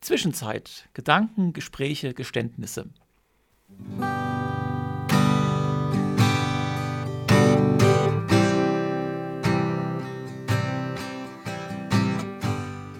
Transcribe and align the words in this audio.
Zwischenzeit. 0.00 0.88
Gedanken, 0.94 1.52
Gespräche, 1.52 2.14
Geständnisse. 2.14 2.88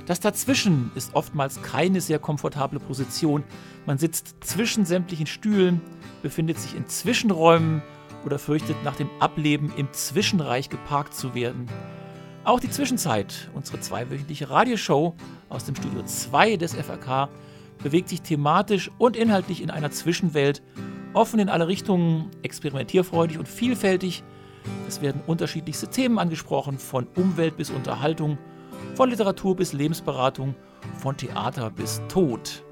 Das 0.06 0.20
Dazwischen 0.20 0.90
ist 0.94 1.14
oftmals 1.14 1.62
keine 1.62 2.00
sehr 2.00 2.18
komfortable 2.18 2.80
Position. 2.80 3.44
Man 3.84 3.98
sitzt 3.98 4.36
zwischen 4.40 4.86
sämtlichen 4.86 5.26
Stühlen, 5.26 5.82
befindet 6.22 6.58
sich 6.58 6.74
in 6.74 6.88
Zwischenräumen 6.88 7.82
oder 8.24 8.38
fürchtet 8.38 8.82
nach 8.84 8.96
dem 8.96 9.10
Ableben 9.20 9.70
im 9.76 9.92
Zwischenreich 9.92 10.70
geparkt 10.70 11.14
zu 11.14 11.34
werden. 11.34 11.66
Auch 12.48 12.60
die 12.60 12.70
Zwischenzeit, 12.70 13.50
unsere 13.52 13.78
zweiwöchentliche 13.78 14.48
Radioshow 14.48 15.14
aus 15.50 15.66
dem 15.66 15.76
Studio 15.76 16.02
2 16.02 16.56
des 16.56 16.72
FRK, 16.72 17.28
bewegt 17.82 18.08
sich 18.08 18.22
thematisch 18.22 18.90
und 18.96 19.18
inhaltlich 19.18 19.60
in 19.60 19.70
einer 19.70 19.90
Zwischenwelt, 19.90 20.62
offen 21.12 21.40
in 21.40 21.50
alle 21.50 21.68
Richtungen, 21.68 22.30
experimentierfreudig 22.40 23.38
und 23.38 23.46
vielfältig. 23.48 24.24
Es 24.88 25.02
werden 25.02 25.20
unterschiedlichste 25.26 25.88
Themen 25.88 26.18
angesprochen, 26.18 26.78
von 26.78 27.06
Umwelt 27.16 27.58
bis 27.58 27.68
Unterhaltung, 27.68 28.38
von 28.94 29.10
Literatur 29.10 29.54
bis 29.54 29.74
Lebensberatung, 29.74 30.54
von 30.96 31.18
Theater 31.18 31.68
bis 31.68 32.00
Tod. 32.08 32.64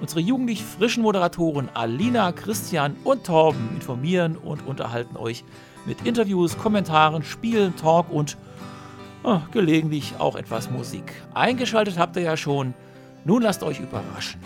Unsere 0.00 0.20
jugendlich 0.20 0.62
frischen 0.62 1.02
Moderatoren 1.02 1.68
Alina, 1.74 2.30
Christian 2.30 2.94
und 3.02 3.24
Torben 3.24 3.70
informieren 3.74 4.36
und 4.36 4.64
unterhalten 4.68 5.16
euch 5.16 5.42
mit 5.84 6.06
Interviews, 6.06 6.56
Kommentaren, 6.56 7.24
Spielen, 7.24 7.74
Talk 7.74 8.08
und 8.08 8.36
oh, 9.26 9.40
gelegentlich 9.50 10.14
auch 10.18 10.36
etwas 10.36 10.70
Musik. 10.70 11.12
Eingeschaltet 11.34 11.98
habt 11.98 12.16
ihr 12.16 12.22
ja 12.22 12.36
schon. 12.36 12.74
Nun 13.24 13.42
lasst 13.42 13.62
euch 13.62 13.80
überraschen. 13.80 14.40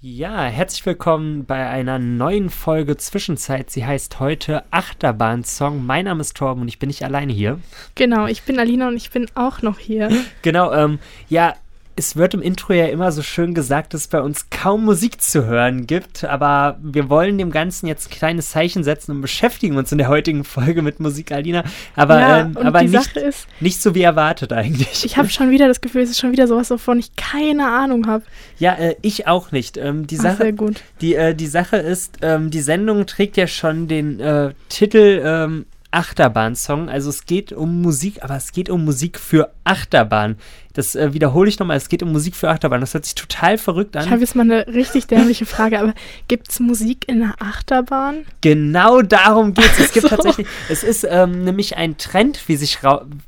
Ja, 0.00 0.44
herzlich 0.44 0.84
willkommen 0.86 1.44
bei 1.44 1.68
einer 1.68 1.98
neuen 1.98 2.50
Folge 2.50 2.96
Zwischenzeit. 2.96 3.70
Sie 3.70 3.84
heißt 3.84 4.20
heute 4.20 4.62
Achterbahn-Song. 4.70 5.84
Mein 5.84 6.04
Name 6.04 6.20
ist 6.20 6.36
Torben 6.36 6.62
und 6.62 6.68
ich 6.68 6.78
bin 6.78 6.88
nicht 6.88 7.04
alleine 7.04 7.32
hier. 7.32 7.58
Genau, 7.96 8.26
ich 8.26 8.42
bin 8.42 8.60
Alina 8.60 8.88
und 8.88 8.96
ich 8.96 9.10
bin 9.10 9.26
auch 9.34 9.62
noch 9.62 9.78
hier. 9.78 10.08
Genau, 10.42 10.72
ähm, 10.72 10.98
ja, 11.28 11.54
es 11.98 12.16
wird 12.16 12.34
im 12.34 12.42
Intro 12.42 12.72
ja 12.72 12.86
immer 12.86 13.12
so 13.12 13.22
schön 13.22 13.54
gesagt, 13.54 13.94
dass 13.94 14.02
es 14.02 14.08
bei 14.08 14.20
uns 14.20 14.50
kaum 14.50 14.84
Musik 14.84 15.20
zu 15.20 15.44
hören 15.46 15.86
gibt, 15.86 16.24
aber 16.24 16.78
wir 16.82 17.08
wollen 17.08 17.38
dem 17.38 17.50
Ganzen 17.50 17.86
jetzt 17.86 18.08
ein 18.08 18.10
kleines 18.10 18.50
Zeichen 18.50 18.84
setzen 18.84 19.12
und 19.12 19.20
beschäftigen 19.20 19.76
uns 19.76 19.92
in 19.92 19.98
der 19.98 20.08
heutigen 20.08 20.44
Folge 20.44 20.82
mit 20.82 21.00
Musik, 21.00 21.32
Alina. 21.32 21.64
Aber, 21.96 22.20
ja, 22.20 22.40
ähm, 22.40 22.56
aber 22.56 22.82
nicht, 22.82 23.16
ist, 23.16 23.46
nicht 23.60 23.82
so 23.82 23.94
wie 23.94 24.02
erwartet 24.02 24.52
eigentlich. 24.52 25.04
Ich 25.04 25.16
habe 25.16 25.28
schon 25.28 25.50
wieder 25.50 25.68
das 25.68 25.80
Gefühl, 25.80 26.02
es 26.02 26.10
ist 26.10 26.20
schon 26.20 26.32
wieder 26.32 26.46
sowas, 26.46 26.70
wovon 26.70 26.98
ich 26.98 27.16
keine 27.16 27.68
Ahnung 27.68 28.06
habe. 28.06 28.24
Ja, 28.58 28.74
äh, 28.74 28.96
ich 29.02 29.26
auch 29.26 29.52
nicht. 29.52 29.76
Ähm, 29.76 30.06
die 30.06 30.18
Ach, 30.18 30.22
Sache, 30.22 30.36
sehr 30.36 30.52
gut. 30.52 30.82
Die, 31.00 31.14
äh, 31.14 31.34
die 31.34 31.46
Sache 31.46 31.76
ist, 31.76 32.18
ähm, 32.22 32.50
die 32.50 32.60
Sendung 32.60 33.06
trägt 33.06 33.36
ja 33.36 33.46
schon 33.46 33.88
den 33.88 34.20
äh, 34.20 34.52
Titel 34.68 35.22
ähm, 35.24 35.66
Achterbahn-Song. 35.90 36.88
Also 36.88 37.10
es 37.10 37.24
geht 37.24 37.52
um 37.52 37.82
Musik, 37.82 38.22
aber 38.22 38.36
es 38.36 38.52
geht 38.52 38.68
um 38.70 38.84
Musik 38.84 39.18
für 39.18 39.50
Achterbahn. 39.64 40.36
Das 40.78 40.94
äh, 40.94 41.12
wiederhole 41.12 41.48
ich 41.48 41.58
nochmal, 41.58 41.76
es 41.76 41.88
geht 41.88 42.04
um 42.04 42.12
Musik 42.12 42.36
für 42.36 42.48
Achterbahn. 42.48 42.80
Das 42.80 42.94
hört 42.94 43.04
sich 43.04 43.16
total 43.16 43.58
verrückt 43.58 43.96
an. 43.96 44.04
Ich 44.04 44.12
habe 44.12 44.20
jetzt 44.20 44.36
mal 44.36 44.42
eine 44.42 44.68
richtig 44.68 45.08
dämliche 45.08 45.44
Frage, 45.44 45.80
aber 45.80 45.92
gibt 46.28 46.50
es 46.50 46.60
Musik 46.60 47.08
in 47.08 47.18
der 47.18 47.34
Achterbahn? 47.40 48.24
Genau 48.42 49.02
darum 49.02 49.54
geht 49.54 49.72
es. 49.72 49.86
Es 49.86 49.92
gibt 49.92 49.98
So. 50.08 50.14
tatsächlich, 50.14 50.46
es 50.68 50.84
ist 50.84 51.04
ähm, 51.10 51.42
nämlich 51.42 51.76
ein 51.76 51.98
Trend, 51.98 52.46
wie 52.46 52.54
sich 52.54 52.78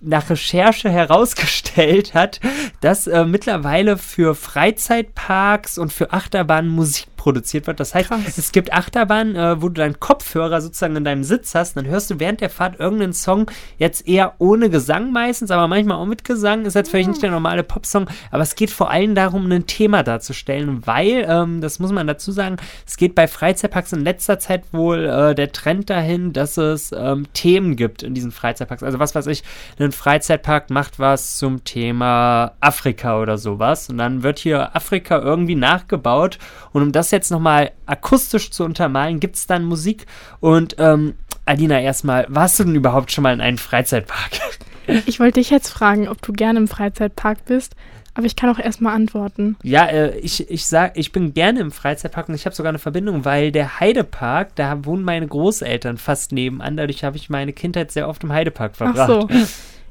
nach 0.01 0.31
Recherche 0.31 0.91
herausgestellt 0.91 2.15
hat, 2.15 2.39
dass 2.83 3.09
äh, 3.09 3.25
mittlerweile 3.25 3.97
für 3.97 4.37
Freizeitparks 4.37 5.77
und 5.77 5.93
für 5.93 6.13
Achterbahnen 6.13 6.71
Musik 6.71 7.09
produziert 7.21 7.67
wird. 7.67 7.81
Das 7.81 7.95
heißt, 7.95 8.09
Krass. 8.09 8.39
es 8.39 8.51
gibt 8.51 8.73
Achterbahnen, 8.73 9.37
äh, 9.37 9.61
wo 9.61 9.69
du 9.69 9.75
deinen 9.75 10.01
Kopfhörer 10.01 10.63
sozusagen 10.63 10.97
in 10.97 11.05
deinem 11.05 11.23
Sitz 11.23 11.55
hast, 11.55 11.77
dann 11.77 11.87
hörst 11.87 12.11
du 12.11 12.19
während 12.19 12.41
der 12.41 12.49
Fahrt 12.49 12.81
irgendeinen 12.81 13.13
Song, 13.13 13.51
jetzt 13.77 14.09
eher 14.09 14.37
ohne 14.39 14.71
Gesang 14.71 15.13
meistens, 15.13 15.51
aber 15.51 15.69
manchmal 15.69 15.99
auch 15.99 16.07
mit 16.07 16.25
Gesang. 16.25 16.65
Ist 16.65 16.75
jetzt 16.75 16.91
vielleicht 16.91 17.11
nicht 17.11 17.23
der 17.23 17.31
normale 17.41 17.63
Popsong, 17.63 18.07
aber 18.31 18.43
es 18.43 18.55
geht 18.55 18.71
vor 18.71 18.91
allem 18.91 19.15
darum, 19.15 19.51
ein 19.51 19.67
Thema 19.67 20.03
darzustellen, 20.03 20.87
weil, 20.87 21.27
ähm, 21.27 21.61
das 21.61 21.79
muss 21.79 21.91
man 21.91 22.07
dazu 22.07 22.33
sagen, 22.33 22.57
es 22.87 22.97
geht 22.97 23.15
bei 23.15 23.27
Freizeitparks 23.27 23.93
in 23.93 24.05
letzter 24.05 24.39
Zeit 24.39 24.65
wohl 24.73 25.07
äh, 25.07 25.35
der 25.35 25.53
Trend 25.53 25.89
dahin, 25.89 26.33
dass 26.33 26.59
es 26.59 26.93
ähm, 26.93 27.27
Themen 27.33 27.77
gibt 27.77 28.03
in 28.03 28.15
diesen 28.15 28.31
Freizeitparks. 28.31 28.83
Also 28.83 28.99
was 28.99 29.15
weiß 29.15 29.27
ich, 29.29 29.43
ein 29.79 29.93
Freizeitpark 29.93 30.71
macht 30.71 30.99
was 30.99 31.39
zum 31.39 31.65
Thema 31.65 32.53
Afrika 32.61 33.21
oder 33.21 33.39
sowas 33.39 33.89
und 33.89 33.99
dann 33.99 34.23
wird 34.23 34.39
hier 34.39 34.77
Afrika 34.77 35.19
irgendwie 35.19 35.55
nachgebaut 35.55 36.39
und 36.73 36.83
um 36.83 36.93
das 36.93 37.11
jetzt 37.11 37.31
nochmal 37.31 37.73
akustisch 37.87 38.51
zu 38.51 38.65
untermalen, 38.65 39.21
gibt 39.21 39.37
es 39.37 39.47
dann 39.47 39.65
Musik 39.65 40.07
und 40.41 40.77
ähm, 40.79 41.15
Alina, 41.47 41.81
erstmal, 41.81 42.27
warst 42.29 42.61
du 42.61 42.65
denn 42.65 42.77
überhaupt 42.77 43.11
schon 43.11 43.23
mal 43.23 43.33
in 43.33 43.41
einem 43.41 43.59
Freizeitpark? 43.59 44.31
Ich 45.07 45.21
wollte 45.21 45.41
dich 45.41 45.51
jetzt 45.51 45.69
fragen, 45.69 46.09
ob 46.09 46.23
du 46.23 46.33
gerne 46.33 46.59
im 46.59 46.69
Freizeitpark 46.69 47.45
bist, 47.45 47.75
aber 48.15 48.27
ich 48.27 48.37
kann 48.37 48.51
auch 48.51 48.59
erstmal 48.59 48.95
antworten. 48.95 49.57
Ja, 49.63 49.87
äh, 49.87 50.19
ich, 50.19 50.51
ich 50.51 50.67
sag, 50.67 50.97
ich 50.97 51.13
bin 51.13 51.33
gerne 51.33 51.61
im 51.61 51.71
Freizeitpark 51.71 52.29
und 52.29 52.35
ich 52.35 52.45
habe 52.45 52.55
sogar 52.55 52.71
eine 52.71 52.79
Verbindung, 52.79 53.25
weil 53.25 53.53
der 53.53 53.81
Heidepark, 53.81 54.55
da 54.57 54.85
wohnen 54.85 55.05
meine 55.05 55.27
Großeltern 55.27 55.97
fast 55.97 56.33
nebenan. 56.33 56.77
Dadurch 56.77 57.05
habe 57.05 57.17
ich 57.17 57.31
meine 57.31 57.53
Kindheit 57.53 57.93
sehr 57.93 58.09
oft 58.09 58.25
im 58.25 58.33
Heidepark 58.33 58.77
verbracht. 58.77 59.11
Ach 59.11 59.31
so. 59.31 59.47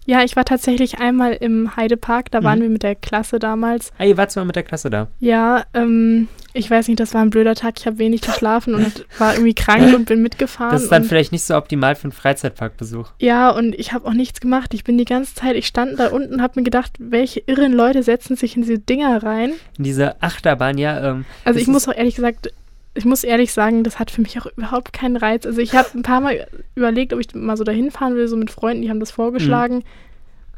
Ja, 0.09 0.23
ich 0.23 0.35
war 0.35 0.43
tatsächlich 0.43 0.97
einmal 0.97 1.33
im 1.33 1.75
Heidepark, 1.75 2.31
da 2.31 2.43
waren 2.43 2.57
Mhm. 2.57 2.63
wir 2.63 2.69
mit 2.69 2.81
der 2.83 2.95
Klasse 2.95 3.37
damals. 3.37 3.91
Ah, 3.99 4.05
ihr 4.05 4.17
wart 4.17 4.35
mal 4.35 4.43
mit 4.43 4.55
der 4.55 4.63
Klasse 4.63 4.89
da. 4.89 5.07
Ja, 5.19 5.65
ähm, 5.75 6.27
ich 6.53 6.71
weiß 6.71 6.87
nicht, 6.87 6.99
das 6.99 7.13
war 7.13 7.21
ein 7.21 7.29
blöder 7.29 7.53
Tag. 7.53 7.75
Ich 7.77 7.85
habe 7.85 7.99
wenig 7.99 8.21
geschlafen 8.21 8.73
und 8.73 9.05
war 9.19 9.33
irgendwie 9.35 9.53
krank 9.53 9.93
und 9.93 10.05
bin 10.05 10.23
mitgefahren. 10.23 10.71
Das 10.71 10.81
ist 10.81 10.91
dann 10.91 11.03
vielleicht 11.03 11.31
nicht 11.31 11.43
so 11.43 11.55
optimal 11.55 11.93
für 11.93 12.05
einen 12.05 12.11
Freizeitparkbesuch. 12.11 13.11
Ja, 13.19 13.51
und 13.51 13.75
ich 13.75 13.93
habe 13.93 14.07
auch 14.07 14.13
nichts 14.13 14.39
gemacht. 14.41 14.73
Ich 14.73 14.83
bin 14.83 14.97
die 14.97 15.05
ganze 15.05 15.35
Zeit, 15.35 15.55
ich 15.55 15.67
stand 15.67 15.99
da 15.99 16.07
unten 16.07 16.33
und 16.33 16.41
habe 16.41 16.53
mir 16.59 16.63
gedacht, 16.63 16.93
welche 16.97 17.41
irren 17.45 17.73
Leute 17.73 18.01
setzen 18.01 18.35
sich 18.35 18.55
in 18.55 18.63
diese 18.63 18.79
Dinger 18.79 19.21
rein. 19.21 19.51
In 19.77 19.83
diese 19.83 20.19
Achterbahn, 20.23 20.79
ja. 20.79 21.07
Ähm, 21.11 21.25
Also 21.45 21.59
ich 21.59 21.67
muss 21.67 21.87
auch 21.87 21.95
ehrlich 21.95 22.15
gesagt, 22.15 22.51
ich 22.95 23.05
muss 23.05 23.23
ehrlich 23.23 23.53
sagen, 23.53 23.83
das 23.83 23.99
hat 23.99 24.11
für 24.11 24.21
mich 24.21 24.39
auch 24.41 24.45
überhaupt 24.57 24.93
keinen 24.93 25.15
Reiz. 25.17 25.45
Also 25.45 25.61
ich 25.61 25.73
habe 25.75 25.89
ein 25.93 26.01
paar 26.03 26.21
Mal 26.21 26.47
überlegt, 26.75 27.13
ob 27.13 27.19
ich 27.19 27.33
mal 27.35 27.55
so 27.57 27.63
dahin 27.63 27.91
fahren 27.91 28.15
will, 28.15 28.27
so 28.27 28.35
mit 28.35 28.51
Freunden, 28.51 28.81
die 28.81 28.89
haben 28.89 28.99
das 28.99 29.11
vorgeschlagen. 29.11 29.83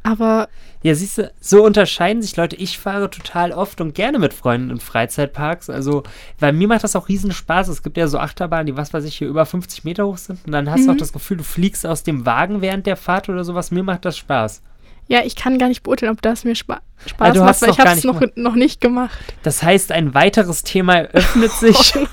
Aber 0.03 0.49
Ja, 0.81 0.95
siehst 0.95 1.19
du, 1.19 1.31
so 1.39 1.63
unterscheiden 1.63 2.23
sich 2.23 2.35
Leute. 2.35 2.55
Ich 2.55 2.79
fahre 2.79 3.11
total 3.11 3.51
oft 3.51 3.81
und 3.81 3.93
gerne 3.93 4.17
mit 4.17 4.33
Freunden 4.33 4.71
in 4.71 4.79
Freizeitparks. 4.79 5.69
Also, 5.69 6.01
weil 6.39 6.53
mir 6.53 6.67
macht 6.67 6.83
das 6.83 6.95
auch 6.95 7.07
riesen 7.07 7.31
Spaß. 7.31 7.67
Es 7.67 7.83
gibt 7.83 7.97
ja 7.97 8.07
so 8.07 8.17
Achterbahnen, 8.17 8.65
die, 8.65 8.75
was 8.77 8.91
weiß 8.95 9.03
ich, 9.05 9.15
hier 9.17 9.27
über 9.27 9.45
50 9.45 9.83
Meter 9.83 10.07
hoch 10.07 10.17
sind. 10.17 10.39
Und 10.43 10.53
dann 10.53 10.71
hast 10.71 10.85
du 10.87 10.89
auch 10.89 10.95
Mhm. 10.95 10.99
das 10.99 11.13
Gefühl, 11.13 11.37
du 11.37 11.43
fliegst 11.43 11.85
aus 11.85 12.01
dem 12.01 12.25
Wagen 12.25 12.61
während 12.61 12.87
der 12.87 12.97
Fahrt 12.97 13.29
oder 13.29 13.43
sowas. 13.43 13.69
Mir 13.69 13.83
macht 13.83 14.05
das 14.05 14.17
Spaß. 14.17 14.63
Ja, 15.11 15.23
ich 15.25 15.35
kann 15.35 15.57
gar 15.59 15.67
nicht 15.67 15.83
beurteilen, 15.83 16.13
ob 16.13 16.21
das 16.21 16.45
mir 16.45 16.55
Spa 16.55 16.79
Spaß 17.05 17.33
du 17.33 17.43
macht, 17.43 17.61
weil 17.63 17.69
ich 17.71 17.79
habe 17.79 17.89
es 17.89 18.03
noch, 18.03 18.21
noch 18.35 18.53
nicht 18.55 18.79
gemacht. 18.79 19.17
Das 19.43 19.63
heißt, 19.63 19.91
ein 19.91 20.13
weiteres 20.13 20.61
Thema 20.63 20.97
eröffnet 20.99 21.51
sich. 21.59 21.93
Oh 21.95 22.05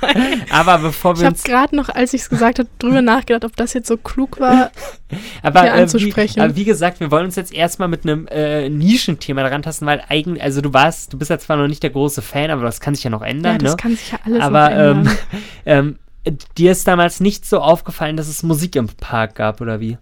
aber 0.51 0.79
bevor 0.79 1.13
Ich 1.13 1.21
wir 1.21 1.27
habe 1.27 1.35
uns. 1.35 1.45
gerade 1.45 1.77
noch, 1.77 1.91
als 1.91 2.15
ich 2.15 2.23
es 2.23 2.31
gesagt 2.31 2.59
habe, 2.59 2.69
drüber 2.79 3.01
nachgedacht, 3.03 3.45
ob 3.45 3.55
das 3.55 3.75
jetzt 3.75 3.87
so 3.87 3.99
klug 3.99 4.41
war. 4.41 4.71
Aber, 5.43 5.61
hier 5.63 5.71
äh, 5.73 5.77
wie, 5.77 5.81
anzusprechen. 5.83 6.41
aber 6.41 6.57
wie 6.57 6.65
gesagt, 6.65 7.01
wir 7.01 7.11
wollen 7.11 7.27
uns 7.27 7.37
jetzt 7.37 7.53
erstmal 7.53 7.89
mit 7.89 8.05
einem 8.05 8.27
äh, 8.29 8.69
Nischenthema 8.69 9.43
daran 9.43 9.63
tasten, 9.63 9.87
weil 9.87 10.03
eigentlich, 10.09 10.43
also 10.43 10.61
du 10.61 10.73
warst, 10.75 11.13
du 11.13 11.19
bist 11.19 11.31
ja 11.31 11.39
zwar 11.39 11.57
noch 11.57 11.69
nicht 11.69 11.83
der 11.83 11.91
große 11.91 12.21
Fan, 12.21 12.51
aber 12.51 12.63
das 12.63 12.81
kann 12.81 12.95
sich 12.95 13.05
ja 13.05 13.11
noch 13.11 13.23
ändern, 13.23 13.53
Ja, 13.55 13.59
das 13.59 13.71
ne? 13.73 13.77
kann 13.77 13.91
sich 13.93 14.11
ja 14.13 14.19
alles 14.25 14.43
Aber 14.43 14.69
noch 14.71 14.77
ändern. 14.77 15.19
ähm, 15.67 15.97
ähm, 16.27 16.37
dir 16.59 16.73
ist 16.73 16.89
damals 16.89 17.21
nicht 17.21 17.47
so 17.47 17.61
aufgefallen, 17.61 18.17
dass 18.17 18.29
es 18.29 18.43
Musik 18.43 18.75
im 18.77 18.89
Park 18.89 19.35
gab, 19.37 19.61
oder 19.61 19.81
wie? 19.81 19.97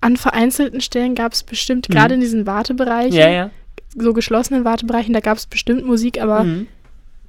An 0.00 0.16
vereinzelten 0.16 0.80
Stellen 0.80 1.14
gab 1.14 1.32
es 1.32 1.42
bestimmt, 1.42 1.88
Mhm. 1.88 1.92
gerade 1.94 2.14
in 2.14 2.20
diesen 2.20 2.46
Wartebereichen, 2.46 3.12
Ja, 3.16 3.28
ja. 3.30 3.50
so 3.96 4.12
geschlossenen 4.12 4.64
Wartebereichen, 4.64 5.12
da 5.12 5.20
gab 5.20 5.36
es 5.38 5.46
bestimmt 5.46 5.84
Musik, 5.86 6.20
aber 6.20 6.44
Mhm. 6.44 6.66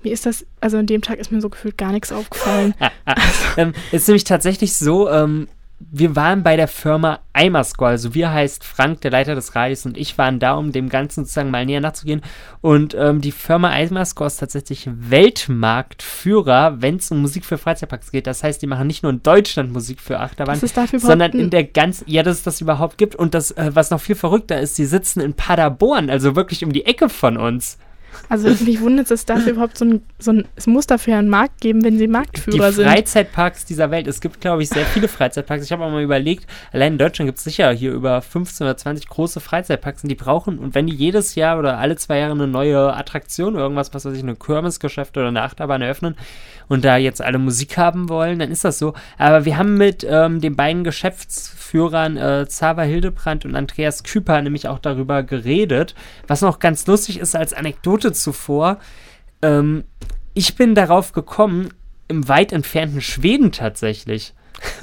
mir 0.04 0.12
ist 0.14 0.26
das, 0.26 0.46
also 0.62 0.78
an 0.78 0.86
dem 0.88 1.02
Tag 1.02 1.20
ist 1.20 1.32
mir 1.32 1.42
so 1.42 1.50
gefühlt 1.50 1.78
gar 1.78 1.92
nichts 1.92 2.12
aufgefallen. 2.12 2.74
Ah, 2.80 2.92
ah. 3.06 3.16
ähm, 3.58 3.74
ist 3.92 4.08
nämlich 4.08 4.24
tatsächlich 4.24 4.74
so, 4.76 5.10
ähm, 5.10 5.48
wir 5.92 6.16
waren 6.16 6.44
bei 6.44 6.56
der 6.56 6.68
Firma 6.68 7.20
Eimerscore, 7.34 7.92
also 7.92 8.14
wir 8.14 8.32
heißt 8.32 8.64
Frank, 8.64 9.02
der 9.02 9.12
Leiter 9.12 9.36
des 9.36 9.56
Radios 9.56 9.86
und 9.86 9.98
ich 9.98 10.18
waren 10.18 10.40
da, 10.40 10.54
um 10.54 10.72
dem 10.72 10.90
Ganzen 10.90 11.24
sozusagen 11.24 11.52
mal 11.52 11.66
näher 11.66 11.82
nachzugehen. 11.82 12.22
Und 12.62 12.96
ähm, 12.98 13.22
die 13.22 13.32
Firma 13.32 13.70
Eimerscore 13.70 14.28
ist 14.28 14.38
tatsächlich 14.38 14.88
Weltmarktführer, 14.92 16.82
wenn 16.82 16.98
es 16.98 17.12
um 17.12 17.22
Musik 17.22 17.46
für 17.46 17.58
Freizeitparks 17.58 18.12
geht. 18.12 18.28
Das 18.28 18.44
heißt, 18.44 18.62
die 18.62 18.68
machen 18.68 18.88
nicht 18.88 19.04
nur 19.04 19.12
in 19.12 19.24
Deutschland 19.24 19.72
Musik 19.72 20.00
für 20.00 20.20
Achterbahn, 20.20 20.60
sondern 21.00 21.32
in 21.32 21.50
der 21.50 21.64
ganz, 21.64 22.04
ja, 22.08 22.24
dass 22.24 22.38
es 22.38 22.44
das 22.44 22.62
überhaupt 22.62 22.98
gibt. 22.98 23.16
Und 23.16 23.34
das, 23.34 23.52
äh, 23.52 23.72
was 23.74 23.90
noch 23.90 24.02
viel 24.02 24.16
verrückter 24.16 24.60
ist, 24.60 24.78
die 24.78 24.86
sitzen 24.86 25.20
in 25.22 25.34
Paderborn, 25.34 26.10
also 26.10 26.36
wirklich 26.36 26.64
um 26.64 26.72
die 26.72 26.86
Ecke 26.86 27.10
von 27.10 27.38
uns. 27.38 27.78
Also 28.30 28.50
mich 28.66 28.82
wundert 28.82 29.06
es, 29.06 29.26
dass 29.26 29.26
dafür 29.26 29.54
überhaupt 29.54 29.78
so 29.78 29.86
ein, 29.86 30.02
so 30.20 30.32
ein, 30.32 30.48
es 30.56 30.68
muss 30.68 30.88
dafür 30.88 31.18
einen 31.18 31.30
Markt 31.30 31.62
geben, 31.62 31.84
wenn 31.84 31.98
sie 31.98 32.08
Marktführer 32.08 32.70
die 32.70 32.76
sind. 32.76 32.86
Freizeitparks 32.86 33.66
dieser 33.66 33.92
Welt. 33.92 34.08
Es 34.08 34.22
gibt, 34.22 34.42
glaube 34.42 34.64
ich, 34.64 34.70
sehr 34.70 34.86
viele 34.86 35.08
Freizeitparks. 35.08 35.66
Ich 35.66 35.72
habe 35.72 35.84
auch 35.84 35.92
mal 35.92 36.04
überlegt, 36.04 36.48
allein 36.72 36.94
in 36.94 36.98
Deutschland 36.98 37.28
gibt 37.28 37.38
es 37.38 37.44
sicher 37.44 37.72
hier 37.72 37.92
über 37.92 38.22
15 38.22 38.66
oder 38.66 38.78
20 38.78 39.08
große 39.08 39.40
Freizeitparks 39.40 40.04
und 40.04 40.10
die 40.10 40.16
brauchen, 40.16 40.60
und 40.60 40.76
wenn 40.76 40.88
die 40.88 40.96
jedes 40.96 41.36
Jahr 41.36 41.60
oder 41.60 41.78
alle 41.78 41.96
zwei 41.96 42.20
Jahre 42.20 42.34
eine 42.34 42.48
neue 42.48 42.94
Attraktion 42.94 43.56
irgendwas, 43.56 43.94
was 43.94 44.06
weiß 44.06 44.14
ich, 44.16 44.24
eine 44.24 44.36
Kirmesgeschäft 44.36 45.18
oder 45.18 45.28
eine 45.28 45.42
Achterbahn 45.42 45.82
eröffnen 45.82 46.16
und 46.68 46.86
da 46.86 46.98
jetzt 46.98 47.22
alle 47.22 47.40
Musik 47.40 47.78
haben 47.78 48.10
wollen, 48.10 48.40
dann 48.40 48.52
ist 48.52 48.64
das 48.64 48.80
so. 48.80 48.94
Aber 49.18 49.46
wir 49.46 49.58
haben 49.58 49.78
mit 49.78 50.06
ähm, 50.10 50.42
den 50.42 50.56
beiden 50.56 50.84
Geschäftsführern 50.84 52.18
äh, 52.18 52.48
Zava 52.48 52.84
Hildebrand 52.84 53.46
und 53.46 53.56
Andreas 53.56 54.04
Küper 54.04 54.42
nämlich 54.42 54.68
auch 54.68 54.80
darüber 54.80 55.24
geredet, 55.24 55.96
was 56.28 56.42
noch 56.42 56.60
ganz 56.60 56.86
lustig 56.88 57.20
ist 57.20 57.36
als 57.36 57.54
Anekdote 57.54 58.14
zuvor. 58.14 58.78
Ähm, 59.42 59.84
ich 60.34 60.56
bin 60.56 60.76
darauf 60.76 61.12
gekommen, 61.12 61.70
im 62.08 62.28
weit 62.28 62.52
entfernten 62.52 63.02
Schweden 63.02 63.52
tatsächlich. 63.52 64.34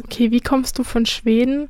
Okay, 0.04 0.30
wie 0.30 0.40
kommst 0.40 0.78
du 0.78 0.84
von 0.84 1.06
Schweden 1.06 1.68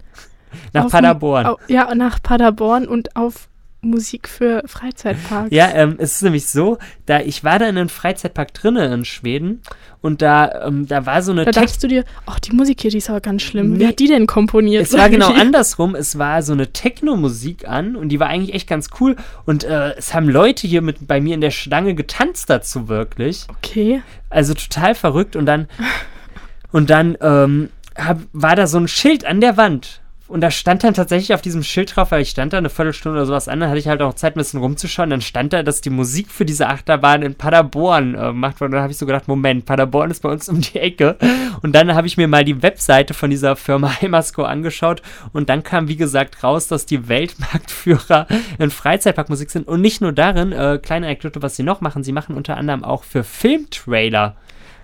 nach 0.73 0.89
Paderborn. 0.89 1.47
Au, 1.47 1.59
ja, 1.69 1.95
nach 1.95 2.23
Paderborn 2.23 2.87
und 2.87 3.17
auf 3.17 3.49
Musik 3.82 4.29
für 4.29 4.62
Freizeitparks. 4.67 5.50
Ja, 5.50 5.71
ähm, 5.73 5.97
es 5.99 6.17
ist 6.17 6.23
nämlich 6.23 6.47
so, 6.47 6.79
da 7.06 7.21
ich 7.21 7.44
war 7.44 7.59
da 7.59 7.67
in 7.67 7.79
einem 7.79 7.88
Freizeitpark 7.88 8.53
drinnen 8.53 8.93
in 8.93 9.05
Schweden 9.05 9.62
und 10.03 10.21
da, 10.23 10.67
ähm, 10.67 10.87
da 10.87 11.06
war 11.06 11.23
so 11.23 11.32
eine 11.32 11.44
Da 11.44 11.50
dachtest 11.50 11.82
du 11.82 11.88
dir, 11.88 12.05
ach, 12.27 12.38
die 12.41 12.53
Musik 12.53 12.82
hier, 12.82 12.91
die 12.91 12.99
ist 12.99 13.09
aber 13.09 13.21
ganz 13.21 13.43
schlimm. 13.43 13.73
Nee. 13.73 13.79
Wer 13.81 13.88
hat 13.88 13.99
die 13.99 14.06
denn 14.06 14.27
komponiert? 14.27 14.82
Es 14.82 14.93
war 14.93 15.09
genau 15.09 15.32
andersrum. 15.32 15.94
Es 15.94 16.19
war 16.19 16.43
so 16.43 16.53
eine 16.53 16.73
Techno-Musik 16.73 17.67
an 17.67 17.97
und 17.97 18.11
die 18.11 18.21
war 18.21 18.29
eigentlich 18.29 18.55
echt 18.55 18.69
ganz 18.69 18.88
cool. 19.00 19.17
Und 19.47 19.65
äh, 19.65 19.94
es 19.97 20.15
haben 20.15 20.29
Leute 20.29 20.67
hier 20.67 20.82
mit 20.82 21.06
bei 21.06 21.21
mir 21.21 21.35
in 21.35 21.41
der 21.41 21.50
Schlange 21.50 21.94
getanzt 21.94 22.50
dazu 22.50 22.88
wirklich. 22.88 23.47
Okay. 23.49 24.03
Also 24.29 24.55
total 24.55 24.94
verrückt. 24.94 25.37
Und 25.37 25.47
dann 25.47 25.69
und 26.73 26.91
dann 26.91 27.17
ähm, 27.21 27.71
hab, 27.97 28.21
war 28.32 28.56
da 28.56 28.67
so 28.67 28.79
ein 28.79 28.88
Schild 28.88 29.25
an 29.25 29.41
der 29.41 29.56
Wand. 29.56 30.00
Und 30.31 30.43
da 30.43 30.53
stand 30.53 30.85
dann 30.85 30.94
tatsächlich 30.94 31.35
auf 31.35 31.43
diesem 31.43 31.65
Schild 31.65 31.97
drauf, 31.97 32.12
weil 32.12 32.23
ich 32.23 32.31
stand 32.31 32.53
da 32.53 32.59
eine 32.59 32.71
Viertelstunde 32.71 33.19
oder 33.19 33.27
sowas 33.27 33.49
an, 33.49 33.59
dann 33.59 33.69
hatte 33.69 33.81
ich 33.81 33.88
halt 33.88 34.00
auch 34.00 34.15
Zeit, 34.15 34.37
ein 34.37 34.38
bisschen 34.38 34.61
rumzuschauen. 34.61 35.11
Dann 35.11 35.23
stand 35.23 35.53
da, 35.53 35.65
dass 35.65 35.81
die 35.81 35.91
Musik 35.91 36.31
für 36.31 36.44
diese 36.44 36.69
Achterbahn 36.69 37.23
in 37.23 37.35
Paderborn 37.35 38.15
äh, 38.15 38.19
gemacht 38.29 38.61
wurde. 38.61 38.67
Und 38.67 38.73
dann 38.75 38.82
habe 38.82 38.93
ich 38.93 38.99
so 38.99 39.06
gedacht, 39.06 39.27
Moment, 39.27 39.65
Paderborn 39.65 40.12
ist 40.12 40.23
bei 40.23 40.31
uns 40.31 40.49
um 40.49 40.61
die 40.61 40.79
Ecke. 40.79 41.17
Und 41.62 41.75
dann 41.75 41.97
habe 41.97 42.06
ich 42.06 42.17
mir 42.17 42.29
mal 42.29 42.44
die 42.44 42.62
Webseite 42.62 43.12
von 43.12 43.31
dieser 43.31 43.56
Firma 43.56 43.91
Heimasco 44.00 44.44
angeschaut. 44.44 45.03
Und 45.32 45.49
dann 45.49 45.65
kam, 45.65 45.88
wie 45.88 45.97
gesagt, 45.97 46.44
raus, 46.44 46.69
dass 46.69 46.87
die 46.87 47.09
Weltmarktführer 47.09 48.29
in 48.61 48.71
Freizeitparkmusik 48.71 49.50
sind. 49.50 49.67
Und 49.67 49.81
nicht 49.81 50.00
nur 50.00 50.12
darin, 50.12 50.53
äh, 50.53 50.79
kleine 50.81 51.06
Anekdote, 51.06 51.43
was 51.43 51.56
sie 51.56 51.65
noch 51.65 51.81
machen. 51.81 52.05
Sie 52.05 52.12
machen 52.12 52.37
unter 52.37 52.56
anderem 52.56 52.85
auch 52.85 53.03
für 53.03 53.25
Filmtrailer 53.25 54.37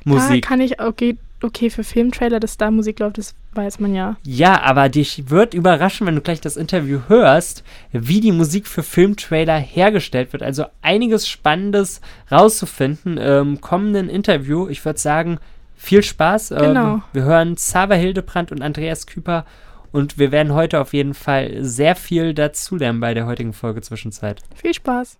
Musik. 0.04 0.44
Ah, 0.44 0.48
kann 0.48 0.60
ich, 0.60 0.80
okay, 0.80 1.16
okay, 1.40 1.70
für 1.70 1.84
Filmtrailer, 1.84 2.40
dass 2.40 2.56
da 2.56 2.72
Musik 2.72 2.98
läuft, 2.98 3.18
das 3.18 3.34
weiß 3.56 3.80
man 3.80 3.94
ja. 3.94 4.16
Ja, 4.22 4.60
aber 4.62 4.88
dich 4.88 5.30
wird 5.30 5.54
überraschen, 5.54 6.06
wenn 6.06 6.14
du 6.14 6.20
gleich 6.20 6.40
das 6.40 6.56
Interview 6.56 7.00
hörst, 7.08 7.64
wie 7.92 8.20
die 8.20 8.32
Musik 8.32 8.66
für 8.66 8.82
Filmtrailer 8.82 9.56
hergestellt 9.58 10.32
wird. 10.32 10.42
Also 10.42 10.66
einiges 10.82 11.28
Spannendes 11.28 12.00
rauszufinden 12.30 13.18
im 13.18 13.60
kommenden 13.60 14.08
Interview. 14.08 14.68
Ich 14.68 14.84
würde 14.84 14.98
sagen, 14.98 15.38
viel 15.76 16.02
Spaß. 16.02 16.52
Ähm, 16.52 16.58
Genau. 16.58 17.02
wir 17.12 17.22
hören 17.24 17.56
Sava 17.56 17.94
Hildebrand 17.94 18.52
und 18.52 18.62
Andreas 18.62 19.06
Küper 19.06 19.44
und 19.92 20.18
wir 20.18 20.32
werden 20.32 20.52
heute 20.54 20.80
auf 20.80 20.92
jeden 20.92 21.14
Fall 21.14 21.56
sehr 21.60 21.96
viel 21.96 22.34
dazulernen 22.34 23.00
bei 23.00 23.14
der 23.14 23.26
heutigen 23.26 23.52
Folge 23.52 23.80
Zwischenzeit. 23.82 24.42
Viel 24.54 24.74
Spaß. 24.74 25.18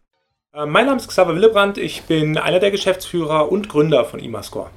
Äh, 0.54 0.66
Mein 0.66 0.86
Name 0.86 0.98
ist 0.98 1.08
Xaver 1.08 1.34
Willebrand, 1.34 1.78
ich 1.78 2.02
bin 2.02 2.36
einer 2.38 2.58
der 2.60 2.70
Geschäftsführer 2.70 3.50
und 3.50 3.68
Gründer 3.68 4.04
von 4.04 4.20
Imascore. 4.20 4.70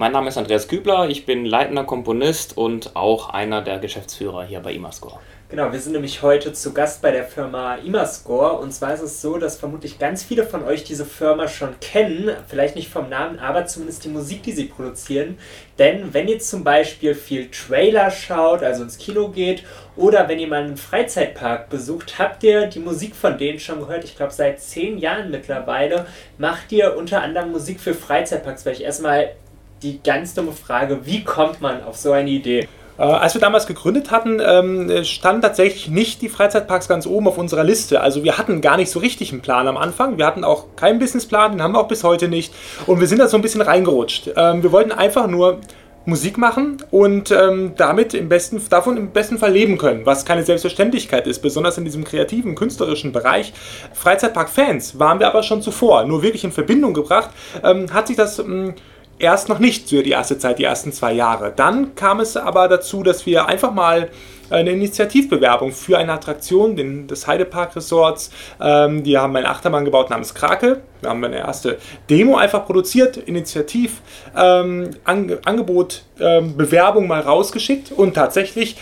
Mein 0.00 0.12
Name 0.12 0.30
ist 0.30 0.38
Andreas 0.38 0.66
Kübler, 0.66 1.10
ich 1.10 1.26
bin 1.26 1.44
leitender 1.44 1.84
Komponist 1.84 2.56
und 2.56 2.96
auch 2.96 3.28
einer 3.28 3.60
der 3.60 3.78
Geschäftsführer 3.78 4.44
hier 4.44 4.60
bei 4.60 4.72
Imascore. 4.72 5.18
Genau, 5.50 5.72
wir 5.72 5.78
sind 5.78 5.92
nämlich 5.92 6.22
heute 6.22 6.54
zu 6.54 6.72
Gast 6.72 7.02
bei 7.02 7.10
der 7.10 7.24
Firma 7.24 7.74
Imascore. 7.74 8.52
Und 8.60 8.72
zwar 8.72 8.94
ist 8.94 9.02
es 9.02 9.20
so, 9.20 9.36
dass 9.36 9.58
vermutlich 9.58 9.98
ganz 9.98 10.22
viele 10.22 10.46
von 10.46 10.64
euch 10.64 10.84
diese 10.84 11.04
Firma 11.04 11.48
schon 11.48 11.78
kennen. 11.80 12.30
Vielleicht 12.48 12.76
nicht 12.76 12.88
vom 12.88 13.10
Namen, 13.10 13.38
aber 13.40 13.66
zumindest 13.66 14.04
die 14.04 14.08
Musik, 14.08 14.42
die 14.42 14.52
sie 14.52 14.64
produzieren. 14.64 15.36
Denn 15.78 16.14
wenn 16.14 16.28
ihr 16.28 16.38
zum 16.38 16.64
Beispiel 16.64 17.14
viel 17.14 17.50
Trailer 17.50 18.10
schaut, 18.10 18.62
also 18.62 18.84
ins 18.84 18.96
Kino 18.96 19.28
geht, 19.28 19.64
oder 19.96 20.28
wenn 20.28 20.38
ihr 20.38 20.46
mal 20.46 20.62
einen 20.62 20.78
Freizeitpark 20.78 21.68
besucht, 21.68 22.18
habt 22.18 22.42
ihr 22.42 22.68
die 22.68 22.78
Musik 22.78 23.14
von 23.14 23.36
denen 23.36 23.58
schon 23.58 23.80
gehört. 23.80 24.04
Ich 24.04 24.16
glaube, 24.16 24.32
seit 24.32 24.60
zehn 24.62 24.96
Jahren 24.96 25.30
mittlerweile 25.30 26.06
macht 26.38 26.72
ihr 26.72 26.96
unter 26.96 27.20
anderem 27.20 27.52
Musik 27.52 27.80
für 27.80 27.92
Freizeitparks. 27.92 28.62
Vielleicht 28.62 28.80
erstmal 28.80 29.32
die 29.82 30.00
ganz 30.02 30.34
dumme 30.34 30.52
Frage, 30.52 31.00
wie 31.04 31.24
kommt 31.24 31.60
man 31.60 31.82
auf 31.84 31.96
so 31.96 32.12
eine 32.12 32.30
Idee? 32.30 32.68
Äh, 32.98 33.02
als 33.02 33.34
wir 33.34 33.40
damals 33.40 33.66
gegründet 33.66 34.10
hatten, 34.10 34.40
ähm, 34.44 35.04
standen 35.04 35.40
tatsächlich 35.40 35.88
nicht 35.88 36.20
die 36.20 36.28
Freizeitparks 36.28 36.86
ganz 36.86 37.06
oben 37.06 37.28
auf 37.28 37.38
unserer 37.38 37.64
Liste. 37.64 38.00
Also 38.00 38.24
wir 38.24 38.36
hatten 38.36 38.60
gar 38.60 38.76
nicht 38.76 38.90
so 38.90 38.98
richtig 38.98 39.32
einen 39.32 39.40
Plan 39.40 39.68
am 39.68 39.78
Anfang. 39.78 40.18
Wir 40.18 40.26
hatten 40.26 40.44
auch 40.44 40.76
keinen 40.76 40.98
Businessplan, 40.98 41.52
den 41.52 41.62
haben 41.62 41.72
wir 41.72 41.80
auch 41.80 41.88
bis 41.88 42.04
heute 42.04 42.28
nicht. 42.28 42.52
Und 42.86 43.00
wir 43.00 43.06
sind 43.06 43.18
da 43.18 43.28
so 43.28 43.38
ein 43.38 43.42
bisschen 43.42 43.62
reingerutscht. 43.62 44.30
Ähm, 44.36 44.62
wir 44.62 44.70
wollten 44.70 44.92
einfach 44.92 45.26
nur 45.26 45.60
Musik 46.06 46.38
machen 46.38 46.78
und 46.90 47.30
ähm, 47.30 47.72
damit 47.76 48.14
im 48.14 48.28
besten, 48.28 48.60
davon 48.70 48.96
im 48.96 49.10
besten 49.10 49.38
Fall 49.38 49.52
leben 49.52 49.76
können, 49.76 50.06
was 50.06 50.24
keine 50.24 50.42
Selbstverständlichkeit 50.42 51.26
ist, 51.26 51.40
besonders 51.40 51.76
in 51.76 51.84
diesem 51.84 52.04
kreativen, 52.04 52.54
künstlerischen 52.54 53.12
Bereich. 53.12 53.52
Freizeitpark-Fans 53.92 54.98
waren 54.98 55.20
wir 55.20 55.28
aber 55.28 55.42
schon 55.42 55.60
zuvor, 55.60 56.04
nur 56.04 56.22
wirklich 56.22 56.44
in 56.44 56.52
Verbindung 56.52 56.94
gebracht, 56.94 57.30
ähm, 57.62 57.92
hat 57.92 58.08
sich 58.08 58.16
das 58.16 58.38
ähm, 58.38 58.74
erst 59.20 59.48
noch 59.48 59.58
nicht 59.58 59.88
für 59.88 60.02
die 60.02 60.10
erste 60.10 60.38
Zeit, 60.38 60.58
die 60.58 60.64
ersten 60.64 60.92
zwei 60.92 61.12
Jahre. 61.12 61.52
Dann 61.54 61.94
kam 61.94 62.20
es 62.20 62.36
aber 62.36 62.68
dazu, 62.68 63.02
dass 63.02 63.26
wir 63.26 63.46
einfach 63.46 63.72
mal 63.72 64.08
eine 64.50 64.70
Initiativbewerbung 64.70 65.72
für 65.72 65.96
eine 65.98 66.12
Attraktion 66.12 66.74
den, 66.74 67.06
des 67.06 67.26
Heidepark 67.26 67.76
Resorts. 67.76 68.30
Ähm, 68.60 69.04
die 69.04 69.16
haben 69.16 69.36
einen 69.36 69.46
Achterbahn 69.46 69.84
gebaut 69.84 70.10
namens 70.10 70.34
Krake. 70.34 70.80
Wir 71.00 71.10
haben 71.10 71.22
eine 71.22 71.38
erste 71.38 71.78
Demo 72.08 72.36
einfach 72.36 72.66
produziert, 72.66 73.16
Initiativ, 73.16 74.02
ähm, 74.36 74.90
Ange 75.04 75.38
Angebot, 75.44 76.02
ähm, 76.18 76.56
Bewerbung 76.56 77.06
mal 77.06 77.20
rausgeschickt 77.20 77.92
und 77.92 78.14
tatsächlich 78.14 78.76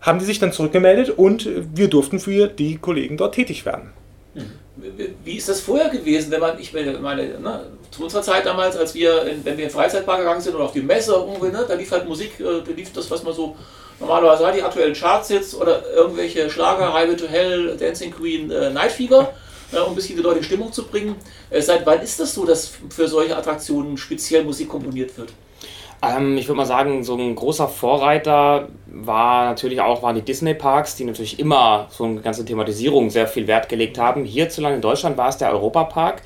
haben 0.00 0.18
die 0.18 0.24
sich 0.24 0.38
dann 0.38 0.52
zurückgemeldet 0.52 1.10
und 1.10 1.46
wir 1.74 1.88
durften 1.88 2.18
für 2.18 2.46
die 2.46 2.78
Kollegen 2.78 3.18
dort 3.18 3.34
tätig 3.34 3.66
werden. 3.66 3.92
Wie 5.24 5.36
ist 5.36 5.48
das 5.48 5.60
vorher 5.60 5.88
gewesen, 5.88 6.30
wenn 6.30 6.40
man, 6.40 6.58
ich 6.58 6.72
meine, 6.72 7.38
ne, 7.38 7.66
zu 7.90 8.04
unserer 8.04 8.22
Zeit 8.22 8.46
damals, 8.46 8.76
als 8.76 8.94
wir, 8.94 9.22
in, 9.22 9.44
wenn 9.44 9.56
wir 9.56 9.64
in 9.64 9.68
den 9.68 9.70
Freizeitpark 9.70 10.18
gegangen 10.18 10.40
sind 10.40 10.54
oder 10.54 10.64
auf 10.64 10.72
die 10.72 10.82
Messe 10.82 11.12
irgendwo, 11.12 11.46
ne, 11.46 11.64
da 11.66 11.74
lief 11.74 11.90
halt 11.90 12.06
Musik, 12.08 12.38
äh, 12.40 12.62
da 12.64 12.72
lief 12.74 12.92
das, 12.92 13.10
was 13.10 13.22
man 13.22 13.34
so 13.34 13.56
normalerweise 13.98 14.46
hat, 14.46 14.54
die 14.54 14.62
aktuellen 14.62 14.94
Charts 14.94 15.28
jetzt 15.28 15.54
oder 15.54 15.82
irgendwelche 15.92 16.48
Schlager, 16.50 16.92
Highway 16.92 17.16
to 17.16 17.26
Hell, 17.26 17.76
Dancing 17.76 18.10
Queen, 18.10 18.50
äh, 18.50 18.70
Night 18.70 18.92
Fever, 18.92 19.32
äh, 19.72 19.78
um 19.78 19.90
ein 19.90 19.94
bisschen 19.94 20.16
die 20.16 20.22
Leute 20.22 20.38
in 20.38 20.44
Stimmung 20.44 20.72
zu 20.72 20.84
bringen. 20.86 21.16
Äh, 21.50 21.60
seit 21.60 21.84
wann 21.86 22.00
ist 22.00 22.18
das 22.18 22.34
so, 22.34 22.44
dass 22.44 22.72
für 22.88 23.08
solche 23.08 23.36
Attraktionen 23.36 23.96
speziell 23.96 24.44
Musik 24.44 24.68
komponiert 24.68 25.16
wird? 25.18 25.32
Ähm, 26.02 26.38
ich 26.38 26.48
würde 26.48 26.56
mal 26.56 26.66
sagen, 26.66 27.04
so 27.04 27.14
ein 27.16 27.34
großer 27.34 27.68
Vorreiter 27.68 28.68
war 28.86 29.44
natürlich 29.44 29.80
auch 29.80 30.02
waren 30.02 30.14
die 30.14 30.22
Disney-Parks, 30.22 30.96
die 30.96 31.04
natürlich 31.04 31.38
immer 31.38 31.88
so 31.90 32.04
eine 32.04 32.20
ganze 32.20 32.44
Thematisierung 32.44 33.10
sehr 33.10 33.26
viel 33.26 33.46
Wert 33.46 33.68
gelegt 33.68 33.98
haben. 33.98 34.24
Hierzulande 34.24 34.76
in 34.76 34.82
Deutschland 34.82 35.16
war 35.18 35.28
es 35.28 35.36
der 35.36 35.50
Europapark, 35.50 36.22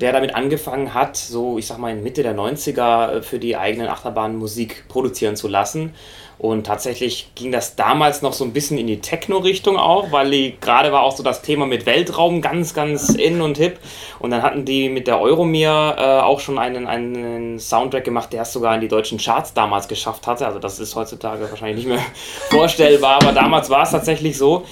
der 0.00 0.12
damit 0.12 0.34
angefangen 0.34 0.94
hat, 0.94 1.16
so 1.16 1.58
ich 1.58 1.66
sag 1.66 1.78
mal 1.78 1.90
in 1.90 2.02
Mitte 2.02 2.22
der 2.22 2.36
90er 2.36 3.12
äh, 3.12 3.22
für 3.22 3.38
die 3.38 3.56
eigenen 3.56 3.88
Achterbahnen 3.88 4.36
Musik 4.36 4.84
produzieren 4.88 5.36
zu 5.36 5.48
lassen. 5.48 5.92
Und 6.38 6.66
tatsächlich 6.66 7.30
ging 7.34 7.50
das 7.50 7.76
damals 7.76 8.20
noch 8.20 8.34
so 8.34 8.44
ein 8.44 8.52
bisschen 8.52 8.76
in 8.76 8.86
die 8.86 9.00
Techno-Richtung 9.00 9.78
auch, 9.78 10.12
weil 10.12 10.30
die, 10.30 10.54
gerade 10.60 10.92
war 10.92 11.02
auch 11.02 11.16
so 11.16 11.22
das 11.22 11.40
Thema 11.40 11.64
mit 11.64 11.86
Weltraum 11.86 12.42
ganz, 12.42 12.74
ganz 12.74 13.08
in 13.10 13.40
und 13.40 13.56
hip. 13.56 13.78
Und 14.18 14.32
dann 14.32 14.42
hatten 14.42 14.66
die 14.66 14.90
mit 14.90 15.06
der 15.06 15.18
Euromir 15.18 15.96
äh, 15.98 16.02
auch 16.20 16.40
schon 16.40 16.58
einen, 16.58 16.86
einen 16.86 17.58
Soundtrack 17.58 18.04
gemacht, 18.04 18.34
der 18.34 18.42
es 18.42 18.52
sogar 18.52 18.74
in 18.74 18.82
die 18.82 18.88
deutschen 18.88 19.18
Charts 19.18 19.54
damals 19.54 19.88
geschafft 19.88 20.26
hatte. 20.26 20.46
Also 20.46 20.58
das 20.58 20.78
ist 20.78 20.94
heutzutage 20.94 21.48
wahrscheinlich 21.48 21.86
nicht 21.86 21.94
mehr 21.94 22.04
vorstellbar, 22.50 23.22
aber 23.22 23.32
damals 23.32 23.70
war 23.70 23.84
es 23.84 23.90
tatsächlich 23.92 24.36
so. 24.36 24.64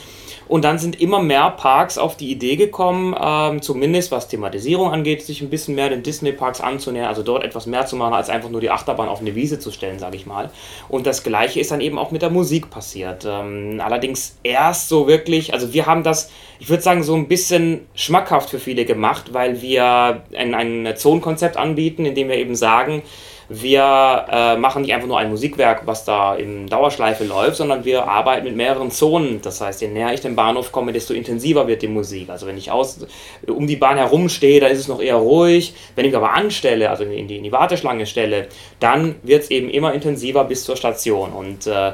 Und 0.46 0.64
dann 0.64 0.78
sind 0.78 1.00
immer 1.00 1.22
mehr 1.22 1.50
Parks 1.50 1.98
auf 1.98 2.16
die 2.16 2.30
Idee 2.30 2.56
gekommen, 2.56 3.14
ähm, 3.18 3.62
zumindest 3.62 4.10
was 4.10 4.28
Thematisierung 4.28 4.90
angeht, 4.92 5.22
sich 5.22 5.40
ein 5.40 5.50
bisschen 5.50 5.74
mehr 5.74 5.88
den 5.88 6.02
Disney-Parks 6.02 6.60
anzunähern, 6.60 7.08
also 7.08 7.22
dort 7.22 7.44
etwas 7.44 7.66
mehr 7.66 7.86
zu 7.86 7.96
machen, 7.96 8.14
als 8.14 8.28
einfach 8.28 8.50
nur 8.50 8.60
die 8.60 8.70
Achterbahn 8.70 9.08
auf 9.08 9.20
eine 9.20 9.34
Wiese 9.34 9.58
zu 9.58 9.70
stellen, 9.70 9.98
sage 9.98 10.16
ich 10.16 10.26
mal. 10.26 10.50
Und 10.88 11.06
das 11.06 11.22
Gleiche 11.22 11.60
ist 11.60 11.70
dann 11.70 11.80
eben 11.80 11.98
auch 11.98 12.10
mit 12.10 12.22
der 12.22 12.30
Musik 12.30 12.70
passiert. 12.70 13.26
Ähm, 13.26 13.80
allerdings 13.82 14.36
erst 14.42 14.88
so 14.88 15.06
wirklich, 15.06 15.54
also 15.54 15.72
wir 15.72 15.86
haben 15.86 16.02
das, 16.02 16.30
ich 16.58 16.68
würde 16.68 16.82
sagen, 16.82 17.02
so 17.02 17.14
ein 17.14 17.28
bisschen 17.28 17.86
schmackhaft 17.94 18.50
für 18.50 18.58
viele 18.58 18.84
gemacht, 18.84 19.32
weil 19.32 19.62
wir 19.62 20.22
ein, 20.36 20.54
ein 20.54 20.96
Zonenkonzept 20.96 21.56
anbieten, 21.56 22.04
in 22.04 22.14
dem 22.14 22.28
wir 22.28 22.36
eben 22.36 22.54
sagen, 22.54 23.02
wir 23.48 24.26
äh, 24.30 24.56
machen 24.56 24.82
nicht 24.82 24.94
einfach 24.94 25.06
nur 25.06 25.18
ein 25.18 25.30
Musikwerk, 25.30 25.86
was 25.86 26.04
da 26.04 26.34
in 26.34 26.66
Dauerschleife 26.66 27.24
läuft, 27.24 27.56
sondern 27.56 27.84
wir 27.84 28.08
arbeiten 28.08 28.44
mit 28.44 28.56
mehreren 28.56 28.90
Zonen. 28.90 29.40
Das 29.42 29.60
heißt, 29.60 29.80
je 29.82 29.88
näher 29.88 30.12
ich 30.12 30.20
dem 30.20 30.36
Bahnhof 30.36 30.72
komme, 30.72 30.92
desto 30.92 31.14
intensiver 31.14 31.66
wird 31.66 31.82
die 31.82 31.88
Musik. 31.88 32.30
Also 32.30 32.46
wenn 32.46 32.56
ich 32.56 32.70
aus, 32.70 33.06
um 33.46 33.66
die 33.66 33.76
Bahn 33.76 33.96
herum 33.96 34.28
stehe, 34.28 34.60
da 34.60 34.66
ist 34.66 34.78
es 34.78 34.88
noch 34.88 35.00
eher 35.00 35.16
ruhig. 35.16 35.74
Wenn 35.94 36.04
ich 36.04 36.12
mich 36.12 36.16
aber 36.16 36.32
anstelle, 36.32 36.90
also 36.90 37.04
in 37.04 37.28
die, 37.28 37.36
in 37.36 37.44
die 37.44 37.52
Warteschlange 37.52 38.06
stelle, 38.06 38.48
dann 38.80 39.16
wird 39.22 39.44
es 39.44 39.50
eben 39.50 39.68
immer 39.70 39.92
intensiver 39.92 40.44
bis 40.44 40.64
zur 40.64 40.76
Station. 40.76 41.32
Und 41.32 41.66
äh, 41.66 41.92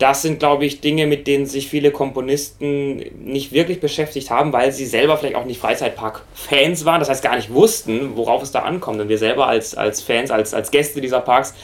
das 0.00 0.22
sind, 0.22 0.38
glaube 0.38 0.64
ich, 0.64 0.80
Dinge, 0.80 1.06
mit 1.06 1.26
denen 1.26 1.46
sich 1.46 1.68
viele 1.68 1.90
Komponisten 1.90 2.96
nicht 3.22 3.52
wirklich 3.52 3.80
beschäftigt 3.80 4.30
haben, 4.30 4.52
weil 4.52 4.72
sie 4.72 4.86
selber 4.86 5.18
vielleicht 5.18 5.36
auch 5.36 5.44
nicht 5.44 5.60
Freizeitpark-Fans 5.60 6.84
waren, 6.86 7.00
das 7.00 7.10
heißt 7.10 7.22
gar 7.22 7.36
nicht 7.36 7.52
wussten, 7.52 8.16
worauf 8.16 8.42
es 8.42 8.50
da 8.50 8.60
ankommt. 8.60 9.00
Und 9.00 9.08
wir 9.08 9.18
selber 9.18 9.46
als, 9.46 9.74
als 9.76 10.00
Fans, 10.00 10.30
als, 10.30 10.54
als 10.54 10.70
Gäste 10.70 11.00
dieser 11.00 11.20
Parks 11.20 11.54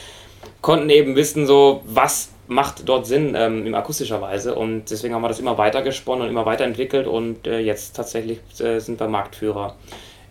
konnten 0.61 0.89
eben 0.89 1.15
wissen, 1.15 1.47
so 1.47 1.81
was 1.85 2.29
macht 2.47 2.87
dort 2.87 3.07
Sinn 3.07 3.33
ähm, 3.35 3.65
in 3.65 3.73
akustischer 3.73 4.21
Weise. 4.21 4.53
Und 4.55 4.91
deswegen 4.91 5.15
haben 5.15 5.23
wir 5.23 5.29
das 5.29 5.39
immer 5.39 5.57
weiter 5.57 5.81
gesponnen 5.81 6.23
und 6.23 6.29
immer 6.29 6.45
weiterentwickelt 6.45 7.07
und 7.07 7.47
äh, 7.47 7.59
jetzt 7.59 7.95
tatsächlich 7.95 8.39
äh, 8.59 8.79
sind 8.79 8.99
wir 8.99 9.07
Marktführer 9.07 9.75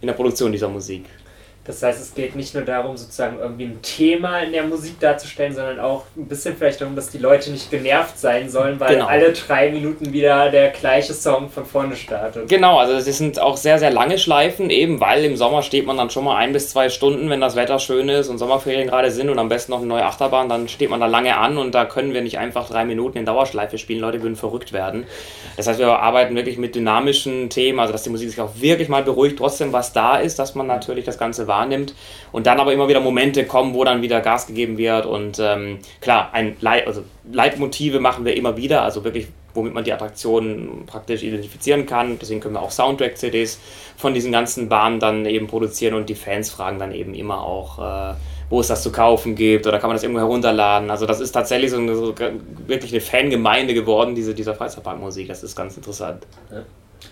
in 0.01 0.07
der 0.07 0.15
Produktion 0.15 0.53
dieser 0.53 0.69
Musik. 0.69 1.05
Das 1.67 1.83
heißt, 1.83 2.01
es 2.01 2.15
geht 2.15 2.37
nicht 2.37 2.55
nur 2.55 2.65
darum, 2.65 2.97
sozusagen 2.97 3.39
irgendwie 3.39 3.65
ein 3.65 3.83
Thema 3.83 4.41
in 4.41 4.53
der 4.53 4.65
Musik 4.65 5.01
darzustellen, 5.01 5.55
sondern 5.55 5.81
auch 5.81 6.05
ein 6.17 6.27
bisschen 6.27 6.57
vielleicht 6.57 6.81
darum, 6.81 6.95
dass 6.95 7.11
die 7.11 7.19
Leute 7.19 7.51
nicht 7.51 7.71
genervt 7.71 8.19
sein 8.19 8.49
sollen, 8.49 8.79
weil 8.79 8.95
genau. 8.95 9.07
alle 9.07 9.33
drei 9.33 9.71
Minuten 9.71 10.13
wieder 10.13 10.51
der 10.51 10.71
gleiche 10.71 11.15
Song 11.15 11.51
von 11.51 11.65
vorne 11.65 11.97
startet. 11.97 12.49
Genau, 12.49 12.79
also 12.79 12.95
das 12.95 13.05
sind 13.05 13.41
auch 13.41 13.57
sehr, 13.57 13.79
sehr 13.79 13.91
lange 13.91 14.19
Schleifen, 14.19 14.71
eben 14.71 15.01
weil 15.01 15.25
im 15.25 15.37
Sommer 15.37 15.63
steht 15.63 15.87
man 15.87 15.97
dann 15.97 16.11
schon 16.11 16.25
mal 16.25 16.37
ein 16.37 16.53
bis 16.53 16.71
zwei 16.71 16.89
Stunden, 16.89 17.31
wenn 17.31 17.41
das 17.41 17.57
Wetter 17.57 17.79
schön 17.79 18.09
ist 18.09 18.29
und 18.29 18.39
Sommerferien 18.39 18.89
gerade 18.89 19.11
sind 19.11 19.31
und 19.31 19.39
am 19.39 19.49
besten 19.49 19.73
noch 19.73 19.79
eine 19.79 19.89
neue 19.89 20.05
Achterbahn, 20.05 20.49
dann 20.49 20.69
steht 20.69 20.91
man 20.91 21.01
da 21.01 21.07
lange 21.07 21.37
an 21.37 21.59
und 21.59 21.75
da 21.75 21.85
können 21.85 22.15
wir 22.15 22.23
nicht 22.23 22.39
einfach 22.39 22.69
drei 22.69 22.85
Minuten 22.85 23.19
in 23.19 23.25
Dauerschleife 23.27 23.79
spielen, 23.79 24.01
Leute 24.01 24.23
würden 24.23 24.37
verrückt 24.37 24.73
werden. 24.73 25.07
Das 25.57 25.67
heißt, 25.67 25.79
wir 25.79 25.89
arbeiten 25.89 26.37
wirklich 26.37 26.59
mit 26.59 26.75
dynamischen 26.75 27.51
Themen, 27.51 27.81
also 27.81 27.93
dass 27.93 28.03
die 28.03 28.11
Musik 28.11 28.31
sich 28.31 28.41
auch 28.41 28.51
wirklich 28.57 28.89
mal 28.89 29.03
beruhigt, 29.03 29.39
trotzdem 29.39 29.73
was 29.73 29.93
da 29.93 30.17
ist, 30.17 30.39
dass 30.39 30.55
man 30.55 30.67
natürlich 30.67 31.05
das 31.05 31.19
Ganze 31.19 31.47
wahrnimmt 31.57 31.95
und 32.33 32.47
dann 32.47 32.61
aber 32.61 32.73
immer 32.73 32.89
wieder 32.89 33.01
Momente 33.01 33.45
kommen, 33.45 33.75
wo 33.75 33.85
dann 33.85 34.03
wieder 34.03 34.21
Gas 34.21 34.47
gegeben 34.47 34.79
wird 34.79 35.07
und 35.07 35.39
ähm, 35.41 35.79
klar, 36.01 36.31
ein 36.33 36.57
Leit 36.61 36.87
also 36.87 37.03
Leitmotive 37.33 38.01
machen 38.01 38.25
wir 38.25 38.37
immer 38.37 38.57
wieder, 38.57 38.83
also 38.83 39.05
wirklich 39.05 39.29
womit 39.57 39.75
man 39.75 39.85
die 39.85 39.93
Attraktionen 39.93 40.85
praktisch 40.87 41.23
identifizieren 41.23 41.87
kann. 41.87 42.19
Deswegen 42.21 42.41
können 42.41 42.55
wir 42.55 42.63
auch 42.63 42.71
Soundtrack-CDs 42.71 43.59
von 43.97 44.15
diesen 44.15 44.31
ganzen 44.31 44.69
Bahnen 44.69 45.01
dann 45.01 45.25
eben 45.25 45.47
produzieren 45.47 45.95
und 45.95 46.09
die 46.09 46.15
Fans 46.15 46.51
fragen 46.51 46.79
dann 46.79 46.93
eben 46.93 47.15
immer 47.15 47.43
auch, 47.43 47.79
äh, 47.79 48.15
wo 48.51 48.61
es 48.61 48.69
das 48.69 48.83
zu 48.83 48.93
kaufen 48.93 49.35
gibt 49.35 49.67
oder 49.67 49.79
kann 49.79 49.89
man 49.89 49.97
das 49.97 50.03
irgendwo 50.05 50.21
herunterladen. 50.21 50.91
Also 50.91 51.07
das 51.07 51.21
ist 51.21 51.33
tatsächlich 51.33 51.71
so, 51.71 51.79
eine, 51.79 51.97
so 51.97 52.15
wirklich 52.67 52.93
eine 52.93 53.01
Fangemeinde 53.01 53.75
geworden, 53.75 54.15
diese, 54.15 54.35
dieser 54.35 54.55
Freizeitparkmusik. 54.55 55.27
Das 55.27 55.43
ist 55.43 55.57
ganz 55.57 55.77
interessant. 55.77 56.27
Ja. 56.53 56.63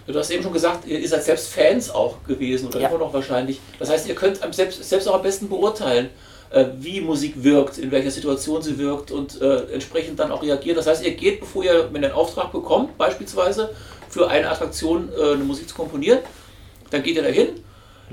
Du 0.07 0.19
hast 0.19 0.31
eben 0.31 0.43
schon 0.43 0.53
gesagt, 0.53 0.87
ihr 0.87 1.09
seid 1.09 1.25
selbst 1.25 1.49
Fans 1.49 1.91
auch 1.91 2.23
gewesen 2.27 2.69
oder 2.69 2.81
ja. 2.81 2.89
immer 2.89 2.99
noch 2.99 3.13
wahrscheinlich. 3.13 3.61
Das 3.79 3.91
heißt, 3.91 4.09
ihr 4.09 4.15
könnt 4.15 4.41
selbst, 4.55 4.83
selbst 4.85 5.09
auch 5.09 5.15
am 5.15 5.23
besten 5.23 5.49
beurteilen, 5.49 6.11
äh, 6.51 6.67
wie 6.79 7.01
Musik 7.01 7.43
wirkt, 7.43 7.79
in 7.79 7.91
welcher 7.91 8.11
Situation 8.11 8.63
sie 8.63 8.79
wirkt 8.79 9.11
und 9.11 9.41
äh, 9.41 9.73
entsprechend 9.73 10.19
dann 10.19 10.31
auch 10.31 10.43
reagieren. 10.43 10.77
Das 10.77 10.87
heißt, 10.87 11.05
ihr 11.05 11.15
geht, 11.15 11.41
bevor 11.41 11.65
ihr 11.65 11.91
einen 11.93 12.13
Auftrag 12.13 12.53
bekommt, 12.53 12.97
beispielsweise 12.97 13.71
für 14.09 14.29
eine 14.29 14.49
Attraktion 14.51 15.09
äh, 15.19 15.33
eine 15.33 15.45
Musik 15.45 15.69
zu 15.69 15.75
komponieren, 15.75 16.21
dann 16.91 17.03
geht 17.03 17.17
ihr 17.17 17.23
dahin, 17.23 17.49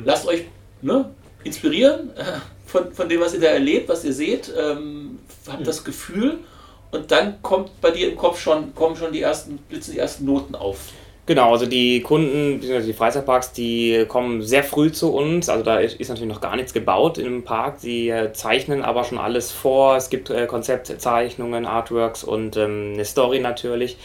lasst 0.03 0.27
euch 0.27 0.45
ne, 0.81 1.11
inspirieren 1.43 2.11
von, 2.65 2.91
von 2.93 3.07
dem, 3.07 3.21
was 3.21 3.33
ihr 3.33 3.41
da 3.41 3.47
erlebt, 3.47 3.89
was 3.89 4.03
ihr 4.03 4.13
seht, 4.13 4.51
ähm, 4.57 5.19
habt 5.47 5.67
das 5.67 5.83
Gefühl 5.83 6.39
und 6.91 7.11
dann 7.11 7.41
kommt 7.41 7.79
bei 7.79 7.91
dir 7.91 8.09
im 8.09 8.17
Kopf 8.17 8.39
schon, 8.39 8.75
kommen 8.75 8.95
schon 8.95 9.13
die 9.13 9.21
ersten, 9.21 9.57
blitzen 9.57 9.93
die 9.93 9.99
ersten 9.99 10.25
Noten 10.25 10.55
auf. 10.55 10.79
Genau, 11.31 11.53
also 11.53 11.65
die 11.65 12.01
Kunden, 12.01 12.59
die 12.59 12.91
Freizeitparks, 12.91 13.53
die 13.53 14.03
kommen 14.09 14.41
sehr 14.41 14.65
früh 14.65 14.91
zu 14.91 15.13
uns. 15.13 15.47
Also 15.47 15.63
da 15.63 15.79
ist 15.79 16.09
natürlich 16.09 16.27
noch 16.27 16.41
gar 16.41 16.57
nichts 16.57 16.73
gebaut 16.73 17.17
im 17.17 17.45
Park. 17.45 17.75
Sie 17.77 18.09
äh, 18.09 18.33
zeichnen 18.33 18.83
aber 18.83 19.05
schon 19.05 19.17
alles 19.17 19.49
vor. 19.49 19.95
Es 19.95 20.09
gibt 20.09 20.29
äh, 20.29 20.45
Konzeptzeichnungen, 20.45 21.65
Artworks 21.65 22.25
und 22.25 22.57
ähm, 22.57 22.95
eine 22.95 23.05
Story 23.05 23.39
natürlich. 23.39 23.95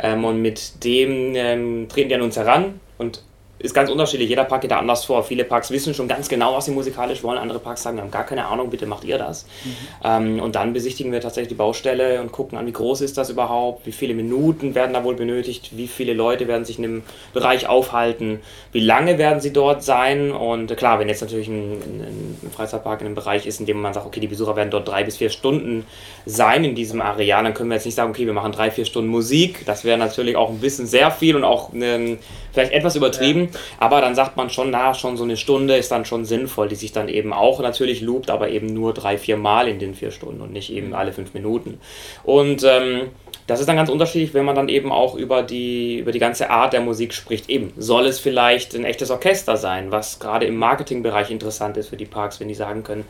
Ähm, 0.00 0.24
und 0.24 0.42
mit 0.42 0.82
dem 0.82 1.36
ähm, 1.36 1.86
treten 1.88 2.08
die 2.08 2.16
an 2.16 2.22
uns 2.22 2.36
heran 2.36 2.80
und 2.98 3.22
ist 3.62 3.74
ganz 3.74 3.90
unterschiedlich. 3.90 4.28
Jeder 4.28 4.44
Park 4.44 4.62
geht 4.62 4.70
da 4.70 4.78
anders 4.78 5.04
vor. 5.04 5.22
Viele 5.22 5.44
Parks 5.44 5.70
wissen 5.70 5.94
schon 5.94 6.08
ganz 6.08 6.28
genau, 6.28 6.54
was 6.54 6.64
sie 6.64 6.72
musikalisch 6.72 7.22
wollen. 7.22 7.38
Andere 7.38 7.58
Parks 7.58 7.82
sagen, 7.82 7.96
wir 7.96 8.02
haben 8.02 8.10
gar 8.10 8.26
keine 8.26 8.46
Ahnung, 8.46 8.70
bitte 8.70 8.86
macht 8.86 9.04
ihr 9.04 9.18
das. 9.18 9.46
Mhm. 9.64 9.70
Ähm, 10.04 10.40
und 10.40 10.54
dann 10.54 10.72
besichtigen 10.72 11.12
wir 11.12 11.20
tatsächlich 11.20 11.48
die 11.48 11.54
Baustelle 11.54 12.20
und 12.20 12.32
gucken 12.32 12.58
an, 12.58 12.66
wie 12.66 12.72
groß 12.72 13.00
ist 13.00 13.16
das 13.16 13.30
überhaupt, 13.30 13.86
wie 13.86 13.92
viele 13.92 14.14
Minuten 14.14 14.74
werden 14.74 14.92
da 14.92 15.04
wohl 15.04 15.14
benötigt, 15.14 15.70
wie 15.76 15.86
viele 15.86 16.12
Leute 16.12 16.48
werden 16.48 16.64
sich 16.64 16.76
in 16.78 16.82
dem 16.82 17.02
Bereich 17.32 17.68
aufhalten, 17.68 18.40
wie 18.72 18.80
lange 18.80 19.18
werden 19.18 19.40
sie 19.40 19.52
dort 19.52 19.82
sein. 19.82 20.32
Und 20.32 20.76
klar, 20.76 20.98
wenn 20.98 21.08
jetzt 21.08 21.20
natürlich 21.20 21.48
ein, 21.48 21.72
ein, 21.72 22.36
ein 22.42 22.50
Freizeitpark 22.50 23.00
in 23.00 23.06
einem 23.06 23.14
Bereich 23.14 23.46
ist, 23.46 23.60
in 23.60 23.66
dem 23.66 23.80
man 23.80 23.94
sagt, 23.94 24.06
okay, 24.06 24.20
die 24.20 24.26
Besucher 24.26 24.56
werden 24.56 24.70
dort 24.70 24.88
drei 24.88 25.04
bis 25.04 25.16
vier 25.16 25.30
Stunden 25.30 25.86
sein 26.26 26.64
in 26.64 26.74
diesem 26.74 27.00
Areal, 27.00 27.44
dann 27.44 27.54
können 27.54 27.70
wir 27.70 27.76
jetzt 27.76 27.86
nicht 27.86 27.94
sagen, 27.94 28.10
okay, 28.10 28.26
wir 28.26 28.32
machen 28.32 28.52
drei, 28.52 28.70
vier 28.70 28.84
Stunden 28.84 29.10
Musik. 29.10 29.64
Das 29.66 29.84
wäre 29.84 29.98
natürlich 29.98 30.36
auch 30.36 30.50
ein 30.50 30.58
bisschen 30.58 30.86
sehr 30.86 31.10
viel 31.10 31.36
und 31.36 31.44
auch 31.44 31.72
eine, 31.72 32.18
vielleicht 32.52 32.72
etwas 32.72 32.96
übertrieben. 32.96 33.48
Ja. 33.51 33.51
Aber 33.78 34.00
dann 34.00 34.14
sagt 34.14 34.36
man 34.36 34.50
schon, 34.50 34.70
na, 34.70 34.94
schon 34.94 35.16
so 35.16 35.24
eine 35.24 35.36
Stunde 35.36 35.76
ist 35.76 35.90
dann 35.90 36.04
schon 36.04 36.24
sinnvoll, 36.24 36.68
die 36.68 36.74
sich 36.74 36.92
dann 36.92 37.08
eben 37.08 37.32
auch 37.32 37.60
natürlich 37.60 38.00
loopt, 38.00 38.30
aber 38.30 38.50
eben 38.50 38.72
nur 38.72 38.92
drei, 38.94 39.18
vier 39.18 39.36
Mal 39.36 39.68
in 39.68 39.78
den 39.78 39.94
vier 39.94 40.10
Stunden 40.10 40.40
und 40.40 40.52
nicht 40.52 40.72
eben 40.72 40.94
alle 40.94 41.12
fünf 41.12 41.34
Minuten. 41.34 41.80
Und 42.24 42.64
ähm, 42.64 43.10
das 43.46 43.60
ist 43.60 43.68
dann 43.68 43.76
ganz 43.76 43.90
unterschiedlich, 43.90 44.34
wenn 44.34 44.44
man 44.44 44.54
dann 44.54 44.68
eben 44.68 44.92
auch 44.92 45.14
über 45.14 45.42
die, 45.42 45.98
über 45.98 46.12
die 46.12 46.18
ganze 46.18 46.50
Art 46.50 46.72
der 46.72 46.80
Musik 46.80 47.12
spricht. 47.12 47.48
Eben, 47.48 47.72
soll 47.76 48.06
es 48.06 48.20
vielleicht 48.20 48.74
ein 48.74 48.84
echtes 48.84 49.10
Orchester 49.10 49.56
sein, 49.56 49.90
was 49.90 50.20
gerade 50.20 50.46
im 50.46 50.56
Marketingbereich 50.56 51.30
interessant 51.30 51.76
ist 51.76 51.88
für 51.88 51.96
die 51.96 52.06
Parks, 52.06 52.40
wenn 52.40 52.48
die 52.48 52.54
sagen 52.54 52.82
können, 52.82 53.04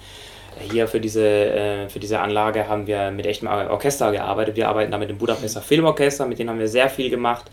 hier 0.70 0.88
für 0.88 1.00
diese, 1.00 1.26
äh, 1.26 1.88
für 1.88 1.98
diese 1.98 2.20
Anlage 2.20 2.68
haben 2.68 2.86
wir 2.86 3.10
mit 3.10 3.26
echtem 3.26 3.48
Orchester 3.48 4.12
gearbeitet. 4.12 4.56
Wir 4.56 4.68
arbeiten 4.68 4.90
da 4.90 4.98
mit 4.98 5.10
dem 5.10 5.18
Budapester 5.18 5.60
Filmorchester, 5.60 6.26
mit 6.26 6.38
denen 6.38 6.50
haben 6.50 6.58
wir 6.58 6.68
sehr 6.68 6.88
viel 6.88 7.10
gemacht 7.10 7.46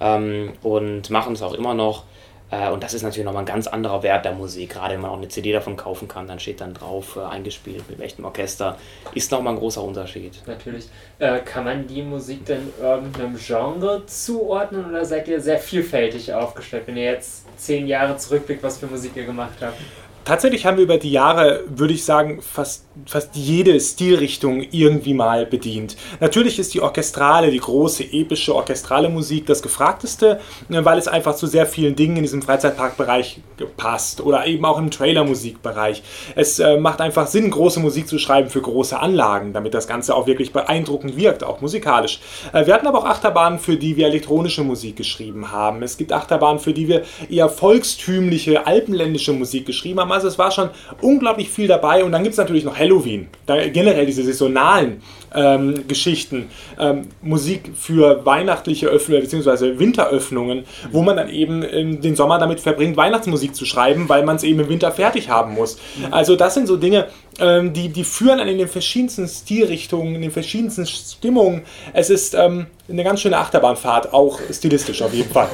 ähm, 0.00 0.52
und 0.62 1.10
machen 1.10 1.34
es 1.34 1.42
auch 1.42 1.54
immer 1.54 1.74
noch. 1.74 2.04
Äh, 2.50 2.70
und 2.70 2.82
das 2.82 2.94
ist 2.94 3.02
natürlich 3.02 3.24
nochmal 3.24 3.42
ein 3.42 3.46
ganz 3.46 3.66
anderer 3.66 4.02
Wert 4.02 4.24
der 4.24 4.32
Musik. 4.32 4.70
Gerade 4.70 4.94
wenn 4.94 5.00
man 5.00 5.10
auch 5.10 5.16
eine 5.16 5.28
CD 5.28 5.52
davon 5.52 5.76
kaufen 5.76 6.08
kann, 6.08 6.26
dann 6.26 6.38
steht 6.38 6.60
dann 6.60 6.74
drauf, 6.74 7.16
äh, 7.16 7.20
eingespielt 7.20 7.88
mit 7.88 8.00
echtem 8.00 8.24
Orchester. 8.24 8.78
Ist 9.14 9.30
nochmal 9.32 9.54
ein 9.54 9.58
großer 9.58 9.82
Unterschied. 9.82 10.42
Natürlich. 10.46 10.88
Äh, 11.18 11.40
kann 11.40 11.64
man 11.64 11.86
die 11.86 12.02
Musik 12.02 12.44
denn 12.46 12.72
irgendeinem 12.80 13.36
Genre 13.36 14.04
zuordnen 14.06 14.86
oder 14.86 15.04
seid 15.04 15.28
ihr 15.28 15.40
sehr 15.40 15.58
vielfältig 15.58 16.32
aufgestellt, 16.32 16.84
wenn 16.86 16.96
ihr 16.96 17.04
jetzt 17.04 17.46
zehn 17.58 17.86
Jahre 17.86 18.16
zurückblickt, 18.16 18.62
was 18.62 18.78
für 18.78 18.86
Musik 18.86 19.12
ihr 19.16 19.24
gemacht 19.24 19.56
habt? 19.60 19.78
Tatsächlich 20.26 20.66
haben 20.66 20.76
wir 20.76 20.84
über 20.84 20.98
die 20.98 21.12
Jahre, 21.12 21.62
würde 21.68 21.94
ich 21.94 22.04
sagen, 22.04 22.42
fast, 22.42 22.84
fast 23.06 23.34
jede 23.36 23.78
Stilrichtung 23.80 24.66
irgendwie 24.72 25.14
mal 25.14 25.46
bedient. 25.46 25.96
Natürlich 26.20 26.58
ist 26.58 26.74
die 26.74 26.80
orchestrale, 26.80 27.50
die 27.50 27.60
große, 27.60 28.04
epische 28.12 28.54
orchestrale 28.54 29.08
Musik 29.08 29.46
das 29.46 29.62
gefragteste, 29.62 30.40
ne, 30.68 30.84
weil 30.84 30.98
es 30.98 31.08
einfach 31.08 31.36
zu 31.36 31.46
sehr 31.46 31.64
vielen 31.64 31.94
Dingen 31.94 32.16
in 32.16 32.22
diesem 32.24 32.42
Freizeitparkbereich 32.42 33.40
passt 33.76 34.20
oder 34.20 34.46
eben 34.46 34.64
auch 34.64 34.78
im 34.78 34.90
Trailermusikbereich. 34.90 36.02
Es 36.34 36.58
äh, 36.58 36.76
macht 36.76 37.00
einfach 37.00 37.28
Sinn, 37.28 37.50
große 37.50 37.80
Musik 37.80 38.08
zu 38.08 38.18
schreiben 38.18 38.50
für 38.50 38.60
große 38.60 38.98
Anlagen, 38.98 39.52
damit 39.52 39.74
das 39.74 39.86
Ganze 39.86 40.14
auch 40.14 40.26
wirklich 40.26 40.52
beeindruckend 40.52 41.16
wirkt, 41.16 41.44
auch 41.44 41.60
musikalisch. 41.60 42.20
Äh, 42.52 42.66
wir 42.66 42.74
hatten 42.74 42.88
aber 42.88 42.98
auch 42.98 43.04
Achterbahnen, 43.06 43.60
für 43.60 43.76
die 43.76 43.96
wir 43.96 44.06
elektronische 44.06 44.64
Musik 44.64 44.96
geschrieben 44.96 45.52
haben. 45.52 45.84
Es 45.84 45.96
gibt 45.96 46.12
Achterbahnen, 46.12 46.58
für 46.58 46.72
die 46.72 46.88
wir 46.88 47.04
eher 47.30 47.48
volkstümliche, 47.48 48.66
alpenländische 48.66 49.32
Musik 49.32 49.66
geschrieben 49.66 50.00
haben 50.00 50.15
also 50.16 50.28
es 50.28 50.38
war 50.38 50.50
schon 50.50 50.70
unglaublich 51.00 51.48
viel 51.48 51.68
dabei. 51.68 52.04
Und 52.04 52.12
dann 52.12 52.22
gibt 52.22 52.32
es 52.32 52.38
natürlich 52.38 52.64
noch 52.64 52.76
Halloween. 52.76 53.28
Da, 53.46 53.68
generell 53.68 54.06
diese 54.06 54.24
saisonalen 54.24 55.02
ähm, 55.34 55.86
Geschichten. 55.86 56.48
Ähm, 56.78 57.08
Musik 57.22 57.70
für 57.76 58.24
weihnachtliche 58.24 58.88
Öffnungen 58.88 59.22
bzw. 59.22 59.78
Winteröffnungen, 59.78 60.64
wo 60.90 61.02
man 61.02 61.16
dann 61.16 61.28
eben 61.28 61.64
ähm, 61.70 62.00
den 62.00 62.16
Sommer 62.16 62.38
damit 62.38 62.60
verbringt, 62.60 62.96
Weihnachtsmusik 62.96 63.54
zu 63.54 63.64
schreiben, 63.64 64.08
weil 64.08 64.24
man 64.24 64.36
es 64.36 64.42
eben 64.42 64.60
im 64.60 64.68
Winter 64.68 64.90
fertig 64.90 65.28
haben 65.28 65.54
muss. 65.54 65.78
Also 66.10 66.36
das 66.36 66.54
sind 66.54 66.66
so 66.66 66.76
Dinge, 66.76 67.06
ähm, 67.38 67.72
die, 67.72 67.88
die 67.90 68.04
führen 68.04 68.38
dann 68.38 68.48
in 68.48 68.58
den 68.58 68.68
verschiedensten 68.68 69.28
Stilrichtungen, 69.28 70.14
in 70.14 70.22
den 70.22 70.30
verschiedensten 70.30 70.86
Stimmungen. 70.86 71.62
Es 71.92 72.10
ist 72.10 72.34
ähm, 72.34 72.66
eine 72.88 73.04
ganz 73.04 73.20
schöne 73.20 73.38
Achterbahnfahrt, 73.38 74.12
auch 74.12 74.40
stilistisch 74.50 75.02
auf 75.02 75.12
jeden 75.12 75.30
Fall. 75.30 75.48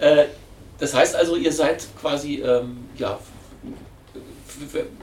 äh, 0.00 0.24
das 0.78 0.94
heißt 0.94 1.16
also, 1.16 1.36
ihr 1.36 1.52
seid 1.52 1.86
quasi, 2.00 2.42
ähm, 2.42 2.88
ja, 2.96 3.18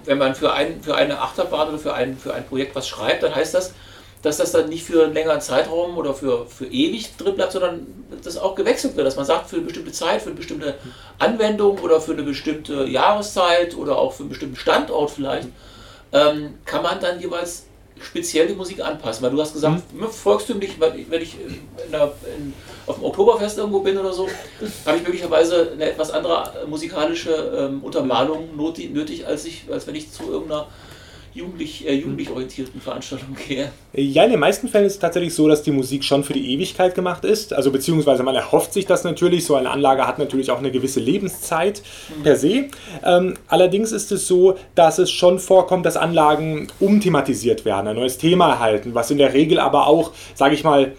wenn 0.05 0.17
man 0.17 0.35
für, 0.35 0.53
ein, 0.53 0.81
für 0.81 0.95
eine 0.95 1.19
Achterbahn 1.19 1.69
oder 1.69 1.79
für 1.79 1.93
ein, 1.93 2.17
für 2.17 2.33
ein 2.33 2.45
Projekt 2.45 2.75
was 2.75 2.87
schreibt, 2.87 3.23
dann 3.23 3.35
heißt 3.35 3.53
das, 3.53 3.73
dass 4.23 4.37
das 4.37 4.51
dann 4.51 4.69
nicht 4.69 4.85
für 4.85 5.03
einen 5.03 5.13
längeren 5.13 5.41
Zeitraum 5.41 5.97
oder 5.97 6.13
für, 6.13 6.47
für 6.47 6.65
ewig 6.65 7.15
drin 7.17 7.35
bleibt, 7.35 7.51
sondern 7.51 7.85
dass 8.23 8.37
auch 8.37 8.55
gewechselt 8.55 8.95
wird, 8.95 9.05
dass 9.05 9.17
man 9.17 9.25
sagt, 9.25 9.49
für 9.49 9.57
eine 9.57 9.65
bestimmte 9.65 9.91
Zeit, 9.91 10.21
für 10.21 10.29
eine 10.29 10.37
bestimmte 10.37 10.75
Anwendung 11.19 11.77
oder 11.79 11.99
für 11.99 12.13
eine 12.13 12.23
bestimmte 12.23 12.85
Jahreszeit 12.85 13.75
oder 13.75 13.97
auch 13.97 14.13
für 14.13 14.23
einen 14.23 14.29
bestimmten 14.29 14.55
Standort 14.55 15.11
vielleicht, 15.11 15.49
ähm, 16.13 16.57
kann 16.65 16.83
man 16.83 16.99
dann 17.01 17.19
jeweils 17.19 17.65
speziell 18.03 18.47
die 18.47 18.53
Musik 18.53 18.83
anpassen? 18.83 19.23
Weil 19.23 19.31
du 19.31 19.41
hast 19.41 19.53
gesagt, 19.53 19.93
mhm. 19.93 20.07
volkstümlich, 20.07 20.79
wenn 20.79 21.21
ich 21.21 21.37
in 21.39 21.91
der, 21.91 22.13
in, 22.37 22.53
auf 22.85 22.95
dem 22.95 23.05
Oktoberfest 23.05 23.57
irgendwo 23.57 23.79
bin 23.79 23.97
oder 23.97 24.13
so, 24.13 24.27
habe 24.85 24.97
ich 24.97 25.03
möglicherweise 25.03 25.71
eine 25.71 25.91
etwas 25.91 26.11
andere 26.11 26.65
musikalische 26.67 27.31
ähm, 27.71 27.83
Untermalung 27.83 28.55
nötig, 28.55 29.25
als, 29.25 29.45
ich, 29.45 29.65
als 29.71 29.87
wenn 29.87 29.95
ich 29.95 30.11
zu 30.11 30.23
irgendeiner 30.23 30.67
jugendlich, 31.33 31.87
äh, 31.87 31.93
jugendlich 31.93 32.29
orientierten 32.29 32.79
Veranstaltungen 32.79 33.35
gehe. 33.47 33.71
Ja, 33.93 34.23
in 34.23 34.31
den 34.31 34.39
meisten 34.39 34.67
Fällen 34.67 34.85
ist 34.85 34.93
es 34.93 34.99
tatsächlich 34.99 35.33
so, 35.33 35.47
dass 35.47 35.63
die 35.63 35.71
Musik 35.71 36.03
schon 36.03 36.23
für 36.23 36.33
die 36.33 36.53
Ewigkeit 36.53 36.95
gemacht 36.95 37.25
ist. 37.25 37.53
Also 37.53 37.71
beziehungsweise 37.71 38.23
man 38.23 38.35
erhofft 38.35 38.73
sich 38.73 38.85
das 38.85 39.03
natürlich. 39.03 39.45
So 39.45 39.55
eine 39.55 39.69
Anlage 39.69 40.07
hat 40.07 40.19
natürlich 40.19 40.51
auch 40.51 40.59
eine 40.59 40.71
gewisse 40.71 40.99
Lebenszeit 40.99 41.81
mhm. 42.17 42.23
per 42.23 42.35
se. 42.35 42.65
Ähm, 43.03 43.35
allerdings 43.47 43.91
ist 43.91 44.11
es 44.11 44.27
so, 44.27 44.57
dass 44.75 44.99
es 44.99 45.11
schon 45.11 45.39
vorkommt, 45.39 45.85
dass 45.85 45.97
Anlagen 45.97 46.67
umthematisiert 46.79 47.65
werden, 47.65 47.87
ein 47.87 47.95
neues 47.95 48.17
Thema 48.17 48.49
erhalten, 48.49 48.93
was 48.93 49.11
in 49.11 49.17
der 49.17 49.33
Regel 49.33 49.59
aber 49.59 49.87
auch, 49.87 50.11
sage 50.35 50.55
ich 50.55 50.63
mal, 50.63 50.93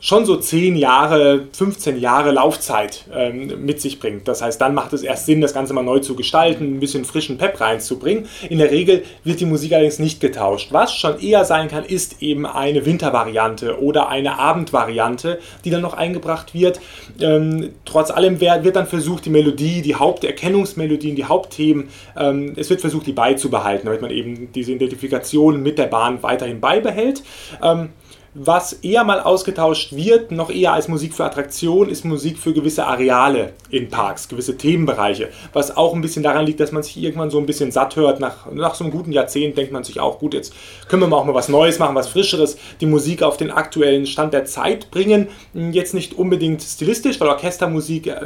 schon 0.00 0.24
so 0.24 0.36
10 0.36 0.76
Jahre, 0.76 1.46
15 1.52 2.00
Jahre 2.00 2.32
Laufzeit 2.32 3.04
ähm, 3.14 3.64
mit 3.64 3.80
sich 3.80 4.00
bringt. 4.00 4.26
Das 4.26 4.40
heißt, 4.40 4.60
dann 4.60 4.74
macht 4.74 4.94
es 4.94 5.02
erst 5.02 5.26
Sinn, 5.26 5.42
das 5.42 5.52
Ganze 5.52 5.74
mal 5.74 5.82
neu 5.82 5.98
zu 5.98 6.16
gestalten, 6.16 6.76
ein 6.76 6.80
bisschen 6.80 7.04
frischen 7.04 7.36
Pep 7.36 7.60
reinzubringen. 7.60 8.26
In 8.48 8.58
der 8.58 8.70
Regel 8.70 9.04
wird 9.24 9.40
die 9.40 9.46
Musik 9.46 9.72
allerdings 9.72 9.98
nicht 9.98 10.20
getauscht. 10.20 10.72
Was 10.72 10.96
schon 10.96 11.20
eher 11.20 11.44
sein 11.44 11.68
kann, 11.68 11.84
ist 11.84 12.22
eben 12.22 12.46
eine 12.46 12.86
Wintervariante 12.86 13.80
oder 13.80 14.08
eine 14.08 14.38
Abendvariante, 14.38 15.38
die 15.64 15.70
dann 15.70 15.82
noch 15.82 15.94
eingebracht 15.94 16.54
wird. 16.54 16.80
Ähm, 17.20 17.70
trotz 17.84 18.10
allem 18.10 18.40
wird 18.40 18.76
dann 18.76 18.86
versucht, 18.86 19.26
die 19.26 19.30
Melodie, 19.30 19.82
die 19.82 19.94
Haupterkennungsmelodien, 19.94 21.14
die 21.14 21.24
Hauptthemen, 21.26 21.88
ähm, 22.16 22.54
es 22.56 22.70
wird 22.70 22.80
versucht, 22.80 23.06
die 23.06 23.12
beizubehalten, 23.12 23.84
damit 23.84 24.00
man 24.00 24.10
eben 24.10 24.50
diese 24.52 24.72
Identifikation 24.72 25.62
mit 25.62 25.78
der 25.78 25.86
Bahn 25.86 26.22
weiterhin 26.22 26.60
beibehält. 26.60 27.22
Ähm, 27.62 27.90
was 28.34 28.72
eher 28.74 29.02
mal 29.02 29.20
ausgetauscht 29.20 29.92
wird, 29.92 30.30
noch 30.30 30.50
eher 30.50 30.72
als 30.72 30.86
Musik 30.86 31.14
für 31.14 31.24
Attraktion, 31.24 31.88
ist 31.88 32.04
Musik 32.04 32.38
für 32.38 32.52
gewisse 32.52 32.86
Areale 32.86 33.54
in 33.70 33.88
Parks, 33.88 34.28
gewisse 34.28 34.56
Themenbereiche. 34.56 35.30
Was 35.52 35.76
auch 35.76 35.94
ein 35.94 36.00
bisschen 36.00 36.22
daran 36.22 36.46
liegt, 36.46 36.60
dass 36.60 36.70
man 36.70 36.84
sich 36.84 36.96
irgendwann 36.96 37.30
so 37.30 37.38
ein 37.38 37.46
bisschen 37.46 37.72
satt 37.72 37.96
hört. 37.96 38.20
Nach, 38.20 38.50
nach 38.52 38.74
so 38.74 38.84
einem 38.84 38.92
guten 38.92 39.10
Jahrzehnt 39.10 39.58
denkt 39.58 39.72
man 39.72 39.82
sich 39.82 39.98
auch, 39.98 40.20
gut, 40.20 40.34
jetzt 40.34 40.54
können 40.88 41.02
wir 41.02 41.16
auch 41.16 41.24
mal 41.24 41.34
was 41.34 41.48
Neues 41.48 41.80
machen, 41.80 41.96
was 41.96 42.08
Frischeres, 42.08 42.56
die 42.80 42.86
Musik 42.86 43.22
auf 43.22 43.36
den 43.36 43.50
aktuellen 43.50 44.06
Stand 44.06 44.32
der 44.32 44.44
Zeit 44.44 44.92
bringen. 44.92 45.26
Jetzt 45.52 45.94
nicht 45.94 46.14
unbedingt 46.14 46.62
stilistisch, 46.62 47.18
weil 47.20 47.28
Orchestermusik 47.28 48.06
äh, 48.06 48.20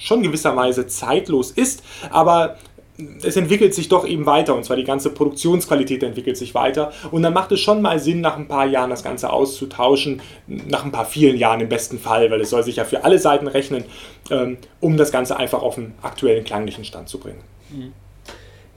schon 0.00 0.22
gewisserweise 0.22 0.86
zeitlos 0.86 1.50
ist, 1.50 1.82
aber 2.10 2.56
es 3.22 3.36
entwickelt 3.36 3.74
sich 3.74 3.88
doch 3.88 4.06
eben 4.06 4.26
weiter 4.26 4.54
und 4.54 4.64
zwar 4.64 4.76
die 4.76 4.84
ganze 4.84 5.10
Produktionsqualität 5.10 6.02
entwickelt 6.02 6.36
sich 6.36 6.54
weiter 6.54 6.92
und 7.10 7.22
dann 7.22 7.32
macht 7.32 7.52
es 7.52 7.60
schon 7.60 7.82
mal 7.82 7.98
Sinn, 7.98 8.20
nach 8.20 8.36
ein 8.36 8.48
paar 8.48 8.66
Jahren 8.66 8.90
das 8.90 9.02
Ganze 9.02 9.30
auszutauschen, 9.30 10.22
nach 10.46 10.84
ein 10.84 10.92
paar 10.92 11.04
vielen 11.04 11.36
Jahren 11.36 11.60
im 11.60 11.68
besten 11.68 11.98
Fall, 11.98 12.30
weil 12.30 12.40
es 12.40 12.50
soll 12.50 12.62
sich 12.62 12.76
ja 12.76 12.84
für 12.84 13.04
alle 13.04 13.18
Seiten 13.18 13.46
rechnen, 13.46 13.84
ähm, 14.30 14.58
um 14.80 14.96
das 14.96 15.12
Ganze 15.12 15.36
einfach 15.36 15.62
auf 15.62 15.78
einen 15.78 15.94
aktuellen 16.02 16.44
klanglichen 16.44 16.84
Stand 16.84 17.08
zu 17.08 17.18
bringen. 17.18 17.42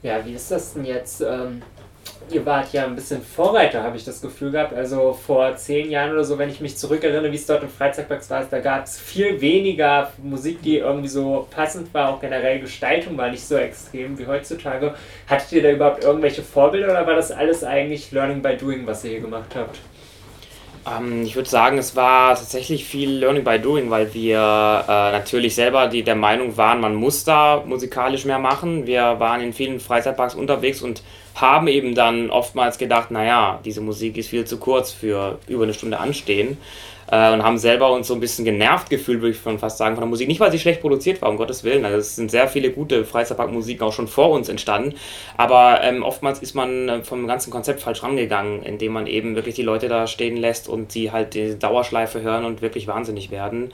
Ja, 0.01 0.25
wie 0.25 0.34
ist 0.34 0.51
das 0.51 0.74
denn 0.74 0.86
jetzt? 0.86 1.24
Ihr 2.30 2.46
wart 2.46 2.72
ja 2.74 2.86
ein 2.86 2.96
bisschen 2.96 3.22
Vorreiter, 3.22 3.84
habe 3.84 3.98
ich 3.98 4.06
das 4.06 4.22
Gefühl 4.22 4.51
gehabt. 4.51 4.74
Also 4.74 5.13
vor 5.13 5.56
zehn 5.56 5.92
Jahren 5.92 6.12
oder 6.12 6.24
so, 6.24 6.38
wenn 6.38 6.50
ich 6.50 6.62
mich 6.62 6.77
zurückerinnere, 6.77 7.32
wie 7.32 7.36
es 7.36 7.46
dort 7.46 7.63
im 7.63 7.70
Freizeitpark 7.70 8.27
war, 8.30 8.46
da 8.50 8.60
gab 8.60 8.86
es 8.86 9.00
viel 9.00 9.39
weniger 9.42 10.12
Musik, 10.22 10.62
die 10.62 10.77
irgendwie 10.77 11.10
so 11.10 11.48
passend 11.51 11.94
war. 11.94 12.10
Auch 12.10 12.22
generell 12.22 12.60
Gestaltung 12.60 13.18
war 13.18 13.30
nicht 13.30 13.46
so 13.46 13.56
extrem 13.56 14.18
wie 14.18 14.25
heutzutage. 14.25 14.96
Hattet 15.27 15.51
ihr 15.51 15.63
da 15.63 15.72
überhaupt 15.72 16.03
irgendwelche 16.03 16.44
Vorbilder 16.44 16.92
oder 16.92 17.06
war 17.06 17.15
das 17.15 17.32
alles 17.32 17.63
eigentlich 17.63 18.12
Learning 18.12 18.42
by 18.42 18.56
Doing, 18.56 18.88
was 18.88 19.03
ihr 19.03 19.12
hier 19.12 19.22
gemacht 19.22 19.56
habt? 19.56 19.80
Ähm, 20.86 21.24
ich 21.24 21.36
würde 21.36 21.50
sagen, 21.50 21.77
es 21.77 21.96
war 21.96 22.36
tatsächlich 22.36 22.86
viel 22.86 23.10
Learning 23.10 23.44
by 23.44 23.60
Doing, 23.60 23.89
weil 23.89 24.13
wir 24.13 24.38
äh, 24.38 25.12
natürlich 25.12 25.56
selber 25.56 25.88
die 25.88 26.03
der 26.03 26.15
Meinung 26.15 26.58
waren, 26.58 26.82
man 26.82 26.96
muss 26.96 27.24
da 27.24 27.63
musikalisch 27.65 28.25
mehr 28.25 28.39
machen. 28.39 28.86
Wir 28.86 29.20
waren 29.20 29.42
in 29.42 29.53
vielen 29.53 29.80
Freizeitparks 29.80 30.36
unterwegs 30.36 30.82
und 30.82 31.03
haben 31.36 31.68
eben 31.68 31.96
dann 31.96 32.30
oftmals 32.30 32.78
gedacht, 32.78 33.12
naja, 33.12 33.60
diese 33.66 33.82
Musik 33.82 34.18
ist 34.18 34.30
viel 34.30 34.46
zu 34.46 34.58
kurz 34.58 34.92
für 34.92 35.40
über 35.48 35.63
eine 35.63 35.74
Stunde 35.74 36.00
anstehen 36.00 36.58
äh, 37.13 37.32
und 37.32 37.43
haben 37.43 37.60
selber 37.60 37.91
uns 37.91 38.08
so 38.08 38.15
ein 38.15 38.20
bisschen 38.20 38.43
genervt 38.43 38.89
gefühlt, 38.89 39.22
würde 39.22 39.36
ich 39.36 39.41
schon 39.41 39.60
fast 39.60 39.77
sagen, 39.77 39.96
von 39.96 40.01
der 40.01 40.10
Musik. 40.10 40.27
Nicht, 40.27 40.39
weil 40.39 40.51
sie 40.51 40.58
schlecht 40.58 40.82
produziert 40.82 41.22
war, 41.22 41.29
um 41.29 41.38
Gottes 41.38 41.63
Willen. 41.63 41.86
Also 41.86 41.98
es 41.98 42.15
sind 42.15 42.32
sehr 42.32 42.48
viele 42.48 42.72
gute 42.72 43.05
Freizeitparkmusiken 43.05 43.86
auch 43.86 43.93
schon 43.93 44.08
vor 44.08 44.32
uns 44.32 44.50
entstanden. 44.50 44.96
Aber 45.38 45.82
ähm, 45.84 46.01
oftmals 46.01 46.39
ist 46.39 46.55
man 46.55 46.89
äh, 46.89 47.03
vom 47.03 47.27
ganzen 47.27 47.51
Konzept 47.51 47.82
falsch 47.82 48.01
rangegangen, 48.01 48.64
indem 48.64 48.94
man 48.94 49.05
eben 49.05 49.35
wirklich 49.35 49.53
die 49.53 49.61
Leute 49.61 49.90
da 49.90 50.07
stehen 50.07 50.38
lässt 50.38 50.68
und 50.68 50.92
sie 50.92 51.11
halt 51.11 51.35
die 51.35 51.59
Dauerschleife 51.59 52.22
hören 52.22 52.46
und 52.46 52.64
wirklich 52.64 52.88
wahnsinnig 52.88 53.29
werden. 53.29 53.72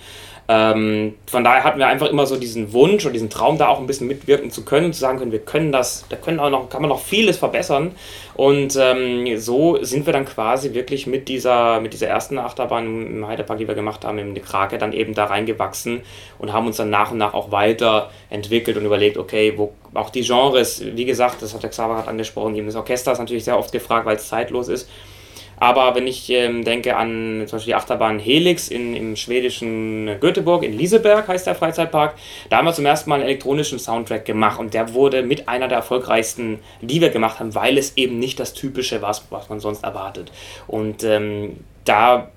Ähm, 0.51 1.13
von 1.27 1.43
daher 1.43 1.63
hatten 1.63 1.77
wir 1.77 1.85
einfach 1.85 2.09
immer 2.09 2.25
so 2.25 2.35
diesen 2.35 2.73
Wunsch 2.73 3.05
und 3.05 3.13
diesen 3.13 3.29
Traum, 3.29 3.59
da 3.59 3.67
auch 3.67 3.79
ein 3.79 3.85
bisschen 3.85 4.07
mitwirken 4.07 4.49
zu 4.49 4.65
können, 4.65 4.91
zu 4.93 4.99
sagen 4.99 5.19
können, 5.19 5.31
wir 5.31 5.45
können 5.45 5.71
das, 5.71 6.05
da 6.09 6.15
können 6.15 6.39
auch 6.39 6.49
noch, 6.49 6.69
kann 6.69 6.81
man 6.81 6.89
noch 6.89 7.01
vieles 7.01 7.37
verbessern. 7.37 7.91
Und 8.33 8.75
ähm, 8.81 9.37
so 9.37 9.77
sind 9.83 10.07
wir 10.07 10.13
dann 10.13 10.25
quasi 10.25 10.73
wirklich 10.73 11.05
mit 11.05 11.27
dieser, 11.27 11.79
mit 11.81 11.93
dieser 11.93 12.07
ersten 12.07 12.39
Achterbahn 12.39 12.85
im 12.85 13.27
Heidepark, 13.29 13.57
die 13.57 13.67
wir 13.67 13.75
gemacht 13.75 14.05
haben, 14.05 14.17
im 14.17 14.33
Krake, 14.41 14.77
dann 14.77 14.93
eben 14.93 15.13
da 15.13 15.25
reingewachsen 15.25 16.01
und 16.37 16.53
haben 16.53 16.67
uns 16.67 16.77
dann 16.77 16.89
nach 16.89 17.11
und 17.11 17.17
nach 17.17 17.33
auch 17.33 17.51
weiterentwickelt 17.51 18.77
und 18.77 18.85
überlegt, 18.85 19.17
okay, 19.17 19.53
wo 19.55 19.73
auch 19.93 20.09
die 20.09 20.21
Genres, 20.21 20.83
wie 20.83 21.05
gesagt, 21.05 21.41
das 21.41 21.53
hat 21.53 21.63
der 21.63 21.69
Xaver 21.69 21.95
gerade 21.95 22.09
angesprochen, 22.09 22.55
eben 22.55 22.67
das 22.67 22.75
Orchester 22.75 23.11
ist 23.11 23.19
natürlich 23.19 23.43
sehr 23.43 23.57
oft 23.57 23.71
gefragt, 23.71 24.05
weil 24.05 24.17
es 24.17 24.27
zeitlos 24.27 24.67
ist. 24.67 24.89
Aber 25.59 25.93
wenn 25.95 26.07
ich 26.07 26.29
ähm, 26.29 26.63
denke 26.63 26.95
an 26.95 27.43
zum 27.45 27.57
Beispiel 27.57 27.71
die 27.71 27.75
Achterbahn 27.75 28.19
Helix 28.19 28.69
in, 28.69 28.95
im 28.95 29.15
schwedischen 29.15 30.19
Göteborg, 30.19 30.63
in 30.63 30.73
Lieseberg 30.73 31.27
heißt 31.27 31.47
der 31.47 31.55
Freizeitpark, 31.55 32.15
da 32.49 32.57
haben 32.57 32.65
wir 32.65 32.73
zum 32.73 32.85
ersten 32.85 33.09
Mal 33.09 33.15
einen 33.15 33.25
elektronischen 33.25 33.77
Soundtrack 33.77 34.23
gemacht 34.23 34.59
und 34.59 34.73
der 34.73 34.93
wurde 34.93 35.21
mit 35.21 35.49
einer 35.49 35.67
der 35.67 35.79
erfolgreichsten, 35.79 36.59
die 36.81 37.01
wir 37.01 37.09
gemacht 37.09 37.39
haben, 37.39 37.55
weil 37.55 37.77
es 37.77 37.97
eben 37.97 38.19
nicht 38.19 38.39
das 38.39 38.53
Typische 38.53 39.01
war, 39.01 39.15
was 39.29 39.49
man 39.49 39.59
sonst 39.59 39.83
erwartet. 39.83 40.31
Und 40.67 41.03
ähm, 41.03 41.57
da 41.83 42.29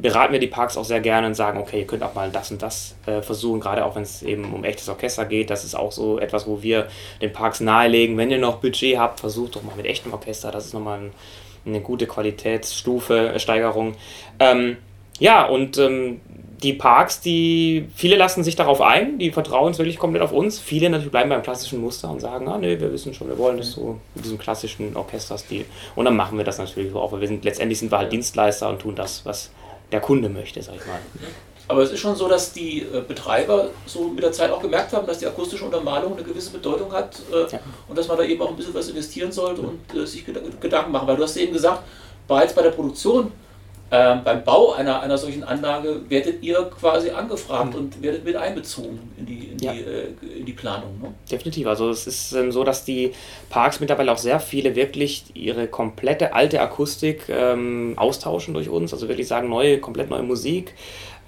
beraten 0.00 0.32
wir 0.32 0.40
die 0.40 0.46
Parks 0.46 0.76
auch 0.76 0.84
sehr 0.84 1.00
gerne 1.00 1.26
und 1.26 1.34
sagen, 1.34 1.58
okay, 1.58 1.80
ihr 1.80 1.86
könnt 1.86 2.02
auch 2.02 2.14
mal 2.14 2.30
das 2.30 2.50
und 2.50 2.62
das 2.62 2.94
äh, 3.06 3.22
versuchen, 3.22 3.60
gerade 3.60 3.84
auch 3.84 3.94
wenn 3.96 4.02
es 4.02 4.22
eben 4.22 4.52
um 4.52 4.64
echtes 4.64 4.88
Orchester 4.88 5.24
geht. 5.24 5.50
Das 5.50 5.64
ist 5.64 5.74
auch 5.74 5.92
so 5.92 6.18
etwas, 6.18 6.46
wo 6.46 6.62
wir 6.62 6.88
den 7.20 7.32
Parks 7.32 7.60
nahelegen, 7.60 8.16
wenn 8.16 8.30
ihr 8.30 8.38
noch 8.38 8.56
Budget 8.56 8.98
habt, 8.98 9.20
versucht 9.20 9.56
doch 9.56 9.62
mal 9.62 9.76
mit 9.76 9.86
echtem 9.86 10.12
Orchester. 10.12 10.50
Das 10.50 10.66
ist 10.66 10.74
nochmal 10.74 10.98
ein 10.98 11.10
eine 11.66 11.80
gute 11.80 12.06
Qualitätsstufe, 12.06 13.34
äh, 13.34 13.38
Steigerung. 13.38 13.94
Ähm, 14.38 14.76
ja, 15.18 15.46
und 15.46 15.78
ähm, 15.78 16.20
die 16.62 16.72
Parks, 16.72 17.20
die 17.20 17.88
viele 17.94 18.16
lassen 18.16 18.42
sich 18.42 18.56
darauf 18.56 18.80
ein, 18.80 19.18
die 19.18 19.30
vertrauen 19.30 19.72
es 19.72 19.78
wirklich 19.78 19.98
komplett 19.98 20.22
auf 20.22 20.32
uns. 20.32 20.58
Viele 20.58 20.88
natürlich 20.88 21.10
bleiben 21.10 21.28
beim 21.28 21.42
klassischen 21.42 21.80
Muster 21.80 22.10
und 22.10 22.20
sagen, 22.20 22.48
ah 22.48 22.58
nee, 22.58 22.80
wir 22.80 22.92
wissen 22.92 23.12
schon, 23.12 23.28
wir 23.28 23.36
wollen 23.36 23.58
das 23.58 23.72
so 23.72 23.98
mit 24.14 24.24
diesem 24.24 24.38
klassischen 24.38 24.96
Orchesterstil. 24.96 25.66
Und 25.94 26.06
dann 26.06 26.16
machen 26.16 26.38
wir 26.38 26.44
das 26.44 26.58
natürlich 26.58 26.94
auch, 26.94 27.12
weil 27.12 27.20
wir 27.20 27.28
sind 27.28 27.44
letztendlich 27.44 27.78
sind 27.78 27.90
wir 27.90 27.98
halt 27.98 28.12
Dienstleister 28.12 28.68
und 28.68 28.78
tun 28.80 28.94
das, 28.94 29.24
was 29.26 29.50
der 29.92 30.00
Kunde 30.00 30.28
möchte, 30.28 30.62
sag 30.62 30.76
ich 30.76 30.86
mal. 30.86 31.00
Aber 31.68 31.82
es 31.82 31.90
ist 31.90 31.98
schon 31.98 32.14
so, 32.14 32.28
dass 32.28 32.52
die 32.52 32.82
äh, 32.82 33.02
Betreiber 33.06 33.70
so 33.86 34.04
mit 34.04 34.22
der 34.22 34.30
Zeit 34.30 34.50
auch 34.50 34.62
gemerkt 34.62 34.92
haben, 34.92 35.06
dass 35.06 35.18
die 35.18 35.26
akustische 35.26 35.64
Untermalung 35.64 36.14
eine 36.14 36.22
gewisse 36.22 36.50
Bedeutung 36.50 36.92
hat 36.92 37.16
äh, 37.32 37.50
ja. 37.50 37.60
und 37.88 37.98
dass 37.98 38.06
man 38.06 38.16
da 38.16 38.22
eben 38.22 38.40
auch 38.40 38.50
ein 38.50 38.56
bisschen 38.56 38.74
was 38.74 38.88
investieren 38.88 39.32
sollte 39.32 39.62
und 39.62 39.80
äh, 39.94 40.06
sich 40.06 40.24
Gedanken 40.60 40.92
machen. 40.92 41.08
Weil 41.08 41.16
du 41.16 41.24
hast 41.24 41.36
eben 41.36 41.52
gesagt, 41.52 41.82
bereits 42.28 42.54
bei 42.54 42.62
der 42.62 42.70
Produktion 42.70 43.32
ähm, 43.90 44.22
beim 44.24 44.42
Bau 44.42 44.72
einer, 44.72 45.00
einer 45.00 45.16
solchen 45.16 45.44
Anlage 45.44 46.00
werdet 46.08 46.42
ihr 46.42 46.62
quasi 46.64 47.10
angefragt 47.10 47.72
mhm. 47.72 47.78
und 47.78 48.02
werdet 48.02 48.24
mit 48.24 48.34
einbezogen 48.34 48.98
in 49.16 49.26
die, 49.26 49.46
in 49.46 49.58
ja. 49.60 49.72
die, 49.72 49.80
äh, 49.80 50.38
in 50.40 50.44
die 50.44 50.52
Planung. 50.52 51.00
Ne? 51.00 51.14
Definitiv. 51.30 51.68
Also 51.68 51.90
es 51.90 52.06
ist 52.06 52.32
ähm, 52.32 52.50
so, 52.50 52.64
dass 52.64 52.84
die 52.84 53.12
Parks 53.48 53.78
mittlerweile 53.78 54.10
auch 54.10 54.18
sehr 54.18 54.40
viele 54.40 54.74
wirklich 54.74 55.24
ihre 55.34 55.68
komplette 55.68 56.34
alte 56.34 56.60
Akustik 56.60 57.28
ähm, 57.28 57.94
austauschen 57.96 58.54
durch 58.54 58.68
uns. 58.68 58.92
Also 58.92 59.08
wirklich 59.08 59.28
sagen, 59.28 59.48
neue, 59.48 59.78
komplett 59.78 60.10
neue 60.10 60.24
Musik. 60.24 60.74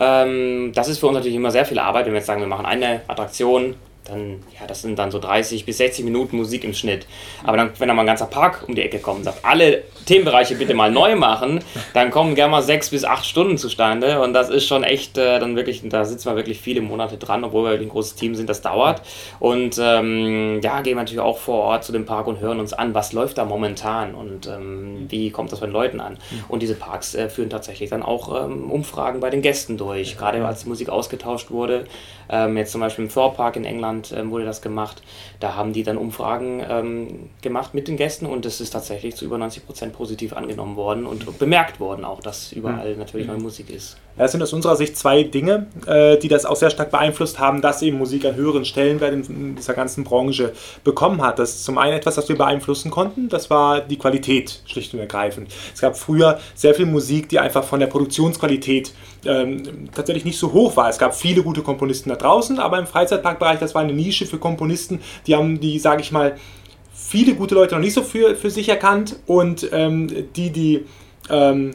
Ähm, 0.00 0.72
das 0.74 0.88
ist 0.88 0.98
für 0.98 1.06
uns 1.06 1.14
natürlich 1.14 1.36
immer 1.36 1.52
sehr 1.52 1.64
viel 1.64 1.78
Arbeit, 1.78 2.06
wenn 2.06 2.12
wir 2.12 2.18
jetzt 2.18 2.26
sagen, 2.26 2.40
wir 2.40 2.48
machen 2.48 2.66
eine 2.66 3.02
Attraktion, 3.06 3.76
dann, 4.08 4.42
ja, 4.58 4.66
das 4.66 4.82
sind 4.82 4.98
dann 4.98 5.10
so 5.10 5.18
30 5.18 5.64
bis 5.64 5.78
60 5.78 6.04
Minuten 6.04 6.36
Musik 6.36 6.64
im 6.64 6.74
Schnitt. 6.74 7.06
Aber 7.44 7.56
dann, 7.56 7.70
wenn 7.78 7.88
dann 7.88 7.96
mal 7.96 8.02
ein 8.02 8.06
ganzer 8.06 8.26
Park 8.26 8.64
um 8.66 8.74
die 8.74 8.82
Ecke 8.82 8.98
kommt 8.98 9.18
und 9.18 9.24
sagt, 9.24 9.44
alle 9.44 9.84
Themenbereiche 10.06 10.54
bitte 10.54 10.74
mal 10.74 10.90
neu 10.90 11.16
machen, 11.16 11.60
dann 11.94 12.10
kommen 12.10 12.34
gerne 12.34 12.50
mal 12.50 12.62
sechs 12.62 12.90
bis 12.90 13.04
acht 13.04 13.26
Stunden 13.26 13.58
zustande 13.58 14.20
und 14.20 14.32
das 14.32 14.48
ist 14.48 14.66
schon 14.66 14.84
echt, 14.84 15.18
äh, 15.18 15.38
dann 15.38 15.56
wirklich, 15.56 15.82
da 15.84 16.04
sitzen 16.04 16.30
wir 16.30 16.36
wirklich 16.36 16.60
viele 16.60 16.80
Monate 16.80 17.18
dran, 17.18 17.44
obwohl 17.44 17.70
wir 17.70 17.78
ein 17.78 17.88
großes 17.88 18.14
Team 18.14 18.34
sind, 18.34 18.48
das 18.48 18.62
dauert. 18.62 19.02
Und 19.38 19.78
ähm, 19.80 20.60
ja, 20.62 20.80
gehen 20.80 20.96
wir 20.96 21.02
natürlich 21.02 21.20
auch 21.20 21.38
vor 21.38 21.64
Ort 21.64 21.84
zu 21.84 21.92
dem 21.92 22.06
Park 22.06 22.26
und 22.26 22.40
hören 22.40 22.60
uns 22.60 22.72
an, 22.72 22.94
was 22.94 23.12
läuft 23.12 23.38
da 23.38 23.44
momentan 23.44 24.14
und 24.14 24.46
ähm, 24.46 25.06
wie 25.08 25.30
kommt 25.30 25.52
das 25.52 25.60
bei 25.60 25.66
den 25.66 25.72
Leuten 25.72 26.00
an. 26.00 26.18
Und 26.48 26.62
diese 26.62 26.74
Parks 26.74 27.14
äh, 27.14 27.28
führen 27.28 27.50
tatsächlich 27.50 27.90
dann 27.90 28.02
auch 28.02 28.44
ähm, 28.44 28.70
Umfragen 28.70 29.20
bei 29.20 29.30
den 29.30 29.42
Gästen 29.42 29.76
durch, 29.76 30.16
gerade 30.16 30.44
als 30.46 30.62
die 30.62 30.68
Musik 30.68 30.88
ausgetauscht 30.88 31.50
wurde. 31.50 31.84
Ähm, 32.30 32.56
jetzt 32.56 32.72
zum 32.72 32.80
Beispiel 32.80 33.06
im 33.06 33.10
Thor 33.10 33.34
Park 33.34 33.56
in 33.56 33.64
England 33.64 33.97
Deutschland 34.02 34.12
ähm, 34.16 34.30
wurde 34.30 34.44
das 34.44 34.62
gemacht. 34.62 35.02
Da 35.40 35.54
haben 35.54 35.72
die 35.72 35.82
dann 35.82 35.96
Umfragen 35.96 36.62
ähm, 36.68 37.30
gemacht 37.42 37.74
mit 37.74 37.88
den 37.88 37.96
Gästen 37.96 38.26
und 38.26 38.46
es 38.46 38.60
ist 38.60 38.70
tatsächlich 38.70 39.16
zu 39.16 39.24
über 39.24 39.38
90 39.38 39.66
Prozent 39.66 39.92
positiv 39.92 40.32
angenommen 40.32 40.76
worden 40.76 41.06
und 41.06 41.38
bemerkt 41.38 41.80
worden 41.80 42.04
auch, 42.04 42.20
dass 42.20 42.52
überall 42.52 42.92
mhm. 42.92 42.98
natürlich 42.98 43.26
neue 43.26 43.38
Musik 43.38 43.70
ist. 43.70 43.96
Ja, 44.16 44.24
es 44.24 44.32
sind 44.32 44.42
aus 44.42 44.52
unserer 44.52 44.74
Sicht 44.74 44.96
zwei 44.96 45.22
Dinge, 45.22 45.68
äh, 45.86 46.18
die 46.18 46.28
das 46.28 46.44
auch 46.44 46.56
sehr 46.56 46.70
stark 46.70 46.90
beeinflusst 46.90 47.38
haben, 47.38 47.62
dass 47.62 47.82
eben 47.82 47.98
Musik 47.98 48.24
einen 48.24 48.34
höheren 48.34 48.64
Stellenwert 48.64 49.12
in 49.12 49.54
dieser 49.54 49.74
ganzen 49.74 50.02
Branche 50.02 50.52
bekommen 50.82 51.22
hat. 51.22 51.38
Das 51.38 51.50
ist 51.50 51.64
zum 51.64 51.78
einen 51.78 51.96
etwas, 51.96 52.16
was 52.16 52.28
wir 52.28 52.36
beeinflussen 52.36 52.90
konnten, 52.90 53.28
das 53.28 53.48
war 53.48 53.80
die 53.80 53.96
Qualität, 53.96 54.62
schlicht 54.66 54.92
und 54.92 55.00
ergreifend. 55.00 55.52
Es 55.72 55.80
gab 55.80 55.96
früher 55.96 56.40
sehr 56.54 56.74
viel 56.74 56.86
Musik, 56.86 57.28
die 57.28 57.38
einfach 57.38 57.62
von 57.62 57.78
der 57.78 57.86
Produktionsqualität 57.86 58.92
ähm, 59.24 59.88
tatsächlich 59.94 60.24
nicht 60.24 60.38
so 60.38 60.52
hoch 60.52 60.76
war. 60.76 60.88
Es 60.88 60.98
gab 60.98 61.14
viele 61.14 61.42
gute 61.42 61.62
Komponisten 61.62 62.10
da 62.10 62.16
draußen, 62.16 62.58
aber 62.58 62.78
im 62.78 62.86
Freizeitparkbereich, 62.86 63.60
das 63.60 63.74
war 63.74 63.82
eine 63.88 63.96
Nische 63.96 64.26
für 64.26 64.38
Komponisten, 64.38 65.00
die 65.26 65.34
haben 65.34 65.60
die, 65.60 65.78
sage 65.78 66.02
ich 66.02 66.12
mal, 66.12 66.36
viele 66.92 67.34
gute 67.34 67.54
Leute 67.54 67.74
noch 67.74 67.80
nicht 67.80 67.94
so 67.94 68.02
für, 68.02 68.36
für 68.36 68.50
sich 68.50 68.68
erkannt 68.68 69.16
und 69.26 69.68
ähm, 69.72 70.08
die, 70.36 70.50
die 70.50 70.84
ähm, 71.30 71.72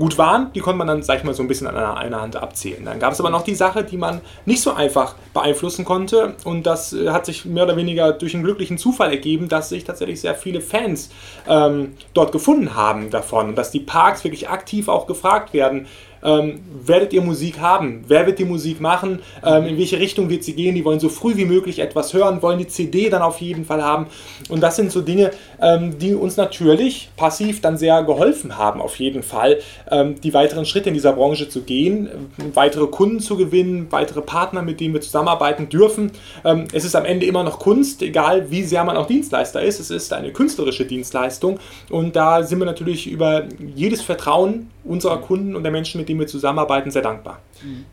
gut 0.00 0.16
waren, 0.16 0.50
die 0.54 0.60
konnte 0.60 0.78
man 0.78 0.86
dann, 0.86 1.02
sag 1.02 1.18
ich 1.18 1.24
mal, 1.24 1.34
so 1.34 1.42
ein 1.42 1.48
bisschen 1.48 1.66
an 1.66 1.76
einer, 1.76 1.96
einer 1.96 2.22
Hand 2.22 2.34
abzählen. 2.34 2.84
Dann 2.84 2.98
gab 2.98 3.12
es 3.12 3.20
aber 3.20 3.28
noch 3.28 3.42
die 3.42 3.54
Sache, 3.54 3.84
die 3.84 3.98
man 3.98 4.22
nicht 4.46 4.62
so 4.62 4.72
einfach 4.72 5.14
beeinflussen 5.34 5.84
konnte 5.84 6.34
und 6.44 6.64
das 6.64 6.92
äh, 6.92 7.10
hat 7.10 7.26
sich 7.26 7.44
mehr 7.44 7.64
oder 7.64 7.76
weniger 7.76 8.12
durch 8.12 8.34
einen 8.34 8.42
glücklichen 8.42 8.78
Zufall 8.78 9.10
ergeben, 9.10 9.48
dass 9.48 9.68
sich 9.68 9.84
tatsächlich 9.84 10.20
sehr 10.20 10.34
viele 10.34 10.60
Fans 10.60 11.10
ähm, 11.46 11.94
dort 12.14 12.32
gefunden 12.32 12.74
haben 12.74 13.10
davon 13.10 13.50
und 13.50 13.56
dass 13.56 13.70
die 13.70 13.80
Parks 13.80 14.24
wirklich 14.24 14.48
aktiv 14.48 14.88
auch 14.88 15.06
gefragt 15.06 15.52
werden, 15.52 15.86
ähm, 16.22 16.60
werdet 16.84 17.12
ihr 17.12 17.22
Musik 17.22 17.58
haben? 17.60 18.04
Wer 18.06 18.26
wird 18.26 18.38
die 18.38 18.44
Musik 18.44 18.80
machen? 18.80 19.20
Ähm, 19.44 19.66
in 19.66 19.78
welche 19.78 19.98
Richtung 19.98 20.28
wird 20.28 20.44
sie 20.44 20.54
gehen? 20.54 20.74
Die 20.74 20.84
wollen 20.84 21.00
so 21.00 21.08
früh 21.08 21.36
wie 21.36 21.44
möglich 21.44 21.78
etwas 21.78 22.12
hören, 22.12 22.42
wollen 22.42 22.58
die 22.58 22.66
CD 22.66 23.08
dann 23.08 23.22
auf 23.22 23.40
jeden 23.40 23.64
Fall 23.64 23.82
haben. 23.82 24.06
Und 24.48 24.60
das 24.60 24.76
sind 24.76 24.92
so 24.92 25.00
Dinge, 25.00 25.30
ähm, 25.60 25.98
die 25.98 26.14
uns 26.14 26.36
natürlich 26.36 27.10
passiv 27.16 27.60
dann 27.60 27.76
sehr 27.76 28.02
geholfen 28.04 28.58
haben, 28.58 28.80
auf 28.80 28.96
jeden 28.96 29.22
Fall, 29.22 29.58
ähm, 29.90 30.20
die 30.20 30.34
weiteren 30.34 30.66
Schritte 30.66 30.88
in 30.88 30.94
dieser 30.94 31.12
Branche 31.12 31.48
zu 31.48 31.62
gehen, 31.62 32.08
weitere 32.54 32.86
Kunden 32.86 33.20
zu 33.20 33.36
gewinnen, 33.36 33.86
weitere 33.90 34.20
Partner, 34.20 34.62
mit 34.62 34.80
denen 34.80 34.94
wir 34.94 35.00
zusammenarbeiten 35.00 35.68
dürfen. 35.68 36.12
Ähm, 36.44 36.66
es 36.72 36.84
ist 36.84 36.96
am 36.96 37.04
Ende 37.04 37.26
immer 37.26 37.42
noch 37.44 37.58
Kunst, 37.58 38.02
egal 38.02 38.50
wie 38.50 38.62
sehr 38.62 38.84
man 38.84 38.96
auch 38.96 39.06
Dienstleister 39.06 39.62
ist. 39.62 39.80
Es 39.80 39.90
ist 39.90 40.12
eine 40.12 40.32
künstlerische 40.32 40.84
Dienstleistung 40.84 41.58
und 41.88 42.16
da 42.16 42.42
sind 42.42 42.58
wir 42.58 42.66
natürlich 42.66 43.06
über 43.10 43.44
jedes 43.74 44.02
Vertrauen 44.02 44.70
unserer 44.84 45.18
Kunden 45.18 45.54
und 45.54 45.62
der 45.62 45.72
Menschen, 45.72 46.00
mit 46.00 46.08
denen 46.10 46.20
wir 46.20 46.26
zusammenarbeiten, 46.26 46.90
sehr 46.90 47.02
dankbar. 47.02 47.38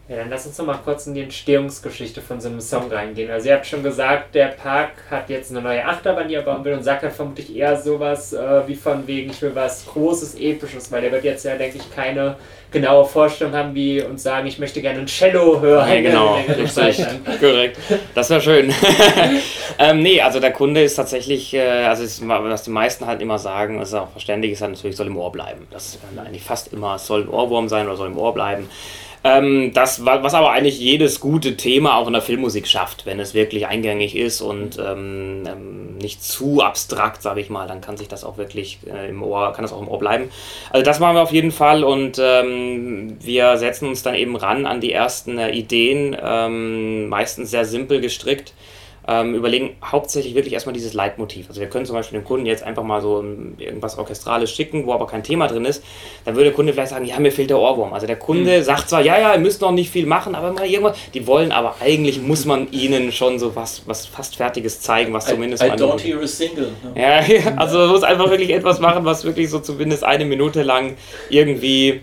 Ja, 0.08 0.18
dann 0.18 0.30
lass 0.30 0.46
uns 0.46 0.58
noch 0.58 0.66
mal 0.66 0.80
kurz 0.84 1.08
in 1.08 1.14
die 1.14 1.22
Entstehungsgeschichte 1.22 2.22
von 2.22 2.40
so 2.40 2.48
einem 2.48 2.62
Song 2.62 2.92
reingehen. 2.92 3.30
Also 3.30 3.50
ihr 3.50 3.56
habt 3.56 3.66
schon 3.66 3.84
gesagt, 3.84 4.34
der 4.36 4.48
Park 4.48 4.92
hat 5.12 5.30
jetzt 5.30 5.52
eine 5.52 5.62
neue 5.62 5.84
Achterbahn, 5.86 6.28
die 6.28 6.36
er 6.36 6.42
bauen 6.42 6.64
will 6.64 6.74
und 6.74 6.84
sagt 6.84 7.04
ja 7.04 7.10
vermutlich 7.10 7.56
eher 7.56 7.80
sowas 7.80 8.34
äh, 8.34 8.68
wie 8.68 8.76
von 8.76 9.06
wegen, 9.08 9.32
ich 9.32 9.42
will 9.42 9.54
was 9.54 9.86
Großes, 9.86 10.36
Episches, 10.36 10.92
weil 10.92 11.02
der 11.02 11.12
wird 11.12 11.24
jetzt 11.24 11.44
ja, 11.44 11.56
denke 11.56 11.78
ich, 11.78 11.94
keine 11.94 12.38
genaue 12.72 13.06
Vorstellung 13.06 13.54
haben, 13.54 13.74
wie 13.76 14.02
uns 14.02 14.24
sagen, 14.24 14.48
ich 14.48 14.60
möchte 14.60 14.82
gerne 14.82 15.00
ein 15.00 15.08
Cello 15.08 15.62
hören. 15.62 15.88
Ja, 15.90 16.02
genau, 16.02 16.36
richtig, 16.58 17.06
korrekt. 17.40 17.78
Das 18.14 18.30
wäre 18.30 18.42
schön. 18.42 18.74
ähm, 19.80 20.02
nee, 20.02 20.22
also 20.22 20.40
der 20.40 20.52
Kunde 20.52 20.84
ist 20.84 20.96
tatsächlich, 20.96 21.54
äh, 21.54 21.86
also 21.86 22.04
ist, 22.04 22.26
was 22.28 22.64
die 22.64 22.72
meisten 22.72 23.06
halt 23.06 23.22
immer 23.22 23.40
sagen, 23.40 23.82
ist 23.82 23.94
auch 23.94 24.12
verständlich, 24.12 24.54
ist 24.54 24.62
halt 24.62 24.72
natürlich, 24.72 24.96
soll 24.96 25.08
im 25.08 25.18
Ohr 25.18 25.32
bleiben. 25.32 25.68
Das 25.72 25.88
ist 25.88 26.00
eigentlich 26.18 26.44
fast 26.44 26.74
immer, 26.74 26.96
es 26.96 27.08
soll 27.08 27.22
ein 27.22 27.30
Ohrwurm 27.30 27.70
sein 27.70 27.88
oder 27.88 27.96
soll 27.96 28.08
im 28.08 28.18
Ohr 28.18 28.34
bleiben. 28.34 28.70
Ähm, 29.24 29.72
das, 29.74 30.06
was 30.06 30.34
aber 30.34 30.52
eigentlich 30.52 30.80
jedes 30.80 31.20
gute 31.20 31.58
Thema 31.58 31.96
auch 31.98 32.08
in 32.08 32.14
der 32.14 32.22
Filmmusik 32.22 32.68
schafft, 32.68 33.06
wenn 33.06 33.20
es 33.20 33.34
wirklich 33.34 33.68
eingängig 33.68 34.16
ist 34.16 34.42
und 34.42 34.78
ähm, 34.78 35.44
ähm, 35.48 35.98
nicht 35.98 36.24
zu 36.24 36.62
abstrakt, 36.62 37.22
sage 37.22 37.42
ich 37.42 37.50
mal, 37.50 37.68
dann 37.68 37.82
kann 37.82 37.98
sich 37.98 38.08
das 38.08 38.24
auch 38.24 38.38
wirklich 38.38 38.80
äh, 38.86 39.10
im 39.10 39.24
Ohr, 39.24 39.54
kann 39.54 39.64
das 39.64 39.74
auch 39.74 39.82
im 39.82 39.88
Ohr 39.88 40.00
bleiben. 40.00 40.30
Also 40.72 40.84
das 40.84 41.00
machen 41.00 41.16
wir 41.16 41.22
auf 41.22 41.34
jeden 41.34 41.52
Fall 41.52 41.84
und 41.84 42.20
ähm, 42.22 43.18
wir 43.20 43.58
setzen 43.58 43.88
uns 43.88 44.04
dann 44.04 44.16
eben 44.16 44.36
ran 44.36 44.66
an 44.66 44.82
die 44.82 44.92
ersten 44.92 45.40
äh, 45.40 45.50
Ideen, 45.52 46.16
ähm, 46.22 47.10
meistens 47.10 47.52
sehr 47.52 47.66
simpel 47.66 48.02
gestrickt 48.02 48.54
ähm, 49.08 49.36
überlegen 49.36 49.76
hauptsächlich 49.84 50.36
wirklich 50.36 50.54
erstmal 50.54 50.74
dieses 50.74 50.94
Leitmotiv. 50.94 51.48
Also 51.50 51.62
wir 51.62 51.70
können 51.70 51.86
zum 51.86 51.96
Beispiel 51.96 52.20
dem 52.20 52.26
Kunden 52.26 52.46
jetzt 52.46 52.64
einfach 52.64 52.84
mal 52.84 53.02
so 53.02 53.24
irgendwas 53.58 53.98
Orchestrales 53.98 54.52
schicken, 54.52 54.86
wo 54.86 54.94
aber 54.94 55.08
kein 55.08 55.24
Thema 55.24 55.48
drin 55.48 55.66
ist. 55.66 55.84
Dann 56.26 56.36
würde 56.36 56.46
der 56.46 56.54
Kunde 56.54 56.74
vielleicht 56.74 56.90
sagen, 56.90 57.06
ja, 57.06 57.20
mir 57.20 57.32
fehlt 57.32 57.50
der 57.50 57.60
Ohrwurm. 57.60 57.94
Also 57.94 58.06
der 58.06 58.18
Kunde 58.18 58.60
mhm. 58.60 58.64
sagt 58.64 58.90
zwar, 58.90 59.02
ja, 59.02 59.18
ja, 59.20 59.34
ihr 59.34 59.40
müsst 59.40 59.62
noch 59.62 59.72
nicht 59.72 59.90
viel 59.90 60.06
machen, 60.06 60.36
aber 60.36 60.52
mal 60.52 60.66
irgendwas. 60.66 60.98
Die 61.14 61.26
wollen 61.26 61.52
aber 61.52 61.76
eigentlich 61.80 62.22
muss 62.22 62.46
man 62.46 62.70
ihnen 62.72 63.12
schon 63.12 63.40
so 63.40 63.56
was, 63.56 63.84
was 63.88 64.06
fast 64.06 64.36
Fertiges 64.36 64.82
zeigen, 64.82 65.14
was 65.14 65.28
zumindest 65.28 65.64
I, 65.64 65.68
I 65.68 65.70
don't 65.72 66.02
hear 66.02 66.22
a 66.22 66.28
single. 66.28 66.72
Ja, 66.96 67.22
ja, 67.24 67.54
also 67.56 67.78
man 67.80 67.90
muss 67.90 68.04
einfach 68.04 68.30
wirklich 68.30 68.50
etwas 68.50 68.80
machen, 68.80 69.06
was 69.06 69.24
wirklich 69.24 69.50
so 69.50 69.60
zumindest 69.60 70.04
eine 70.04 70.26
Minute 70.26 70.64
lang 70.64 70.96
irgendwie 71.30 72.02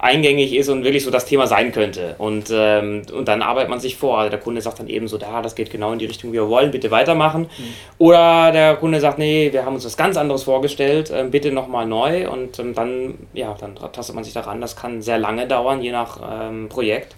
eingängig 0.00 0.54
ist 0.54 0.68
und 0.70 0.82
wirklich 0.82 1.04
so 1.04 1.10
das 1.10 1.26
Thema 1.26 1.46
sein 1.46 1.72
könnte. 1.72 2.14
Und, 2.18 2.50
ähm, 2.50 3.02
und 3.12 3.28
dann 3.28 3.42
arbeitet 3.42 3.68
man 3.68 3.80
sich 3.80 3.96
vor. 3.96 4.18
Also 4.18 4.30
der 4.30 4.40
Kunde 4.40 4.62
sagt 4.62 4.78
dann 4.78 4.88
eben 4.88 5.08
so, 5.08 5.18
da, 5.18 5.42
das 5.42 5.54
geht 5.54 5.70
genau 5.70 5.92
in 5.92 5.98
die 5.98 6.06
Richtung, 6.06 6.30
wie 6.30 6.36
wir 6.36 6.48
wollen, 6.48 6.70
bitte 6.70 6.90
weitermachen. 6.90 7.42
Mhm. 7.42 7.74
Oder 7.98 8.50
der 8.52 8.76
Kunde 8.76 8.98
sagt, 9.00 9.18
nee, 9.18 9.52
wir 9.52 9.66
haben 9.66 9.74
uns 9.74 9.84
was 9.84 9.96
ganz 9.96 10.16
anderes 10.16 10.44
vorgestellt, 10.44 11.10
äh, 11.10 11.24
bitte 11.30 11.52
nochmal 11.52 11.86
neu. 11.86 12.30
Und 12.30 12.58
ähm, 12.58 12.74
dann, 12.74 13.14
ja, 13.34 13.54
dann 13.60 13.76
tastet 13.92 14.14
man 14.14 14.24
sich 14.24 14.32
daran. 14.32 14.60
Das 14.60 14.74
kann 14.74 15.02
sehr 15.02 15.18
lange 15.18 15.46
dauern, 15.46 15.82
je 15.82 15.92
nach 15.92 16.18
ähm, 16.48 16.68
Projekt. 16.70 17.14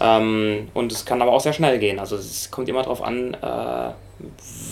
Ähm, 0.00 0.68
und 0.72 0.92
es 0.92 1.04
kann 1.04 1.20
aber 1.20 1.32
auch 1.32 1.40
sehr 1.40 1.52
schnell 1.52 1.78
gehen. 1.78 1.98
Also 1.98 2.16
es 2.16 2.50
kommt 2.50 2.68
immer 2.68 2.82
darauf 2.82 3.02
an, 3.02 3.34
äh, 3.34 3.92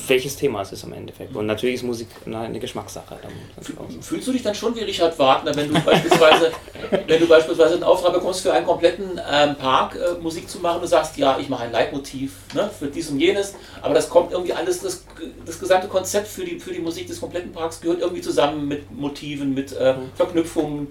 welches 0.07 0.37
Thema 0.37 0.63
es 0.63 0.73
ist 0.73 0.85
im 0.85 0.93
Endeffekt. 0.93 1.37
Und 1.37 1.47
natürlich 1.47 1.77
ist 1.77 1.83
Musik 1.83 2.09
eine 2.27 2.59
Geschmackssache. 2.59 3.19
Fühlst 4.01 4.27
du 4.27 4.33
dich 4.33 4.43
dann 4.43 4.55
schon 4.55 4.75
wie 4.75 4.81
Richard 4.81 5.19
Wagner, 5.19 5.55
wenn 5.55 5.73
du 5.73 5.81
beispielsweise, 5.81 6.53
wenn 7.07 7.21
du 7.21 7.27
beispielsweise 7.27 7.75
einen 7.75 7.83
Auftrag 7.83 8.15
bekommst, 8.15 8.41
für 8.41 8.53
einen 8.53 8.67
kompletten 8.67 9.21
ähm, 9.31 9.57
Park 9.57 9.97
äh, 9.97 10.21
Musik 10.21 10.49
zu 10.49 10.61
machen, 10.61 10.81
du 10.81 10.87
sagst, 10.87 11.17
ja, 11.19 11.39
ich 11.39 11.49
mache 11.49 11.65
ein 11.65 11.73
Leitmotiv 11.73 12.33
ne, 12.55 12.71
für 12.77 12.87
dies 12.87 13.11
und 13.11 13.21
jenes, 13.21 13.55
aber 13.83 13.95
das 13.95 14.09
kommt 14.09 14.33
irgendwie 14.33 14.53
alles, 14.53 14.81
das, 14.81 15.05
das 15.45 15.59
gesamte 15.59 15.89
Konzept 15.89 16.29
für 16.29 16.45
die, 16.45 16.59
für 16.59 16.73
die 16.73 16.81
Musik 16.81 17.07
des 17.07 17.21
kompletten 17.21 17.53
Parks 17.53 17.81
gehört 17.81 18.01
irgendwie 18.01 18.23
zusammen 18.23 18.67
mit 18.67 18.91
Motiven, 18.91 19.55
mit 19.55 19.73
äh, 19.73 19.95
mhm. 19.95 20.11
Verknüpfungen. 20.15 20.89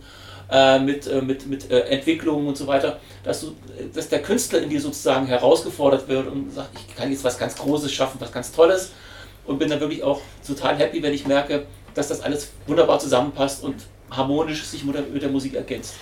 Äh, 0.50 0.80
mit, 0.80 1.08
äh, 1.08 1.22
mit, 1.22 1.46
mit 1.48 1.70
äh, 1.70 1.82
Entwicklungen 1.90 2.48
und 2.48 2.56
so 2.56 2.68
weiter, 2.68 3.02
dass, 3.24 3.42
du, 3.42 3.54
dass 3.94 4.08
der 4.08 4.22
Künstler 4.22 4.62
in 4.62 4.70
dir 4.70 4.80
sozusagen 4.80 5.28
herausgefordert 5.28 6.08
wird 6.08 6.28
und 6.28 6.54
sagt, 6.54 6.70
ich 6.88 6.96
kann 6.96 7.12
jetzt 7.12 7.26
was 7.26 7.38
ganz 7.38 7.58
Großes 7.58 7.92
schaffen, 7.92 8.18
was 8.22 8.32
ganz 8.32 8.54
Tolles 8.54 8.92
und 9.46 9.60
bin 9.60 9.70
dann 9.70 9.82
wirklich 9.82 10.04
auch 10.04 10.22
total 10.46 10.78
happy, 10.78 11.04
wenn 11.04 11.14
ich 11.14 11.28
merke, 11.28 11.66
dass 11.94 12.08
das 12.08 12.22
alles 12.22 12.52
wunderbar 12.66 12.98
zusammenpasst 13.00 13.62
und 13.62 13.76
harmonisch 14.10 14.64
sich 14.64 14.86
mit 14.86 15.22
der 15.22 15.30
Musik 15.30 15.54
ergänzt 15.54 15.96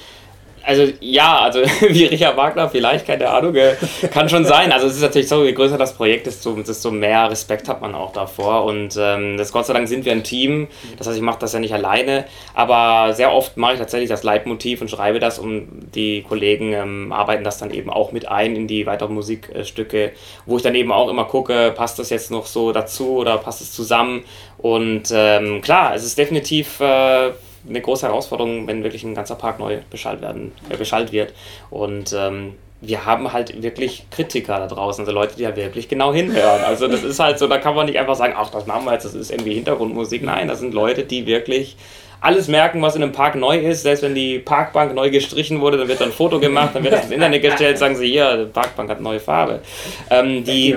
also 0.65 0.91
ja, 0.99 1.39
also 1.39 1.59
wie 1.89 2.05
Richard 2.05 2.37
Wagner 2.37 2.69
vielleicht, 2.69 3.05
keine 3.05 3.29
Ahnung, 3.29 3.55
äh, 3.55 3.75
kann 4.11 4.29
schon 4.29 4.45
sein. 4.45 4.71
Also 4.71 4.87
es 4.87 4.95
ist 4.95 5.01
natürlich 5.01 5.27
so, 5.27 5.43
je 5.43 5.53
größer 5.53 5.77
das 5.77 5.93
Projekt 5.93 6.27
ist, 6.27 6.45
desto 6.45 6.91
mehr 6.91 7.29
Respekt 7.29 7.69
hat 7.69 7.81
man 7.81 7.95
auch 7.95 8.11
davor. 8.11 8.65
Und 8.65 8.97
ähm, 8.99 9.37
das 9.37 9.51
Gott 9.51 9.65
sei 9.65 9.73
Dank 9.73 9.87
sind 9.87 10.05
wir 10.05 10.11
ein 10.11 10.23
Team. 10.23 10.67
Das 10.97 11.07
heißt, 11.07 11.17
ich 11.17 11.23
mache 11.23 11.39
das 11.39 11.53
ja 11.53 11.59
nicht 11.59 11.73
alleine, 11.73 12.25
aber 12.53 13.13
sehr 13.13 13.31
oft 13.31 13.57
mache 13.57 13.73
ich 13.73 13.79
tatsächlich 13.79 14.09
das 14.09 14.23
Leitmotiv 14.23 14.81
und 14.81 14.89
schreibe 14.89 15.19
das 15.19 15.39
und 15.39 15.91
die 15.93 16.23
Kollegen 16.23 16.73
ähm, 16.73 17.11
arbeiten 17.11 17.43
das 17.43 17.57
dann 17.57 17.71
eben 17.71 17.89
auch 17.89 18.11
mit 18.11 18.27
ein 18.27 18.55
in 18.55 18.67
die 18.67 18.85
weiteren 18.85 19.13
Musikstücke, 19.13 20.11
wo 20.45 20.57
ich 20.57 20.63
dann 20.63 20.75
eben 20.75 20.91
auch 20.91 21.09
immer 21.09 21.25
gucke, 21.25 21.73
passt 21.75 21.99
das 21.99 22.09
jetzt 22.09 22.31
noch 22.31 22.45
so 22.45 22.71
dazu 22.71 23.17
oder 23.17 23.37
passt 23.37 23.61
es 23.61 23.71
zusammen? 23.71 24.23
Und 24.57 25.11
ähm, 25.13 25.61
klar, 25.61 25.93
es 25.95 26.03
ist 26.03 26.17
definitiv 26.17 26.79
äh, 26.79 27.31
eine 27.67 27.81
große 27.81 28.07
Herausforderung, 28.07 28.67
wenn 28.67 28.83
wirklich 28.83 29.03
ein 29.03 29.15
ganzer 29.15 29.35
Park 29.35 29.59
neu 29.59 29.79
beschallt, 29.89 30.21
werden, 30.21 30.51
äh, 30.69 30.77
beschallt 30.77 31.11
wird. 31.11 31.33
Und 31.69 32.13
ähm, 32.13 32.55
wir 32.81 33.05
haben 33.05 33.31
halt 33.33 33.61
wirklich 33.63 34.05
Kritiker 34.11 34.59
da 34.59 34.67
draußen, 34.67 35.03
also 35.03 35.11
Leute, 35.11 35.35
die 35.37 35.43
ja 35.43 35.55
wirklich 35.55 35.87
genau 35.87 36.13
hinhören. 36.13 36.63
Also 36.63 36.87
das 36.87 37.03
ist 37.03 37.19
halt 37.19 37.39
so, 37.39 37.47
da 37.47 37.57
kann 37.57 37.75
man 37.75 37.85
nicht 37.85 37.97
einfach 37.97 38.15
sagen, 38.15 38.33
ach, 38.37 38.49
das 38.49 38.67
machen 38.67 38.85
wir 38.85 38.93
jetzt, 38.93 39.05
das 39.05 39.13
ist 39.13 39.31
irgendwie 39.31 39.53
Hintergrundmusik. 39.53 40.23
Nein, 40.23 40.47
das 40.47 40.59
sind 40.59 40.73
Leute, 40.73 41.03
die 41.03 41.25
wirklich 41.25 41.77
alles 42.25 42.47
merken, 42.47 42.81
was 42.81 42.95
in 42.95 43.03
einem 43.03 43.11
Park 43.11 43.35
neu 43.35 43.59
ist. 43.59 43.83
Selbst 43.83 44.01
wenn 44.01 44.15
die 44.15 44.39
Parkbank 44.39 44.95
neu 44.95 45.11
gestrichen 45.11 45.61
wurde, 45.61 45.77
dann 45.77 45.87
wird 45.87 46.01
dann 46.01 46.09
ein 46.09 46.13
Foto 46.13 46.39
gemacht, 46.39 46.71
dann 46.73 46.83
wird 46.83 46.93
das 46.93 47.03
ins 47.03 47.11
Internet 47.13 47.43
gestellt, 47.43 47.77
sagen 47.77 47.95
sie, 47.95 48.07
hier, 48.07 48.45
die 48.45 48.51
Parkbank 48.51 48.89
hat 48.89 48.99
neue 48.99 49.19
Farbe. 49.19 49.61
Ähm, 50.09 50.43
die, 50.43 50.75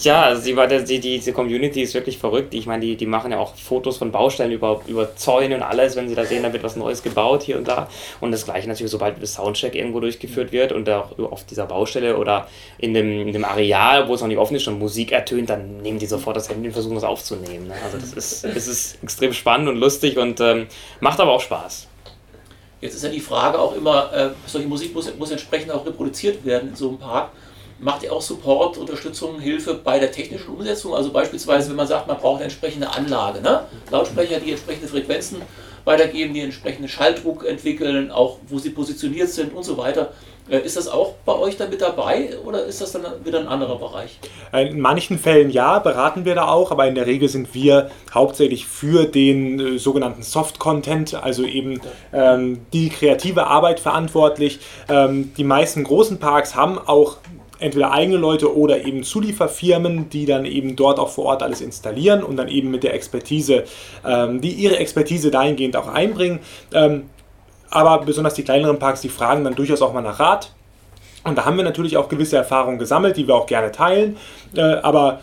ja, 0.00 0.34
die, 0.34 0.54
die, 0.54 0.84
die, 0.86 1.00
diese 1.00 1.32
Community 1.34 1.82
ist 1.82 1.92
wirklich 1.92 2.16
verrückt. 2.16 2.54
Ich 2.54 2.66
meine, 2.66 2.80
die, 2.80 2.96
die 2.96 3.04
machen 3.04 3.32
ja 3.32 3.38
auch 3.38 3.54
Fotos 3.54 3.98
von 3.98 4.10
Baustellen 4.10 4.50
über, 4.50 4.80
über 4.86 5.14
Zäune 5.14 5.56
und 5.56 5.62
alles, 5.62 5.94
wenn 5.94 6.08
sie 6.08 6.14
da 6.14 6.24
sehen, 6.24 6.42
da 6.42 6.52
wird 6.52 6.62
was 6.62 6.76
Neues 6.76 7.02
gebaut 7.02 7.42
hier 7.42 7.58
und 7.58 7.68
da. 7.68 7.88
Und 8.20 8.32
das 8.32 8.46
gleiche 8.46 8.66
natürlich, 8.66 8.90
sobald 8.90 9.20
der 9.20 9.26
Soundcheck 9.26 9.74
irgendwo 9.74 10.00
durchgeführt 10.00 10.52
wird 10.52 10.72
und 10.72 10.88
auch 10.88 11.18
auf 11.18 11.44
dieser 11.44 11.66
Baustelle 11.66 12.16
oder 12.16 12.48
in 12.78 12.94
dem, 12.94 13.28
in 13.28 13.32
dem 13.34 13.44
Areal, 13.44 14.08
wo 14.08 14.14
es 14.14 14.22
noch 14.22 14.28
nicht 14.28 14.38
offen 14.38 14.56
ist, 14.56 14.62
schon 14.62 14.78
Musik 14.78 15.12
ertönt, 15.12 15.50
dann 15.50 15.82
nehmen 15.82 15.98
die 15.98 16.06
sofort 16.06 16.36
das 16.36 16.48
Handy 16.48 16.68
und 16.68 16.72
versuchen 16.72 16.94
das 16.94 17.04
aufzunehmen. 17.04 17.68
Ne? 17.68 17.74
Also 17.84 17.98
das 17.98 18.14
ist, 18.14 18.44
das 18.44 18.66
ist 18.66 19.02
extrem 19.02 19.34
spannend 19.34 19.68
und 19.68 19.76
lustig 19.76 20.16
und 20.16 20.40
ähm, 20.40 20.61
macht 21.00 21.20
aber 21.20 21.32
auch 21.32 21.40
Spaß. 21.40 21.88
Jetzt 22.80 22.94
ist 22.94 23.04
ja 23.04 23.10
die 23.10 23.20
Frage 23.20 23.58
auch 23.58 23.74
immer, 23.74 24.12
äh, 24.12 24.30
solche 24.46 24.66
Musik 24.66 24.92
muss, 24.94 25.14
muss 25.16 25.30
entsprechend 25.30 25.70
auch 25.70 25.86
reproduziert 25.86 26.44
werden 26.44 26.70
in 26.70 26.76
so 26.76 26.88
einem 26.88 26.98
Park. 26.98 27.30
macht 27.78 28.04
ihr 28.04 28.12
auch 28.12 28.22
Support, 28.22 28.78
Unterstützung, 28.78 29.40
Hilfe 29.40 29.74
bei 29.74 29.98
der 29.98 30.12
technischen 30.12 30.54
Umsetzung? 30.54 30.94
Also 30.94 31.10
beispielsweise, 31.10 31.68
wenn 31.68 31.76
man 31.76 31.86
sagt, 31.86 32.06
man 32.06 32.16
braucht 32.16 32.36
eine 32.36 32.44
entsprechende 32.44 32.88
Anlage, 32.88 33.40
ne? 33.40 33.64
Lautsprecher, 33.90 34.38
die 34.38 34.52
entsprechende 34.52 34.88
Frequenzen 34.88 35.42
weitergeben, 35.84 36.32
die 36.32 36.40
entsprechenden 36.40 36.88
Schalldruck 36.88 37.44
entwickeln, 37.44 38.10
auch 38.10 38.38
wo 38.46 38.58
sie 38.58 38.70
positioniert 38.70 39.30
sind 39.30 39.52
und 39.52 39.64
so 39.64 39.76
weiter. 39.76 40.12
Äh, 40.48 40.58
ist 40.58 40.76
das 40.76 40.88
auch 40.88 41.14
bei 41.24 41.34
euch 41.34 41.56
dann 41.56 41.70
mit 41.70 41.80
dabei 41.80 42.30
oder 42.44 42.64
ist 42.64 42.80
das 42.80 42.92
dann 42.92 43.02
wieder 43.24 43.38
ein 43.38 43.48
anderer 43.48 43.78
Bereich? 43.78 44.18
In 44.52 44.80
manchen 44.80 45.18
Fällen 45.18 45.50
ja, 45.50 45.78
beraten 45.78 46.24
wir 46.24 46.34
da 46.34 46.48
auch, 46.48 46.70
aber 46.70 46.86
in 46.86 46.94
der 46.94 47.06
Regel 47.06 47.28
sind 47.28 47.54
wir 47.54 47.90
hauptsächlich 48.12 48.66
für 48.66 49.06
den 49.06 49.60
äh, 49.60 49.78
sogenannten 49.78 50.22
Soft-Content, 50.22 51.14
also 51.14 51.44
eben 51.44 51.80
ähm, 52.12 52.66
die 52.72 52.88
kreative 52.88 53.46
Arbeit 53.46 53.80
verantwortlich. 53.80 54.58
Ähm, 54.88 55.32
die 55.36 55.44
meisten 55.44 55.84
großen 55.84 56.18
Parks 56.18 56.54
haben 56.54 56.78
auch 56.78 57.18
entweder 57.62 57.92
eigene 57.92 58.16
Leute 58.16 58.56
oder 58.56 58.84
eben 58.84 59.04
Zulieferfirmen, 59.04 60.10
die 60.10 60.26
dann 60.26 60.44
eben 60.44 60.74
dort 60.74 60.98
auch 60.98 61.10
vor 61.10 61.26
Ort 61.26 61.42
alles 61.42 61.60
installieren 61.60 62.22
und 62.24 62.36
dann 62.36 62.48
eben 62.48 62.70
mit 62.70 62.82
der 62.82 62.94
Expertise, 62.94 63.64
ähm, 64.04 64.40
die 64.40 64.50
ihre 64.50 64.78
Expertise 64.78 65.30
dahingehend 65.30 65.76
auch 65.76 65.86
einbringen. 65.86 66.40
Ähm, 66.74 67.04
aber 67.72 68.04
besonders 68.04 68.34
die 68.34 68.44
kleineren 68.44 68.78
Parks, 68.78 69.00
die 69.00 69.08
fragen 69.08 69.44
dann 69.44 69.54
durchaus 69.54 69.82
auch 69.82 69.92
mal 69.92 70.02
nach 70.02 70.20
Rat. 70.20 70.52
Und 71.24 71.38
da 71.38 71.44
haben 71.44 71.56
wir 71.56 71.64
natürlich 71.64 71.96
auch 71.96 72.08
gewisse 72.08 72.36
Erfahrungen 72.36 72.78
gesammelt, 72.78 73.16
die 73.16 73.26
wir 73.26 73.34
auch 73.34 73.46
gerne 73.46 73.72
teilen. 73.72 74.16
Äh, 74.54 74.60
aber 74.60 75.20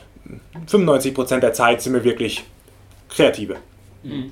95% 0.68 1.40
der 1.40 1.54
Zeit 1.54 1.82
sind 1.82 1.94
wir 1.94 2.04
wirklich 2.04 2.44
Kreative. 3.10 3.58
Mhm. 4.04 4.32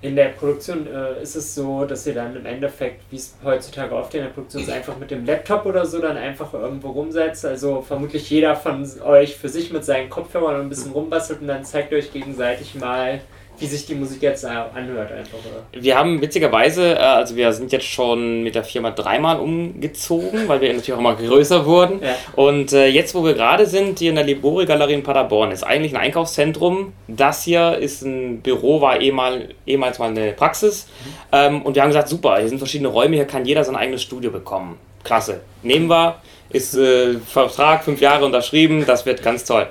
In 0.00 0.16
der 0.16 0.30
Produktion 0.30 0.88
äh, 0.88 1.22
ist 1.22 1.36
es 1.36 1.54
so, 1.54 1.84
dass 1.84 2.04
ihr 2.08 2.14
dann 2.14 2.34
im 2.34 2.44
Endeffekt, 2.44 3.02
wie 3.10 3.16
es 3.16 3.36
heutzutage 3.44 3.94
oft 3.94 4.12
in 4.14 4.22
der 4.22 4.30
Produktion 4.30 4.62
ist, 4.62 4.70
einfach 4.70 4.96
mit 4.98 5.12
dem 5.12 5.24
Laptop 5.24 5.64
oder 5.64 5.86
so 5.86 6.00
dann 6.00 6.16
einfach 6.16 6.52
irgendwo 6.54 6.90
rumsetzt. 6.90 7.44
Also 7.46 7.82
vermutlich 7.82 8.28
jeder 8.28 8.56
von 8.56 8.84
euch 9.04 9.36
für 9.36 9.48
sich 9.48 9.72
mit 9.72 9.84
seinen 9.84 10.10
Kopfhörern 10.10 10.62
ein 10.62 10.68
bisschen 10.68 10.90
rumbastelt 10.90 11.40
und 11.40 11.46
dann 11.46 11.64
zeigt 11.64 11.92
euch 11.92 12.12
gegenseitig 12.12 12.74
mal, 12.74 13.20
wie 13.62 13.66
sich 13.66 13.86
die 13.86 13.94
Musik 13.94 14.20
jetzt 14.22 14.44
anhört 14.44 15.12
einfach, 15.12 15.38
oder? 15.38 15.64
Wir 15.72 15.96
haben 15.96 16.20
witzigerweise, 16.20 16.94
äh, 16.94 16.98
also 16.98 17.36
wir 17.36 17.52
sind 17.52 17.70
jetzt 17.70 17.86
schon 17.86 18.42
mit 18.42 18.54
der 18.54 18.64
Firma 18.64 18.90
dreimal 18.90 19.38
umgezogen, 19.38 20.48
weil 20.48 20.60
wir 20.60 20.68
natürlich 20.68 20.92
auch 20.92 20.98
immer 20.98 21.14
größer 21.14 21.64
wurden. 21.64 22.00
Ja. 22.02 22.16
Und 22.34 22.72
äh, 22.72 22.88
jetzt, 22.88 23.14
wo 23.14 23.24
wir 23.24 23.34
gerade 23.34 23.66
sind, 23.66 24.00
hier 24.00 24.10
in 24.10 24.16
der 24.16 24.24
Libori 24.24 24.66
Galerie 24.66 24.94
in 24.94 25.02
Paderborn, 25.02 25.52
ist 25.52 25.62
eigentlich 25.62 25.94
ein 25.94 26.00
Einkaufszentrum. 26.00 26.92
Das 27.06 27.44
hier 27.44 27.78
ist 27.78 28.02
ein 28.02 28.40
Büro, 28.40 28.80
war 28.80 29.00
ehemal, 29.00 29.50
ehemals 29.64 29.98
mal 29.98 30.10
eine 30.10 30.32
Praxis. 30.32 30.86
Mhm. 30.86 31.10
Ähm, 31.32 31.62
und 31.62 31.74
wir 31.76 31.82
haben 31.82 31.90
gesagt, 31.90 32.08
super, 32.08 32.38
hier 32.38 32.48
sind 32.48 32.58
verschiedene 32.58 32.88
Räume, 32.88 33.16
hier 33.16 33.26
kann 33.26 33.44
jeder 33.44 33.62
sein 33.62 33.76
eigenes 33.76 34.02
Studio 34.02 34.30
bekommen. 34.30 34.76
Klasse. 35.04 35.40
Nehmen 35.62 35.88
wir, 35.88 36.16
ist 36.50 36.76
äh, 36.76 37.14
Vertrag, 37.18 37.84
fünf 37.84 38.00
Jahre 38.00 38.24
unterschrieben, 38.24 38.84
das 38.86 39.06
wird 39.06 39.22
ganz 39.22 39.44
toll. 39.44 39.68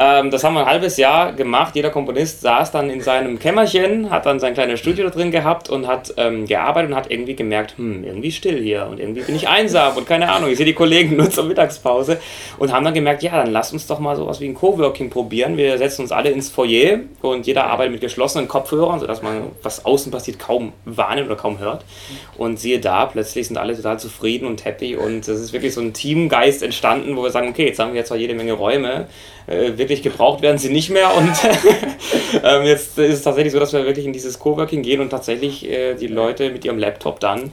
Ähm, 0.00 0.30
das 0.30 0.44
haben 0.44 0.54
wir 0.54 0.60
ein 0.60 0.66
halbes 0.66 0.96
Jahr 0.96 1.32
gemacht. 1.32 1.74
Jeder 1.74 1.90
Komponist 1.90 2.40
saß 2.42 2.70
dann 2.70 2.88
in 2.88 3.00
seinem 3.00 3.40
Kämmerchen, 3.40 4.10
hat 4.10 4.26
dann 4.26 4.38
sein 4.38 4.54
kleines 4.54 4.78
Studio 4.78 5.04
da 5.04 5.10
drin 5.10 5.32
gehabt 5.32 5.68
und 5.68 5.88
hat 5.88 6.14
ähm, 6.16 6.46
gearbeitet 6.46 6.92
und 6.92 6.96
hat 6.96 7.10
irgendwie 7.10 7.34
gemerkt, 7.34 7.76
hm, 7.78 8.04
irgendwie 8.04 8.30
still 8.30 8.62
hier 8.62 8.86
und 8.88 9.00
irgendwie 9.00 9.22
bin 9.22 9.34
ich 9.34 9.48
einsam 9.48 9.96
und 9.96 10.06
keine 10.06 10.30
Ahnung. 10.30 10.50
Ich 10.50 10.56
sehe 10.56 10.66
die 10.66 10.74
Kollegen 10.74 11.16
nur 11.16 11.30
zur 11.30 11.44
Mittagspause 11.44 12.18
und 12.58 12.72
haben 12.72 12.84
dann 12.84 12.94
gemerkt, 12.94 13.24
ja, 13.24 13.32
dann 13.32 13.50
lass 13.50 13.72
uns 13.72 13.88
doch 13.88 13.98
mal 13.98 14.14
sowas 14.14 14.40
wie 14.40 14.46
ein 14.46 14.54
Coworking 14.54 15.10
probieren. 15.10 15.56
Wir 15.56 15.76
setzen 15.78 16.02
uns 16.02 16.12
alle 16.12 16.30
ins 16.30 16.48
Foyer 16.48 17.00
und 17.20 17.48
jeder 17.48 17.66
arbeitet 17.66 17.92
mit 17.92 18.00
geschlossenen 18.00 18.46
Kopfhörern, 18.46 19.00
sodass 19.00 19.20
man, 19.20 19.50
was 19.64 19.84
außen 19.84 20.12
passiert, 20.12 20.38
kaum 20.38 20.74
wahrnimmt 20.84 21.26
oder 21.26 21.36
kaum 21.36 21.58
hört. 21.58 21.84
Und 22.36 22.60
siehe 22.60 22.78
da, 22.78 23.06
plötzlich 23.06 23.48
sind 23.48 23.58
alle 23.58 23.74
total 23.74 23.98
zufrieden 23.98 24.46
und 24.46 24.64
happy 24.64 24.94
und 24.94 25.26
es 25.26 25.40
ist 25.40 25.52
wirklich 25.52 25.74
so 25.74 25.80
ein 25.80 25.92
Teamgeist 25.92 26.62
entstanden, 26.62 27.16
wo 27.16 27.24
wir 27.24 27.30
sagen, 27.30 27.48
okay, 27.48 27.66
jetzt 27.66 27.80
haben 27.80 27.92
wir 27.92 27.98
jetzt 27.98 28.08
zwar 28.08 28.16
jede 28.16 28.34
Menge 28.34 28.52
Räume, 28.52 29.08
äh, 29.48 29.76
wirklich 29.78 30.02
gebraucht 30.02 30.42
werden 30.42 30.58
sie 30.58 30.70
nicht 30.70 30.90
mehr. 30.90 31.14
Und 31.16 31.32
ähm, 32.44 32.64
jetzt 32.64 32.98
ist 32.98 33.14
es 33.14 33.22
tatsächlich 33.22 33.52
so, 33.52 33.58
dass 33.58 33.72
wir 33.72 33.84
wirklich 33.84 34.06
in 34.06 34.12
dieses 34.12 34.38
Coworking 34.38 34.82
gehen 34.82 35.00
und 35.00 35.10
tatsächlich 35.10 35.68
äh, 35.68 35.94
die 35.94 36.06
Leute 36.06 36.50
mit 36.50 36.64
ihrem 36.64 36.78
Laptop 36.78 37.20
dann 37.20 37.52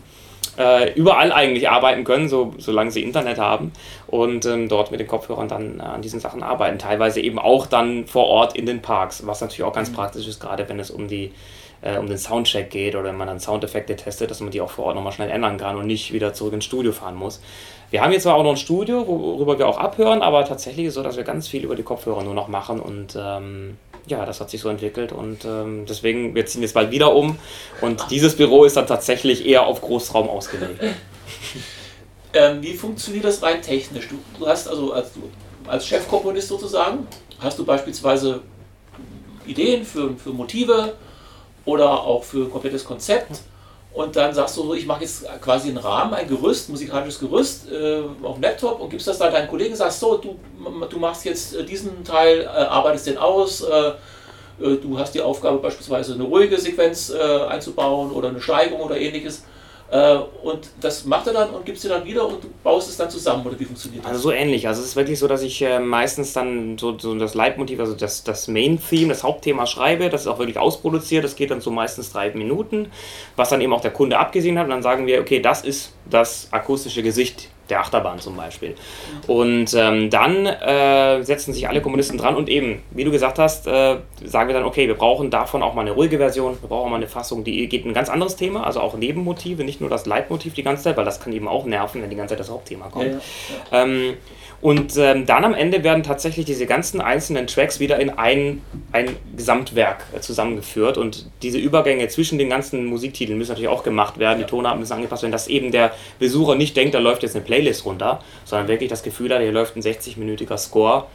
äh, 0.58 0.93
überall 0.93 1.31
eigentlich 1.31 1.69
arbeiten 1.69 2.03
können, 2.03 2.29
so, 2.29 2.53
solange 2.58 2.91
sie 2.91 3.03
Internet 3.03 3.39
haben 3.39 3.73
und 4.08 4.45
ähm, 4.45 4.69
dort 4.69 4.91
mit 4.91 4.99
den 4.99 5.08
Kopfhörern 5.08 5.47
dann 5.47 5.79
äh, 5.79 5.84
an 5.84 6.01
diesen 6.01 6.19
Sachen 6.19 6.43
arbeiten. 6.43 6.79
Teilweise 6.79 7.19
eben 7.21 7.39
auch 7.39 7.65
dann 7.65 8.05
vor 8.08 8.25
Ort 8.27 8.55
in 8.55 8.65
den 8.65 8.81
Parks, 8.81 9.25
was 9.25 9.41
natürlich 9.41 9.63
auch 9.63 9.73
ganz 9.73 9.89
mhm. 9.89 9.95
praktisch 9.95 10.27
ist, 10.27 10.39
gerade 10.39 10.67
wenn 10.69 10.79
es 10.79 10.91
um 10.91 11.08
die 11.08 11.31
äh, 11.81 11.97
um 11.97 12.08
den 12.08 12.17
Soundcheck 12.17 12.69
geht 12.69 12.95
oder 12.95 13.05
wenn 13.05 13.17
man 13.17 13.27
dann 13.27 13.39
Soundeffekte 13.39 13.95
testet, 13.95 14.31
dass 14.31 14.39
man 14.39 14.51
die 14.51 14.62
auch 14.62 14.69
vor 14.69 14.86
Ort 14.86 14.95
nochmal 14.95 15.13
schnell 15.13 15.29
ändern 15.29 15.58
kann 15.58 15.75
und 15.75 15.88
nicht 15.88 16.13
wieder 16.13 16.34
zurück 16.34 16.53
ins 16.53 16.65
Studio 16.65 16.91
fahren 16.91 17.15
muss. 17.15 17.41
Wir 17.91 18.02
haben 18.02 18.12
jetzt 18.12 18.24
zwar 18.24 18.36
auch 18.36 18.43
noch 18.43 18.52
ein 18.52 18.58
Studio, 18.58 19.08
worüber 19.08 19.58
wir 19.58 19.67
auch 19.67 19.78
abhören, 19.78 20.21
aber 20.21 20.45
tatsächlich 20.45 20.86
ist 20.88 20.91
es 20.91 20.95
so, 20.95 21.04
dass 21.04 21.17
wir 21.17 21.24
ganz 21.24 21.48
viel 21.48 21.63
über 21.63 21.76
die 21.76 21.84
Kopfhörer 21.84 22.24
nur 22.24 22.34
noch 22.34 22.48
machen 22.48 22.80
und 22.80 23.17
ähm, 23.17 23.78
ja, 24.08 24.26
das 24.26 24.41
hat 24.41 24.50
sich 24.50 24.62
so 24.62 24.69
entwickelt 24.69 25.12
und 25.12 25.45
ähm, 25.45 25.86
deswegen, 25.88 26.36
wir 26.36 26.45
ziehen 26.45 26.62
jetzt 26.62 26.74
bald 26.74 26.91
wieder 26.91 27.15
um 27.15 27.38
und 27.82 28.06
dieses 28.10 28.36
Büro 28.36 28.65
ist 28.65 28.78
dann 28.78 28.88
tatsächlich 28.88 29.45
eher 29.45 29.65
auf 29.65 29.82
Großraum 29.82 30.30
ausgelegt. 30.30 30.80
Ähm, 32.36 32.62
wie 32.62 32.74
funktioniert 32.74 33.24
das 33.24 33.41
rein 33.41 33.62
technisch? 33.62 34.10
Du, 34.10 34.45
hast 34.45 34.67
also 34.67 34.91
als, 34.91 35.12
als 35.67 35.88
Chefkomponist 35.88 36.50
sozusagen, 36.50 37.08
hast 37.39 37.58
du 37.58 37.65
beispielsweise 37.65 38.41
Ideen 39.45 39.86
für, 39.86 40.13
für 40.17 40.32
Motive 40.32 40.95
oder 41.63 41.89
auch 42.04 42.26
für 42.26 42.43
ein 42.43 42.52
komplettes 42.52 42.84
Konzept 42.84 43.39
und 43.95 44.15
dann 44.15 44.34
sagst 44.34 44.58
du 44.58 44.73
ich 44.73 44.86
mache 44.86 45.01
jetzt 45.01 45.25
quasi 45.41 45.69
einen 45.69 45.77
Rahmen, 45.77 46.13
ein 46.13 46.27
Gerüst, 46.27 46.69
musikalisches 46.69 47.19
Gerüst 47.19 47.71
äh, 47.71 48.01
auf 48.23 48.36
dem 48.36 48.43
Laptop 48.43 48.81
und 48.81 48.89
gibst 48.89 49.08
das 49.08 49.17
dann 49.17 49.31
deinen 49.31 49.47
Kollegen, 49.47 49.75
sagst 49.75 50.01
so, 50.01 50.17
du, 50.17 50.38
du 50.89 50.99
machst 50.99 51.25
jetzt 51.25 51.55
äh, 51.55 51.63
diesen 51.63 52.03
Teil, 52.03 52.41
äh, 52.41 52.45
arbeitest 52.45 53.08
den 53.08 53.17
aus, 53.17 53.62
äh, 53.62 53.88
äh, 53.88 54.77
du 54.77 54.99
hast 54.99 55.15
die 55.15 55.21
Aufgabe 55.21 55.60
beispielsweise 55.60 56.13
eine 56.13 56.23
ruhige 56.23 56.58
Sequenz 56.58 57.10
äh, 57.10 57.45
einzubauen 57.45 58.12
oder 58.12 58.29
eine 58.29 58.41
Steigung 58.41 58.81
oder 58.81 58.97
ähnliches. 58.97 59.39
äh, 59.39 59.55
und 60.43 60.69
das 60.82 61.06
macht 61.06 61.28
er 61.28 61.34
dann 61.34 61.50
und 61.52 61.63
gibt 61.63 61.78
es 61.78 61.84
dir 61.84 61.89
dann 61.89 62.04
wieder 62.04 62.28
und 62.28 62.43
du 62.43 62.50
baust 62.63 62.89
es 62.89 62.98
dann 62.98 63.10
zusammen 63.10 63.45
oder 63.45 63.60
wie 63.60 63.65
funktioniert 63.65 64.04
das? 64.04 64.12
Also 64.12 64.24
so 64.24 64.32
ähnlich. 64.32 64.67
Also 64.67 64.82
es 64.82 64.89
ist 64.89 64.95
wirklich 64.95 65.19
so, 65.19 65.28
dass 65.28 65.43
ich 65.43 65.62
äh, 65.62 65.80
meistens 65.80 66.34
dann 66.34 66.78
so, 66.80 66.98
so 66.98 67.17
das 67.17 67.36
Leitmotiv, 67.36 67.80
also 67.80 67.93
das, 67.93 68.24
das 68.24 68.48
Main-Theme, 68.48 69.10
das 69.10 69.24
Hauptthema 69.24 69.67
schreibe. 69.67 70.10
Das 70.10 70.21
ist 70.21 70.28
auch 70.28 70.39
wirklich 70.39 70.58
ausproduziert. 70.58 71.24
Das 71.24 71.36
geht 71.36 71.52
dann 71.52 71.62
so 71.62 71.69
meistens 71.69 72.12
drei 72.12 72.32
Minuten, 72.32 72.91
was 73.36 73.50
dann 73.50 73.62
eben 73.62 73.74
auch 73.74 73.82
der 73.82 73.91
Kunde 73.91 74.17
abgesehen 74.17 74.58
hat. 74.58 74.65
Und 74.65 74.71
dann 74.71 74.82
sagen 74.82 75.06
wir, 75.06 75.21
okay, 75.21 75.39
das 75.39 75.63
ist 75.63 75.93
das 76.10 76.48
akustische 76.52 77.04
Gesicht 77.04 77.50
der 77.69 77.80
Achterbahn 77.80 78.19
zum 78.19 78.36
Beispiel. 78.36 78.75
Und 79.28 79.73
ähm, 79.73 80.10
dann 80.10 80.45
äh, 80.45 81.23
setzen 81.23 81.54
sich 81.54 81.67
alle 81.67 81.82
Kommunisten 81.82 82.17
dran 82.17 82.36
und 82.36 82.49
eben, 82.49 82.82
wie 82.91 83.04
du 83.04 83.12
gesagt 83.12 83.39
hast, 83.39 83.67
äh, 83.67 83.97
sagen 84.23 84.49
wir 84.49 84.54
dann, 84.54 84.65
okay, 84.65 84.88
wir 84.88 84.95
brauchen 84.95 85.30
davon 85.30 85.63
auch 85.63 85.73
mal 85.73 85.82
eine 85.82 85.91
ruhige 85.91 86.17
Version, 86.17 86.58
wir 86.62 86.69
brauchen 86.69 86.91
mal 86.91 86.97
eine 86.97 87.08
Fassung, 87.08 87.43
die 87.43 87.67
geht 87.67 87.86
ein 87.86 87.93
ganz 87.93 88.10
anderes 88.10 88.36
Thema, 88.36 88.65
also 88.65 88.80
auch 88.82 88.95
Nebenmotive, 88.95 89.63
nicht 89.63 89.82
nur 89.82 89.89
das 89.89 90.06
Leitmotiv 90.06 90.54
die 90.54 90.63
ganze 90.63 90.84
Zeit, 90.84 90.97
weil 90.97 91.06
das 91.06 91.19
kann 91.19 91.34
eben 91.34 91.47
auch 91.47 91.65
nerven, 91.65 92.01
wenn 92.01 92.10
die 92.10 92.15
ganze 92.15 92.34
Zeit 92.34 92.39
das 92.39 92.49
Hauptthema 92.49 92.88
kommt. 92.89 93.06
Ja, 93.06 93.12
ja. 93.71 93.84
Ähm, 93.84 94.17
und 94.62 94.97
ähm, 94.97 95.25
dann 95.25 95.43
am 95.43 95.54
Ende 95.54 95.84
werden 95.84 96.01
tatsächlich 96.01 96.45
diese 96.45 96.65
ganzen 96.65 97.01
einzelnen 97.01 97.45
Tracks 97.45 97.80
wieder 97.80 97.99
in 97.99 98.10
ein, 98.10 98.62
ein 98.91 99.15
Gesamtwerk 99.36 100.06
äh, 100.15 100.21
zusammengeführt. 100.21 100.97
Und 100.97 101.30
diese 101.43 101.58
Übergänge 101.58 102.08
zwischen 102.08 102.39
den 102.39 102.49
ganzen 102.49 102.86
Musiktiteln 102.86 103.38
müssen 103.38 103.51
natürlich 103.51 103.69
auch 103.69 103.84
gemacht 103.84 104.17
werden. 104.17 104.39
Die 104.39 104.45
Tonarten 104.45 104.80
müssen 104.80 104.93
angepasst 104.93 105.23
werden, 105.23 105.32
dass 105.32 105.47
eben 105.47 105.71
der 105.71 105.91
Besucher 106.19 106.56
nicht 106.56 106.75
denkt, 106.78 106.95
da 106.95 106.99
läuft 106.99 107.23
jetzt 107.23 107.36
eine 107.36 107.45
Playlist 107.56 107.86
runter, 107.86 108.20
sondern 108.44 108.68
wirklich 108.68 108.89
das 108.89 109.04
Gefühl 109.04 109.34
hat, 109.34 109.41
hier 109.41 109.52
läuft 109.52 109.76
ein 109.76 109.82
60-minütiger 109.82 110.58
Score 110.58 111.06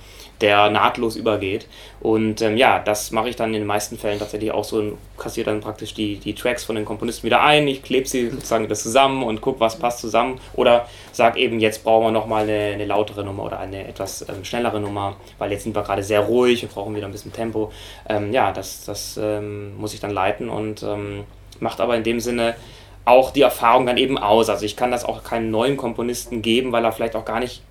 der 0.41 0.71
nahtlos 0.71 1.17
übergeht. 1.17 1.67
Und 2.01 2.41
ähm, 2.41 2.57
ja, 2.57 2.79
das 2.79 3.11
mache 3.11 3.29
ich 3.29 3.37
dann 3.37 3.53
in 3.53 3.61
den 3.61 3.67
meisten 3.67 3.99
Fällen 3.99 4.19
tatsächlich 4.19 4.53
auch 4.53 4.65
so 4.65 4.79
und 4.79 4.99
kassiere 5.19 5.51
dann 5.51 5.61
praktisch 5.61 5.93
die, 5.93 6.17
die 6.17 6.35
Tracks 6.35 6.65
von 6.65 6.77
den 6.77 6.87
Komponisten 6.87 7.25
wieder 7.25 7.43
ein. 7.43 7.69
Ich 7.69 7.83
klebe 7.83 8.09
sie 8.09 8.31
sozusagen 8.31 8.67
das 8.67 8.83
zusammen 8.83 9.23
und 9.23 9.43
gucke, 9.43 9.61
was 9.61 9.79
passt 9.79 10.01
zusammen. 10.01 10.41
Oder 10.55 10.89
sage 11.13 11.39
eben, 11.39 11.61
jetzt 11.61 11.85
brauchen 11.85 12.07
wir 12.07 12.11
nochmal 12.11 12.45
eine, 12.45 12.73
eine 12.73 12.87
lautere 12.87 13.23
Nummer 13.23 13.45
oder 13.45 13.59
eine 13.59 13.87
etwas 13.87 14.27
ähm, 14.31 14.45
schnellere 14.45 14.81
Nummer, 14.81 15.17
weil 15.39 15.53
jetzt 15.53 15.65
sind 15.65 15.77
wir 15.77 15.83
gerade 15.83 16.03
sehr 16.03 16.21
ruhig, 16.21 16.63
wir 16.63 16.71
brauchen 16.71 16.97
wieder 16.97 17.07
ein 17.07 17.13
bisschen 17.13 17.35
Tempo. 17.35 17.71
Ähm, 18.09 18.33
ja, 18.33 18.51
das, 18.51 18.87
das 18.87 19.21
ähm, 19.23 19.77
muss 19.77 19.93
ich 19.93 20.01
dann 20.01 20.11
leiten 20.11 20.49
und 20.49 20.83
ähm, 20.83 21.25
macht 21.59 21.81
aber 21.81 21.97
in 21.97 22.03
dem 22.03 22.19
Sinne 22.19 22.55
auch 23.05 23.31
die 23.31 23.43
Erfahrung 23.43 23.87
dann 23.87 23.97
eben 23.97 24.19
aus. 24.19 24.49
Also 24.49 24.65
ich 24.65 24.77
kann 24.77 24.91
das 24.91 25.05
auch 25.05 25.25
keinen 25.25 25.51
neuen 25.51 25.77
Komponisten 25.77 26.43
geben, 26.43 26.73
weil 26.73 26.85
er 26.85 26.93
vielleicht 26.93 27.17
auch 27.17 27.25
gar 27.25 27.41
nicht 27.41 27.63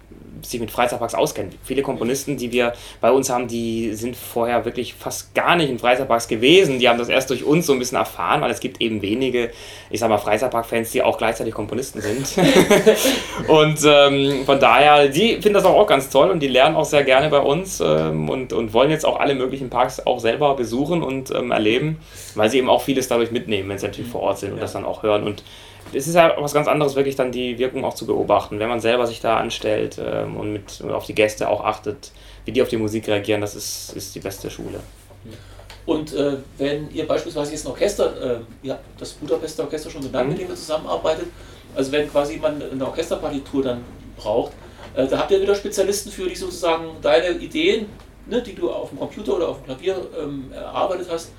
sich 0.44 0.60
mit 0.60 0.72
Freizeitparks 0.72 1.16
auskennen. 1.16 1.54
Viele 1.64 1.82
Komponisten, 1.82 2.38
die 2.38 2.52
wir 2.52 2.74
bei 3.02 3.12
uns 3.12 3.30
haben, 3.30 3.48
die 3.48 3.94
sind 3.94 4.16
vorher 4.16 4.66
wirklich 4.66 4.94
fast 4.94 5.34
gar 5.36 5.56
nicht 5.56 5.70
in 5.70 5.80
Freizeitparks 5.80 6.28
gewesen. 6.28 6.80
Die 6.80 6.90
haben 6.90 6.98
das 6.98 7.10
erst 7.10 7.30
durch 7.30 7.44
uns 7.44 7.66
so 7.66 7.74
ein 7.74 7.80
bisschen 7.80 7.98
erfahren, 7.98 8.42
weil 8.42 8.52
es 8.52 8.60
gibt 8.60 8.82
eben 8.82 9.02
wenige, 9.02 9.52
ich 9.90 10.00
sag 10.00 10.10
mal, 10.10 10.18
Freizeitpark-Fans, 10.18 10.92
die 10.92 11.04
auch 11.04 11.18
gleichzeitig 11.18 11.54
Komponisten 11.54 12.02
sind. 12.02 12.28
und 13.48 13.80
ähm, 13.86 14.44
von 14.46 14.60
daher, 14.60 15.08
die 15.08 15.34
finden 15.34 15.54
das 15.54 15.66
auch, 15.66 15.88
ganz 15.88 16.10
toll 16.10 16.30
und 16.30 16.42
die 16.42 16.48
lernen 16.48 16.76
auch 16.76 16.86
sehr 16.86 17.04
gerne 17.04 17.30
bei 17.30 17.40
uns 17.40 17.80
ähm, 17.80 18.30
und, 18.30 18.54
und 18.54 18.74
wollen 18.74 18.92
jetzt 18.92 19.06
auch 19.06 19.20
alle 19.20 19.34
möglichen 19.34 19.70
Parks 19.70 20.06
auch 20.06 20.20
selber 20.20 20.56
besuchen 20.56 21.02
und 21.02 21.32
ähm, 21.32 21.52
erleben, 21.52 22.00
weil 22.36 22.50
sie 22.50 22.60
eben 22.60 22.70
auch 22.70 22.82
vieles 22.82 23.08
dadurch 23.08 23.32
mitnehmen, 23.32 23.70
wenn 23.70 23.78
sie 23.78 23.88
natürlich 23.88 24.12
vor 24.12 24.22
Ort 24.22 24.40
sind 24.40 24.52
und 24.52 24.58
ja. 24.58 24.62
das 24.62 24.74
dann 24.74 24.86
auch 24.86 25.04
hören. 25.04 25.24
Und 25.24 25.44
es 25.94 26.08
ist 26.08 26.16
ja 26.16 26.36
was 26.38 26.54
ganz 26.54 26.68
anderes, 26.68 26.96
wirklich 26.96 27.16
dann 27.16 27.32
die 27.32 27.58
Wirkung 27.58 27.84
auch 27.84 27.94
zu 27.94 28.06
beobachten, 28.06 28.60
wenn 28.60 28.70
man 28.70 28.80
selber 28.80 29.08
sich 29.08 29.22
da 29.22 29.38
anstellt 29.38 29.98
äh, 29.98 30.24
ähm, 30.24 30.38
und 30.38 30.54
mit 30.54 30.82
auf 30.92 31.06
die 31.06 31.16
Gäste 31.16 31.50
auch 31.50 31.64
achtet, 31.64 32.12
wie 32.46 32.52
die 32.52 32.62
auf 32.62 32.70
die 32.70 32.78
Musik 32.78 33.08
reagieren, 33.08 33.42
das 33.42 33.56
ist, 33.56 33.94
ist 33.96 34.16
die 34.16 34.20
beste 34.20 34.50
Schule. 34.50 34.80
Und 35.86 36.14
äh, 36.14 36.38
wenn 36.58 36.92
ihr 36.92 37.08
beispielsweise 37.08 37.52
jetzt 37.52 37.66
ein 37.66 37.72
Orchester, 37.72 38.42
äh, 38.64 38.70
habt 38.70 39.02
das 39.02 39.14
Budapester 39.14 39.64
Orchester 39.64 39.90
schon 39.90 40.02
benannt, 40.02 40.28
Mhm. 40.28 40.34
mit 40.34 40.42
dem 40.42 40.50
ihr 40.50 40.56
zusammenarbeitet, 40.56 41.28
also 41.76 41.92
wenn 41.92 42.10
quasi 42.10 42.38
man 42.38 42.62
eine 42.62 42.86
Orchesterpartitur 42.86 43.64
dann 43.64 43.84
braucht, 44.18 44.52
äh, 44.96 45.08
da 45.08 45.18
habt 45.18 45.32
ihr 45.32 45.42
wieder 45.42 45.56
Spezialisten 45.56 46.12
für, 46.12 46.28
die 46.28 46.36
sozusagen 46.36 46.86
deine 47.02 47.32
Ideen, 47.32 47.88
ne, 48.28 48.42
die 48.42 48.54
du 48.54 48.70
auf 48.70 48.90
dem 48.90 49.00
Computer 49.00 49.36
oder 49.38 49.50
auf 49.50 49.58
dem 49.58 49.66
Klavier 49.66 49.98
ähm, 50.22 50.52
erarbeitet 50.54 51.08
hast, 51.12 51.32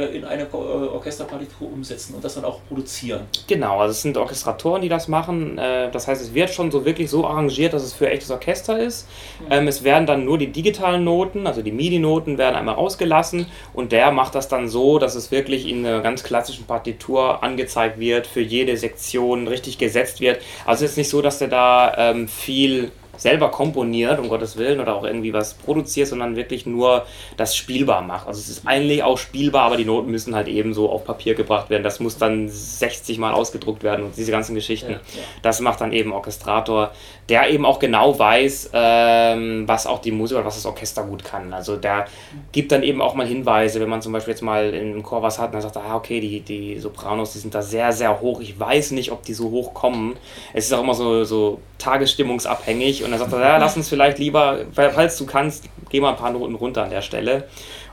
in 0.00 0.24
eine 0.24 0.44
äh, 0.44 0.46
Orchesterpartitur 0.56 1.70
umsetzen 1.72 2.14
und 2.14 2.24
das 2.24 2.34
dann 2.34 2.44
auch 2.44 2.60
produzieren. 2.68 3.22
Genau, 3.46 3.78
also 3.80 3.90
es 3.92 4.02
sind 4.02 4.16
Orchestratoren, 4.16 4.82
die 4.82 4.88
das 4.88 5.08
machen. 5.08 5.58
Äh, 5.58 5.90
Das 5.90 6.08
heißt, 6.08 6.22
es 6.22 6.32
wird 6.34 6.50
schon 6.50 6.70
so 6.70 6.84
wirklich 6.84 7.10
so 7.10 7.26
arrangiert, 7.26 7.72
dass 7.74 7.82
es 7.82 7.92
für 7.92 8.08
echtes 8.08 8.30
Orchester 8.30 8.78
ist. 8.78 9.06
Ähm, 9.50 9.68
Es 9.68 9.84
werden 9.84 10.06
dann 10.06 10.24
nur 10.24 10.38
die 10.38 10.46
digitalen 10.52 11.04
Noten, 11.04 11.46
also 11.46 11.62
die 11.62 11.72
MIDI-Noten, 11.72 12.38
werden 12.38 12.56
einmal 12.56 12.74
rausgelassen 12.76 13.46
und 13.74 13.92
der 13.92 14.10
macht 14.12 14.34
das 14.34 14.48
dann 14.48 14.68
so, 14.68 14.98
dass 14.98 15.14
es 15.14 15.30
wirklich 15.30 15.68
in 15.68 15.84
einer 15.84 16.00
ganz 16.00 16.22
klassischen 16.22 16.64
Partitur 16.64 17.42
angezeigt 17.42 17.98
wird, 17.98 18.26
für 18.26 18.40
jede 18.40 18.76
Sektion 18.76 19.46
richtig 19.46 19.78
gesetzt 19.78 20.20
wird. 20.20 20.40
Also 20.64 20.84
es 20.84 20.92
ist 20.92 20.96
nicht 20.96 21.10
so, 21.10 21.20
dass 21.22 21.38
der 21.38 21.48
da 21.48 21.94
ähm, 21.98 22.28
viel 22.28 22.90
selber 23.16 23.50
komponiert, 23.50 24.18
um 24.18 24.28
Gottes 24.28 24.56
Willen, 24.56 24.80
oder 24.80 24.94
auch 24.94 25.04
irgendwie 25.04 25.32
was 25.32 25.54
produziert, 25.54 26.08
sondern 26.08 26.36
wirklich 26.36 26.66
nur 26.66 27.06
das 27.36 27.54
spielbar 27.56 28.02
macht. 28.02 28.26
Also 28.26 28.40
es 28.40 28.48
ist 28.48 28.66
eigentlich 28.66 29.02
auch 29.02 29.18
spielbar, 29.18 29.64
aber 29.64 29.76
die 29.76 29.84
Noten 29.84 30.10
müssen 30.10 30.34
halt 30.34 30.48
eben 30.48 30.74
so 30.74 30.90
auf 30.90 31.04
Papier 31.04 31.34
gebracht 31.34 31.70
werden. 31.70 31.82
Das 31.82 32.00
muss 32.00 32.18
dann 32.18 32.48
60 32.48 33.18
Mal 33.18 33.32
ausgedruckt 33.32 33.82
werden 33.82 34.04
und 34.04 34.16
diese 34.16 34.30
ganzen 34.30 34.54
Geschichten. 34.54 34.92
Ja, 34.92 34.96
ja. 34.96 35.22
Das 35.42 35.60
macht 35.60 35.80
dann 35.80 35.92
eben 35.92 36.12
Orchestrator, 36.12 36.92
der 37.28 37.50
eben 37.50 37.64
auch 37.66 37.78
genau 37.78 38.18
weiß, 38.18 38.70
ähm, 38.72 39.68
was 39.68 39.86
auch 39.86 40.00
die 40.00 40.10
Musik 40.10 40.38
oder 40.38 40.46
was 40.46 40.56
das 40.56 40.66
Orchester 40.66 41.04
gut 41.04 41.24
kann. 41.24 41.52
Also 41.52 41.76
der 41.76 42.06
gibt 42.52 42.72
dann 42.72 42.82
eben 42.82 43.00
auch 43.00 43.14
mal 43.14 43.26
Hinweise, 43.26 43.80
wenn 43.80 43.88
man 43.88 44.02
zum 44.02 44.12
Beispiel 44.12 44.32
jetzt 44.32 44.42
mal 44.42 44.72
im 44.74 45.02
Chor 45.02 45.22
was 45.22 45.38
hat 45.38 45.48
und 45.48 45.54
dann 45.54 45.62
sagt, 45.62 45.76
er, 45.76 45.84
ah, 45.84 45.96
okay, 45.96 46.20
die, 46.20 46.40
die 46.40 46.78
Sopranos, 46.78 47.32
die 47.32 47.38
sind 47.38 47.54
da 47.54 47.62
sehr, 47.62 47.92
sehr 47.92 48.20
hoch. 48.20 48.40
Ich 48.40 48.58
weiß 48.58 48.92
nicht, 48.92 49.12
ob 49.12 49.22
die 49.24 49.34
so 49.34 49.50
hoch 49.50 49.74
kommen. 49.74 50.16
Es 50.52 50.66
ist 50.66 50.72
auch 50.72 50.82
immer 50.82 50.94
so, 50.94 51.24
so 51.24 51.60
tagesstimmungsabhängig 51.78 53.01
und 53.04 53.10
dann 53.10 53.18
sagt 53.18 53.32
er, 53.32 53.40
ja, 53.40 53.56
lass 53.56 53.76
uns 53.76 53.88
vielleicht 53.88 54.18
lieber, 54.18 54.60
falls 54.72 55.16
du 55.18 55.26
kannst, 55.26 55.64
geh 55.90 56.00
mal 56.00 56.10
ein 56.10 56.16
paar 56.16 56.30
Noten 56.30 56.54
runter 56.54 56.84
an 56.84 56.90
der 56.90 57.02
Stelle. 57.02 57.44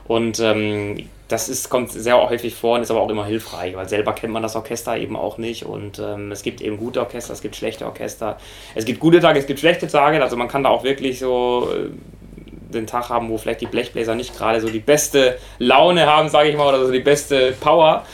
Und 0.06 0.40
ähm, 0.40 1.08
das 1.28 1.48
ist, 1.48 1.70
kommt 1.70 1.92
sehr 1.92 2.16
häufig 2.28 2.54
vor 2.54 2.74
und 2.74 2.82
ist 2.82 2.90
aber 2.90 3.00
auch 3.00 3.08
immer 3.08 3.24
hilfreich, 3.24 3.76
weil 3.76 3.88
selber 3.88 4.12
kennt 4.12 4.32
man 4.32 4.42
das 4.42 4.56
Orchester 4.56 4.96
eben 4.96 5.16
auch 5.16 5.38
nicht. 5.38 5.64
Und 5.64 6.00
ähm, 6.00 6.32
es 6.32 6.42
gibt 6.42 6.60
eben 6.60 6.76
gute 6.76 7.00
Orchester, 7.00 7.32
es 7.32 7.40
gibt 7.40 7.54
schlechte 7.54 7.86
Orchester. 7.86 8.36
Es 8.74 8.84
gibt 8.84 8.98
gute 8.98 9.20
Tage, 9.20 9.38
es 9.38 9.46
gibt 9.46 9.60
schlechte 9.60 9.86
Tage. 9.86 10.20
Also 10.20 10.36
man 10.36 10.48
kann 10.48 10.64
da 10.64 10.70
auch 10.70 10.82
wirklich 10.82 11.20
so 11.20 11.68
äh, 11.72 11.90
den 12.72 12.86
Tag 12.88 13.08
haben, 13.08 13.28
wo 13.28 13.38
vielleicht 13.38 13.60
die 13.60 13.66
Blechbläser 13.66 14.16
nicht 14.16 14.36
gerade 14.36 14.60
so 14.60 14.68
die 14.68 14.80
beste 14.80 15.38
Laune 15.58 16.06
haben, 16.06 16.28
sage 16.28 16.48
ich 16.48 16.56
mal, 16.56 16.68
oder 16.68 16.84
so 16.84 16.90
die 16.90 16.98
beste 16.98 17.52
Power. 17.52 18.04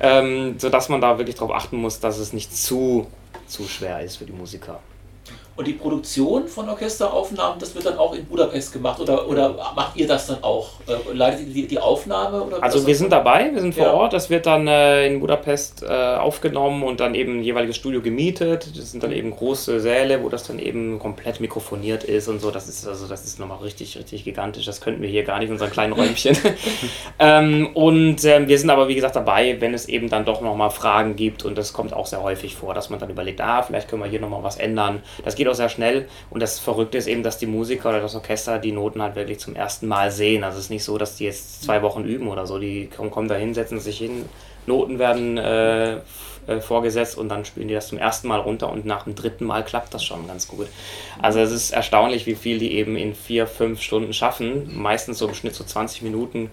Ähm, 0.00 0.58
sodass 0.58 0.90
man 0.90 1.00
da 1.00 1.18
wirklich 1.18 1.36
darauf 1.36 1.52
achten 1.52 1.78
muss, 1.78 1.98
dass 1.98 2.18
es 2.18 2.32
nicht 2.32 2.54
zu, 2.54 3.06
zu 3.46 3.64
schwer 3.64 4.00
ist 4.00 4.16
für 4.16 4.26
die 4.26 4.32
Musiker. 4.32 4.80
Und 5.58 5.66
die 5.66 5.72
Produktion 5.72 6.46
von 6.46 6.68
Orchesteraufnahmen, 6.68 7.58
das 7.58 7.74
wird 7.74 7.84
dann 7.84 7.98
auch 7.98 8.14
in 8.14 8.24
Budapest 8.26 8.72
gemacht 8.72 9.00
oder, 9.00 9.28
oder 9.28 9.48
macht 9.74 9.96
ihr 9.96 10.06
das 10.06 10.28
dann 10.28 10.44
auch? 10.44 10.68
Äh, 10.86 11.12
Leitet 11.12 11.52
ihr 11.52 11.66
die, 11.66 11.80
Aufnahme? 11.80 12.44
Oder 12.44 12.62
Also 12.62 12.86
wir 12.86 12.94
sind 12.94 13.10
dabei, 13.10 13.50
wir 13.52 13.60
sind 13.60 13.74
vor 13.74 13.86
Ja. 13.86 13.92
Ort. 13.92 14.12
Das 14.12 14.30
wird 14.30 14.46
dann 14.46 14.68
äh, 14.68 15.08
in 15.08 15.18
Budapest 15.18 15.82
äh, 15.82 15.88
aufgenommen 15.88 16.84
und 16.84 17.00
dann 17.00 17.16
eben 17.16 17.40
ein 17.40 17.42
jeweiliges 17.42 17.74
Studio 17.74 18.00
gemietet. 18.00 18.78
Das 18.78 18.92
sind 18.92 19.02
dann 19.02 19.10
eben 19.10 19.32
große 19.32 19.80
Säle, 19.80 20.22
wo 20.22 20.28
das 20.28 20.44
dann 20.44 20.60
eben 20.60 21.00
komplett 21.00 21.40
mikrofoniert 21.40 22.04
ist 22.04 22.28
und 22.28 22.40
so. 22.40 22.52
Das 22.52 22.68
ist 22.68 22.86
also 22.86 23.08
das 23.08 23.24
ist 23.24 23.40
nochmal 23.40 23.58
richtig, 23.58 23.98
richtig 23.98 24.22
gigantisch. 24.22 24.64
Das 24.64 24.80
könnten 24.80 25.02
wir 25.02 25.08
hier 25.08 25.24
gar 25.24 25.40
nicht 25.40 25.48
in 25.48 25.54
unserem 25.54 25.72
kleinen 25.72 25.92
Räumchen. 25.92 26.38
ähm, 27.18 27.70
und 27.74 28.24
ähm, 28.24 28.46
wir 28.46 28.60
sind 28.60 28.70
aber 28.70 28.86
wie 28.86 28.94
gesagt 28.94 29.16
dabei, 29.16 29.60
wenn 29.60 29.74
es 29.74 29.88
eben 29.88 30.08
dann 30.08 30.24
doch 30.24 30.40
nochmal 30.40 30.70
Fragen 30.70 31.16
gibt 31.16 31.44
und 31.44 31.58
das 31.58 31.72
kommt 31.72 31.94
auch 31.94 32.06
sehr 32.06 32.22
häufig 32.22 32.54
vor, 32.54 32.74
dass 32.74 32.90
man 32.90 33.00
dann 33.00 33.10
überlegt, 33.10 33.40
ah, 33.40 33.62
vielleicht 33.62 33.88
können 33.88 34.04
wir 34.04 34.08
hier 34.08 34.20
nochmal 34.20 34.44
was 34.44 34.56
ändern. 34.56 35.02
Das 35.24 35.34
geht 35.34 35.47
auch 35.48 35.54
sehr 35.54 35.68
schnell 35.68 36.08
und 36.30 36.40
das 36.40 36.58
Verrückte 36.58 36.98
ist 36.98 37.06
eben, 37.06 37.22
dass 37.22 37.38
die 37.38 37.46
Musiker 37.46 37.90
oder 37.90 38.00
das 38.00 38.14
Orchester 38.14 38.58
die 38.58 38.72
Noten 38.72 39.02
halt 39.02 39.16
wirklich 39.16 39.38
zum 39.38 39.54
ersten 39.54 39.86
Mal 39.88 40.10
sehen. 40.10 40.44
Also 40.44 40.58
es 40.58 40.64
ist 40.64 40.70
nicht 40.70 40.84
so, 40.84 40.98
dass 40.98 41.16
die 41.16 41.24
jetzt 41.24 41.62
zwei 41.62 41.82
Wochen 41.82 42.04
üben 42.04 42.28
oder 42.28 42.46
so. 42.46 42.58
Die 42.58 42.86
kommen, 42.94 43.10
kommen 43.10 43.28
da 43.28 43.34
hin, 43.34 43.54
setzen 43.54 43.80
sich 43.80 43.98
hin, 43.98 44.26
Noten 44.66 44.98
werden 44.98 45.38
äh, 45.38 46.00
äh, 46.48 46.60
vorgesetzt 46.60 47.18
und 47.18 47.28
dann 47.28 47.44
spielen 47.44 47.68
die 47.68 47.74
das 47.74 47.88
zum 47.88 47.98
ersten 47.98 48.28
Mal 48.28 48.40
runter 48.40 48.72
und 48.72 48.86
nach 48.86 49.04
dem 49.04 49.14
dritten 49.14 49.44
Mal 49.44 49.64
klappt 49.64 49.92
das 49.92 50.04
schon 50.04 50.26
ganz 50.26 50.48
gut. 50.48 50.66
Also 51.20 51.40
es 51.40 51.52
ist 51.52 51.72
erstaunlich, 51.72 52.26
wie 52.26 52.34
viel 52.34 52.58
die 52.58 52.72
eben 52.74 52.96
in 52.96 53.14
vier, 53.14 53.46
fünf 53.46 53.82
Stunden 53.82 54.12
schaffen. 54.12 54.70
Meistens 54.74 55.18
so 55.18 55.28
im 55.28 55.34
Schnitt 55.34 55.54
so 55.54 55.64
20 55.64 56.02
Minuten 56.02 56.50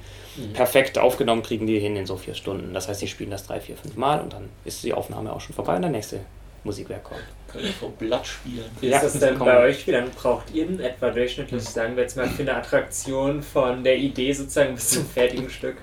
perfekt 0.53 0.97
aufgenommen 0.97 1.43
kriegen 1.43 1.65
die 1.65 1.79
hin 1.79 1.95
in 1.95 2.05
so 2.05 2.17
vier 2.17 2.34
Stunden. 2.34 2.73
Das 2.73 2.89
heißt, 2.89 3.01
die 3.01 3.08
spielen 3.08 3.31
das 3.31 3.47
drei, 3.47 3.62
vier, 3.62 3.77
fünf 3.77 3.95
Mal 3.95 4.19
und 4.19 4.34
dann 4.34 4.49
ist 4.65 4.84
die 4.84 4.93
Aufnahme 4.93 5.31
auch 5.31 5.41
schon 5.41 5.55
vorbei 5.55 5.75
und 5.75 5.84
der 5.84 5.91
nächste 5.91 6.19
Musikwerk 6.63 7.03
kommt. 7.05 7.23
Können 7.56 7.74
vom 7.80 7.91
Blatt 7.94 8.28
spielen. 8.28 8.65
Wie 8.82 8.88
Ja, 8.88 8.98
ist 8.98 9.04
das 9.15 9.20
denn 9.20 9.39
bei 9.39 9.60
euch? 9.63 9.86
Wie 9.88 9.91
lange 9.91 10.10
braucht 10.10 10.54
ihr 10.54 10.65
denn 10.65 10.80
etwa 10.80 11.10
durchschnittlich, 11.10 11.63
sagen 11.63 11.96
wir 11.96 12.04
jetzt 12.04 12.18
mal, 12.18 12.28
für 12.28 12.41
eine 12.41 12.56
Attraktion 12.56 13.41
von 13.41 13.84
der 13.84 13.98
Idee 13.98 14.34
sozusagen 14.34 14.76
bis 14.76 14.89
zum 14.89 15.06
fertigen 15.06 15.50
Stück? 15.50 15.76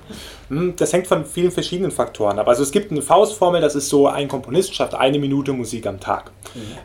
Hm, 0.48 0.74
Das 0.76 0.92
hängt 0.92 1.06
von 1.06 1.24
vielen 1.24 1.50
verschiedenen 1.50 1.90
Faktoren 1.90 2.38
ab. 2.38 2.48
Also 2.48 2.62
es 2.62 2.70
gibt 2.72 2.90
eine 2.90 3.02
Faustformel, 3.02 3.60
das 3.60 3.74
ist 3.74 3.88
so, 3.88 4.06
ein 4.06 4.28
Komponist 4.28 4.74
schafft 4.74 4.94
eine 4.94 5.18
Minute 5.18 5.52
Musik 5.52 5.86
am 5.86 5.98
Tag. 6.00 6.30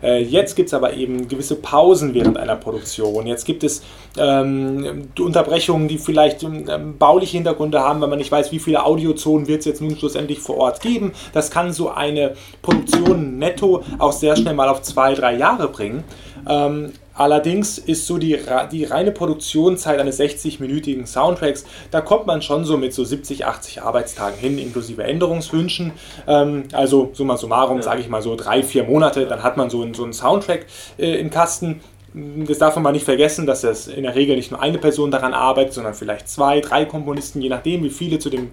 Äh, 0.02 0.24
jetzt 0.24 0.56
gibt 0.56 0.68
es 0.68 0.74
aber 0.74 0.94
eben 0.94 1.28
gewisse 1.28 1.56
Pausen 1.56 2.14
während 2.14 2.38
einer 2.38 2.56
Produktion. 2.56 3.28
Jetzt 3.28 3.46
gibt 3.46 3.64
es 3.64 3.84
ähm, 4.18 5.10
die 5.18 5.22
Unterbrechungen, 5.22 5.88
die 5.88 5.98
vielleicht 5.98 6.44
ähm, 6.44 6.98
bauliche 6.98 7.36
Hintergründe 7.38 7.80
haben, 7.80 8.02
wenn 8.02 8.10
man 8.10 8.20
nicht 8.20 8.32
weiß, 8.32 8.52
wie 8.52 8.60
viele 8.60 8.84
Audiozonen 8.86 9.48
wird 9.48 9.60
es 9.60 9.66
jetzt 9.66 9.82
nun 9.82 9.98
schlussendlich 9.98 10.40
vor 10.40 10.58
Ort 10.58 10.82
geben. 10.82 11.12
Das 11.34 11.52
kann 11.52 11.74
so 11.74 11.90
eine 11.90 12.36
Produktion 12.62 13.38
netto 13.38 13.84
auch 14.00 14.12
sehr 14.14 14.36
schnell 14.36 14.54
mal 14.54 14.70
auf 14.70 14.77
zwei, 14.82 15.14
drei 15.14 15.36
Jahre 15.36 15.68
bringen. 15.68 16.04
Ähm, 16.48 16.92
allerdings 17.14 17.78
ist 17.78 18.06
so 18.08 18.18
die, 18.18 18.38
die 18.72 18.84
reine 18.86 19.12
Produktionszeit 19.12 20.00
eines 20.00 20.20
60-minütigen 20.20 21.06
Soundtracks, 21.08 21.66
da 21.92 22.02
kommt 22.02 22.28
man 22.28 22.42
schon 22.42 22.64
so 22.64 22.78
mit 22.78 22.94
so 22.94 23.04
70, 23.04 23.46
80 23.46 23.82
Arbeitstagen 23.82 24.38
hin, 24.40 24.58
inklusive 24.58 25.04
Änderungswünschen. 25.04 25.92
Ähm, 26.28 26.64
also 26.74 27.10
summa 27.14 27.38
summarum, 27.38 27.82
sage 27.82 28.02
ich 28.02 28.10
mal 28.10 28.22
so 28.22 28.36
drei, 28.36 28.64
vier 28.64 28.84
Monate, 28.84 29.26
dann 29.26 29.44
hat 29.44 29.58
man 29.58 29.70
so, 29.70 29.82
einen- 29.82 29.94
so 29.94 30.04
einen 30.04 30.14
Soundtrack 30.14 30.66
äh, 30.98 31.16
im 31.20 31.30
Kasten. 31.30 31.82
Das 32.14 32.58
darf 32.58 32.74
man 32.76 32.84
mal 32.84 32.92
nicht 32.94 33.04
vergessen, 33.06 33.46
dass 33.46 33.62
das 33.62 33.88
in 33.88 34.02
der 34.04 34.16
Regel 34.16 34.38
nicht 34.38 34.50
nur 34.50 34.62
eine 34.62 34.78
Person 34.80 35.12
daran 35.12 35.34
arbeitet, 35.34 35.74
sondern 35.74 35.94
vielleicht 35.94 36.28
zwei, 36.30 36.62
drei 36.62 36.86
Komponisten, 36.86 37.42
je 37.42 37.50
nachdem, 37.50 37.84
wie 37.84 37.90
viele 37.92 38.18
zu 38.18 38.30
dem 38.32 38.50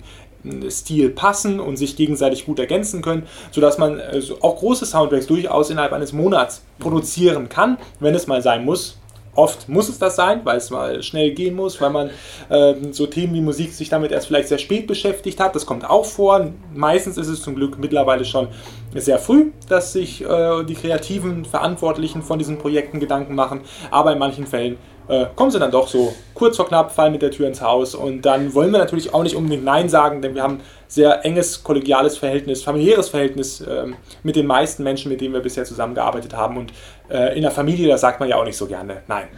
Stil 0.70 1.10
passen 1.10 1.60
und 1.60 1.76
sich 1.76 1.96
gegenseitig 1.96 2.46
gut 2.46 2.58
ergänzen 2.58 3.02
können, 3.02 3.26
sodass 3.50 3.78
man 3.78 3.98
äh, 3.98 4.20
so 4.20 4.40
auch 4.40 4.56
große 4.56 4.86
Soundtracks 4.86 5.26
durchaus 5.26 5.70
innerhalb 5.70 5.92
eines 5.92 6.12
Monats 6.12 6.62
produzieren 6.78 7.48
kann, 7.48 7.78
wenn 8.00 8.14
es 8.14 8.26
mal 8.26 8.42
sein 8.42 8.64
muss. 8.64 8.98
Oft 9.36 9.68
muss 9.68 9.88
es 9.88 9.98
das 9.98 10.14
sein, 10.14 10.42
weil 10.44 10.58
es 10.58 10.70
mal 10.70 11.02
schnell 11.02 11.32
gehen 11.32 11.56
muss, 11.56 11.80
weil 11.80 11.90
man 11.90 12.10
ähm, 12.50 12.92
so 12.92 13.06
Themen 13.06 13.34
wie 13.34 13.40
Musik 13.40 13.72
sich 13.72 13.88
damit 13.88 14.12
erst 14.12 14.28
vielleicht 14.28 14.48
sehr 14.48 14.58
spät 14.58 14.86
beschäftigt 14.86 15.40
hat. 15.40 15.56
Das 15.56 15.66
kommt 15.66 15.88
auch 15.88 16.04
vor. 16.04 16.52
Meistens 16.72 17.16
ist 17.16 17.26
es 17.26 17.42
zum 17.42 17.56
Glück 17.56 17.78
mittlerweile 17.78 18.24
schon 18.24 18.48
sehr 18.94 19.18
früh, 19.18 19.50
dass 19.68 19.92
sich 19.92 20.24
äh, 20.24 20.62
die 20.62 20.74
kreativen 20.74 21.44
Verantwortlichen 21.44 22.22
von 22.22 22.38
diesen 22.38 22.58
Projekten 22.58 23.00
Gedanken 23.00 23.34
machen. 23.34 23.62
Aber 23.90 24.12
in 24.12 24.18
manchen 24.18 24.46
Fällen 24.46 24.78
äh, 25.08 25.26
kommen 25.34 25.50
sie 25.50 25.58
dann 25.58 25.70
doch 25.70 25.88
so 25.88 26.14
kurz 26.34 26.56
vor 26.56 26.66
knapp, 26.66 26.92
fallen 26.92 27.12
mit 27.12 27.22
der 27.22 27.30
Tür 27.30 27.46
ins 27.46 27.60
Haus. 27.60 27.94
Und 27.94 28.22
dann 28.22 28.54
wollen 28.54 28.72
wir 28.72 28.78
natürlich 28.78 29.12
auch 29.12 29.22
nicht 29.22 29.36
unbedingt 29.36 29.64
Nein 29.64 29.88
sagen, 29.88 30.22
denn 30.22 30.34
wir 30.34 30.42
haben 30.42 30.60
sehr 30.88 31.24
enges 31.24 31.62
kollegiales 31.62 32.16
Verhältnis, 32.16 32.62
familiäres 32.62 33.08
Verhältnis 33.08 33.62
ähm, 33.68 33.96
mit 34.22 34.36
den 34.36 34.46
meisten 34.46 34.82
Menschen, 34.82 35.10
mit 35.10 35.20
denen 35.20 35.34
wir 35.34 35.40
bisher 35.40 35.64
zusammengearbeitet 35.64 36.34
haben. 36.34 36.56
Und 36.56 36.72
äh, 37.10 37.36
in 37.36 37.42
der 37.42 37.50
Familie, 37.50 37.88
da 37.88 37.98
sagt 37.98 38.20
man 38.20 38.28
ja 38.28 38.36
auch 38.36 38.44
nicht 38.44 38.56
so 38.56 38.66
gerne 38.66 39.02
Nein. 39.06 39.28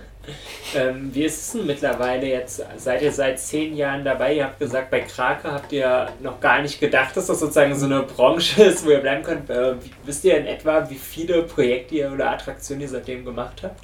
Ähm, 0.75 1.11
wie 1.13 1.25
ist 1.25 1.41
es 1.41 1.53
denn 1.53 1.67
mittlerweile 1.67 2.27
jetzt? 2.27 2.63
Seid 2.77 3.03
ihr 3.03 3.13
seit 3.13 3.39
zehn 3.39 3.77
Jahren 3.77 4.05
dabei? 4.05 4.35
Ihr 4.35 4.45
habt 4.45 4.59
gesagt, 4.59 4.91
bei 4.91 5.01
Krake 5.01 5.51
habt 5.51 5.73
ihr 5.73 6.09
noch 6.21 6.41
gar 6.41 6.61
nicht 6.63 6.81
gedacht, 6.81 7.17
dass 7.17 7.27
das 7.27 7.41
sozusagen 7.41 7.75
so 7.79 7.87
eine 7.87 8.03
Branche 8.03 8.63
ist, 8.65 8.85
wo 8.85 8.91
ihr 8.91 8.99
bleiben 8.99 9.23
könnt. 9.23 9.49
Äh, 9.51 9.75
wisst 10.05 10.25
ihr 10.25 10.37
in 10.37 10.47
etwa, 10.47 10.89
wie 10.91 10.97
viele 10.97 11.43
Projekte 11.43 11.95
ihr 11.95 12.13
oder 12.13 12.31
Attraktionen 12.31 12.83
ihr 12.83 12.89
seitdem 12.89 13.25
gemacht 13.25 13.63
habt? 13.63 13.81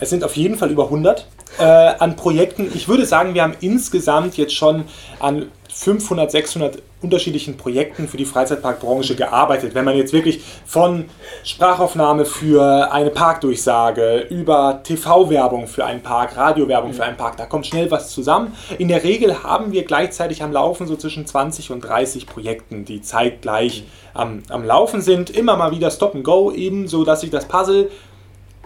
Es 0.00 0.10
sind 0.10 0.24
auf 0.24 0.36
jeden 0.36 0.56
Fall 0.56 0.70
über 0.70 0.84
100 0.84 1.26
äh, 1.58 1.62
an 1.62 2.16
Projekten. 2.16 2.70
Ich 2.74 2.88
würde 2.88 3.06
sagen, 3.06 3.34
wir 3.34 3.42
haben 3.42 3.56
insgesamt 3.60 4.36
jetzt 4.36 4.54
schon 4.54 4.84
an 5.20 5.50
500, 5.74 6.30
600 6.30 6.82
unterschiedlichen 7.02 7.56
Projekten 7.56 8.06
für 8.06 8.16
die 8.16 8.24
Freizeitparkbranche 8.24 9.16
gearbeitet. 9.16 9.74
Wenn 9.74 9.84
man 9.84 9.96
jetzt 9.96 10.12
wirklich 10.12 10.40
von 10.64 11.06
Sprachaufnahme 11.42 12.24
für 12.24 12.92
eine 12.92 13.10
Parkdurchsage 13.10 14.26
über 14.30 14.80
TV-Werbung 14.84 15.66
für 15.66 15.84
einen 15.84 16.00
Park, 16.00 16.36
Radiowerbung 16.36 16.92
für 16.92 17.04
einen 17.04 17.16
Park, 17.16 17.36
da 17.36 17.46
kommt 17.46 17.66
schnell 17.66 17.90
was 17.90 18.10
zusammen. 18.10 18.54
In 18.78 18.88
der 18.88 19.02
Regel 19.02 19.42
haben 19.42 19.72
wir 19.72 19.84
gleichzeitig 19.84 20.42
am 20.42 20.52
Laufen 20.52 20.86
so 20.86 20.96
zwischen 20.96 21.26
20 21.26 21.72
und 21.72 21.80
30 21.80 22.26
Projekten, 22.26 22.84
die 22.84 23.02
zeitgleich 23.02 23.84
am, 24.14 24.44
am 24.48 24.64
Laufen 24.64 25.00
sind. 25.00 25.28
Immer 25.28 25.56
mal 25.56 25.72
wieder 25.72 25.90
Stop 25.90 26.14
and 26.14 26.24
Go, 26.24 26.52
eben 26.52 26.86
so 26.86 27.04
dass 27.04 27.22
sich 27.22 27.30
das 27.30 27.46
Puzzle 27.46 27.90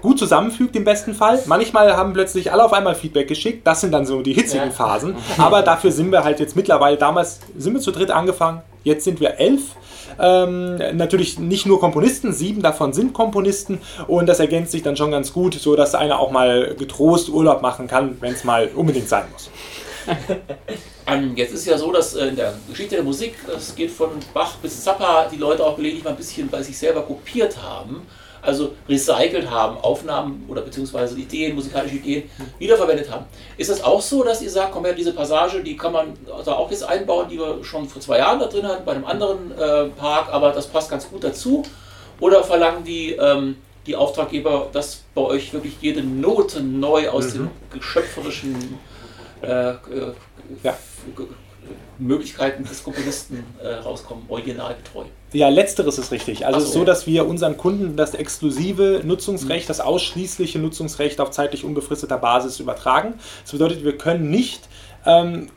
gut 0.03 0.19
zusammenfügt 0.19 0.75
im 0.77 0.85
besten 0.85 1.15
Fall. 1.15 1.41
Manchmal 1.47 1.97
haben 1.97 2.13
plötzlich 2.13 2.53
alle 2.53 2.65
auf 2.65 2.73
einmal 2.73 2.95
Feedback 2.95 3.29
geschickt. 3.29 3.67
Das 3.67 3.81
sind 3.81 3.93
dann 3.93 4.07
so 4.07 4.23
die 4.23 4.33
hitzigen 4.33 4.67
Ja. 4.69 4.73
Phasen. 4.73 5.17
Aber 5.39 5.63
dafür 5.63 5.93
sind 5.93 6.13
wir 6.13 6.25
halt 6.25 6.41
jetzt 6.41 6.57
mittlerweile, 6.57 6.97
damals 6.97 7.41
sind 7.57 7.75
wir 7.75 7.81
zu 7.81 7.91
dritt 7.91 8.11
angefangen, 8.11 8.63
jetzt 8.85 9.05
sind 9.05 9.21
wir 9.21 9.39
elf. 9.39 9.63
Ähm, 10.21 10.77
natürlich 10.97 11.39
nicht 11.39 11.67
nur 11.67 11.79
Komponisten, 11.79 12.33
sieben 12.33 12.63
davon 12.63 12.93
sind 12.93 13.13
Komponisten 13.13 13.79
und 14.09 14.27
das 14.27 14.41
ergänzt 14.41 14.73
sich 14.73 14.83
dann 14.83 14.97
schon 14.97 15.11
ganz 15.13 15.33
gut, 15.33 15.55
so 15.55 15.77
dass 15.77 15.95
einer 15.95 16.19
auch 16.19 16.33
mal 16.33 16.75
getrost 16.77 17.29
Urlaub 17.29 17.63
machen 17.63 17.87
kann, 17.87 18.17
wenn 18.21 18.33
es 18.33 18.43
mal 18.43 18.69
unbedingt 18.75 19.09
sein 19.09 19.25
muss. 19.33 19.51
Ähm, 21.11 21.33
jetzt 21.37 21.55
ist 21.55 21.67
ja 21.67 21.79
so, 21.79 21.91
dass 21.91 22.15
äh, 22.15 22.27
in 22.27 22.37
der 22.37 22.53
Geschichte 22.69 22.97
der 22.97 23.03
Musik, 23.05 23.35
es 23.57 23.75
geht 23.75 23.91
von 23.91 24.11
Bach 24.35 24.57
bis 24.57 24.85
Zappa, 24.85 25.27
die 25.33 25.39
Leute 25.39 25.65
auch 25.65 25.77
gelegentlich 25.77 26.05
mal 26.05 26.11
ein 26.11 26.17
bisschen 26.17 26.49
bei 26.49 26.63
sich 26.63 26.77
selber 26.77 27.01
kopiert 27.01 27.57
haben, 27.63 28.03
also 28.43 28.75
recycelt 28.89 29.51
haben, 29.51 29.79
Aufnahmen 29.79 30.45
oder 30.49 30.63
beziehungsweise 30.63 31.19
Ideen, 31.19 31.55
musikalische 31.55 31.97
Ideen 31.97 32.31
wiederverwendet 32.59 33.11
haben. 33.11 33.27
Ist 33.57 33.71
das 33.71 33.83
auch 33.83 34.01
so, 34.01 34.23
dass 34.23 34.43
ihr 34.43 34.51
sagt, 34.51 34.73
komm 34.73 34.85
her, 34.85 34.95
diese 34.95 35.13
Passage, 35.13 35.63
die 35.63 35.77
kann 35.77 35.93
man 35.93 36.15
da 36.45 36.53
auch 36.53 36.71
jetzt 36.71 36.85
einbauen, 36.85 37.29
die 37.29 37.39
wir 37.39 37.65
schon 37.65 37.89
vor 37.89 38.01
zwei 38.01 38.19
Jahren 38.19 38.41
da 38.41 38.47
drin 38.47 38.67
hatten, 38.67 38.85
bei 38.85 38.93
einem 38.93 39.05
anderen 39.05 39.53
äh, 39.53 39.87
Park, 39.87 40.33
aber 40.33 40.53
das 40.53 40.67
passt 40.67 40.91
ganz 40.91 41.09
gut 41.09 41.25
dazu? 41.25 41.63
Oder 42.21 42.43
verlangen 42.43 42.85
die, 42.85 43.13
ähm, 43.13 43.57
die 43.87 43.97
Auftraggeber, 43.97 44.69
dass 44.73 45.03
bei 45.15 45.23
euch 45.23 45.53
wirklich 45.53 45.75
jede 45.81 46.03
Note 46.03 46.63
neu 46.63 47.09
aus 47.09 47.33
dem 47.33 47.51
geschöpferischen 47.73 48.79
äh, 49.43 49.71
äh, 49.71 49.77
Ja. 50.63 50.77
Möglichkeiten 51.99 52.65
des 52.65 52.85
Komponisten 52.85 53.45
äh, 53.63 53.75
rauskommen, 53.75 54.25
originalgetreu. 54.29 55.05
Ja, 55.33 55.49
letzteres 55.49 55.99
ist 55.99 56.11
richtig. 56.13 56.47
Also 56.47 56.57
Ach 56.57 56.61
es 56.61 56.69
ist 56.69 56.73
so. 56.73 56.81
so, 56.81 56.85
dass 56.85 57.07
wir 57.07 57.27
unseren 57.27 57.57
Kunden 57.57 57.97
das 57.97 58.15
exklusive 58.15 59.03
Nutzungsrecht, 59.05 59.69
das 59.69 59.81
ausschließliche 59.81 60.59
Nutzungsrecht 60.59 61.21
auf 61.21 61.31
zeitlich 61.31 61.65
unbefristeter 61.65 62.19
Basis 62.19 62.61
übertragen. 62.61 63.15
Das 63.43 63.53
bedeutet, 63.53 63.85
wir 63.85 63.99
können 63.99 64.31
nicht 64.31 64.69
ähm, 65.05 65.49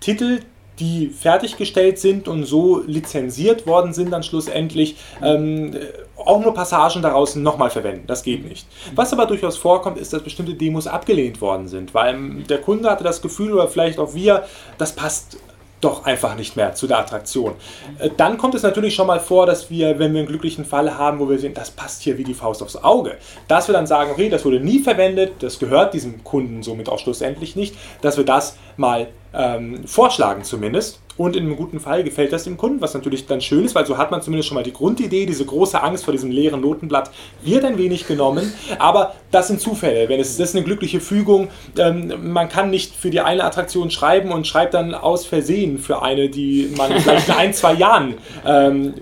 Titel, 0.00 0.40
die 0.78 1.08
fertiggestellt 1.08 1.98
sind 1.98 2.26
und 2.26 2.44
so 2.44 2.82
lizenziert 2.84 3.66
worden 3.66 3.92
sind, 3.92 4.10
dann 4.10 4.22
schlussendlich 4.22 4.96
ähm, 5.22 5.76
auch 6.16 6.40
nur 6.42 6.54
Passagen 6.54 7.02
daraus 7.02 7.36
nochmal 7.36 7.70
verwenden. 7.70 8.06
Das 8.06 8.22
geht 8.22 8.46
nicht. 8.48 8.66
Was 8.94 9.12
aber 9.12 9.26
durchaus 9.26 9.56
vorkommt, 9.56 9.98
ist, 9.98 10.12
dass 10.12 10.22
bestimmte 10.22 10.54
Demos 10.54 10.86
abgelehnt 10.86 11.40
worden 11.40 11.68
sind, 11.68 11.94
weil 11.94 12.14
ähm, 12.14 12.44
der 12.48 12.58
Kunde 12.58 12.90
hatte 12.90 13.04
das 13.04 13.22
Gefühl 13.22 13.52
oder 13.52 13.68
vielleicht 13.68 13.98
auch 13.98 14.14
wir, 14.14 14.44
das 14.78 14.92
passt 14.92 15.38
doch 15.84 16.04
einfach 16.04 16.36
nicht 16.36 16.56
mehr 16.56 16.74
zu 16.74 16.86
der 16.86 16.98
Attraktion. 16.98 17.54
Äh, 17.98 18.10
Dann 18.16 18.38
kommt 18.38 18.54
es 18.54 18.62
natürlich 18.62 18.94
schon 18.94 19.06
mal 19.06 19.20
vor, 19.20 19.46
dass 19.46 19.70
wir, 19.70 19.98
wenn 19.98 20.12
wir 20.12 20.20
einen 20.20 20.28
glücklichen 20.28 20.64
Fall 20.64 20.96
haben, 20.96 21.18
wo 21.18 21.28
wir 21.28 21.38
sehen, 21.38 21.54
das 21.54 21.70
passt 21.70 22.02
hier 22.02 22.18
wie 22.18 22.24
die 22.24 22.34
Faust 22.34 22.62
aufs 22.62 22.76
Auge, 22.76 23.16
dass 23.48 23.68
wir 23.68 23.72
dann 23.72 23.86
sagen, 23.86 24.10
okay, 24.10 24.28
das 24.28 24.44
wurde 24.44 24.60
nie 24.60 24.80
verwendet, 24.80 25.34
das 25.40 25.58
gehört 25.58 25.94
diesem 25.94 26.24
Kunden 26.24 26.62
somit 26.62 26.88
auch 26.88 26.98
schlussendlich 26.98 27.56
nicht, 27.56 27.76
dass 28.00 28.16
wir 28.16 28.24
das 28.24 28.56
mal 28.76 29.08
ähm, 29.32 29.86
vorschlagen 29.86 30.44
zumindest. 30.44 31.00
Und 31.16 31.36
in 31.36 31.44
einem 31.44 31.56
guten 31.56 31.80
Fall 31.80 32.02
gefällt 32.02 32.32
das 32.32 32.44
dem 32.44 32.56
Kunden, 32.56 32.80
was 32.80 32.94
natürlich 32.94 33.26
dann 33.26 33.40
schön 33.40 33.64
ist, 33.64 33.74
weil 33.74 33.86
so 33.86 33.98
hat 33.98 34.10
man 34.10 34.20
zumindest 34.22 34.48
schon 34.48 34.56
mal 34.56 34.64
die 34.64 34.72
Grundidee, 34.72 35.26
diese 35.26 35.44
große 35.44 35.80
Angst 35.82 36.04
vor 36.04 36.12
diesem 36.12 36.30
leeren 36.30 36.60
Notenblatt 36.60 37.10
wird 37.42 37.64
ein 37.64 37.78
wenig 37.78 38.06
genommen. 38.06 38.52
Aber 38.78 39.14
das 39.30 39.48
sind 39.48 39.60
Zufälle. 39.60 40.08
Wenn 40.08 40.20
es 40.20 40.36
das 40.36 40.48
ist 40.48 40.56
eine 40.56 40.64
glückliche 40.64 41.00
Fügung, 41.00 41.48
ähm, 41.78 42.32
man 42.32 42.48
kann 42.48 42.70
nicht 42.70 42.94
für 42.94 43.10
die 43.10 43.20
eine 43.20 43.44
Attraktion 43.44 43.90
schreiben 43.90 44.32
und 44.32 44.46
schreibt 44.46 44.74
dann 44.74 44.94
aus 44.94 45.24
Versehen 45.24 45.78
für 45.78 46.02
eine, 46.02 46.28
die 46.28 46.72
man 46.76 46.92
vielleicht 47.00 47.28
in 47.28 47.34
ein, 47.34 47.54
zwei 47.54 47.74
Jahren 47.74 48.14
ähm, 48.44 48.94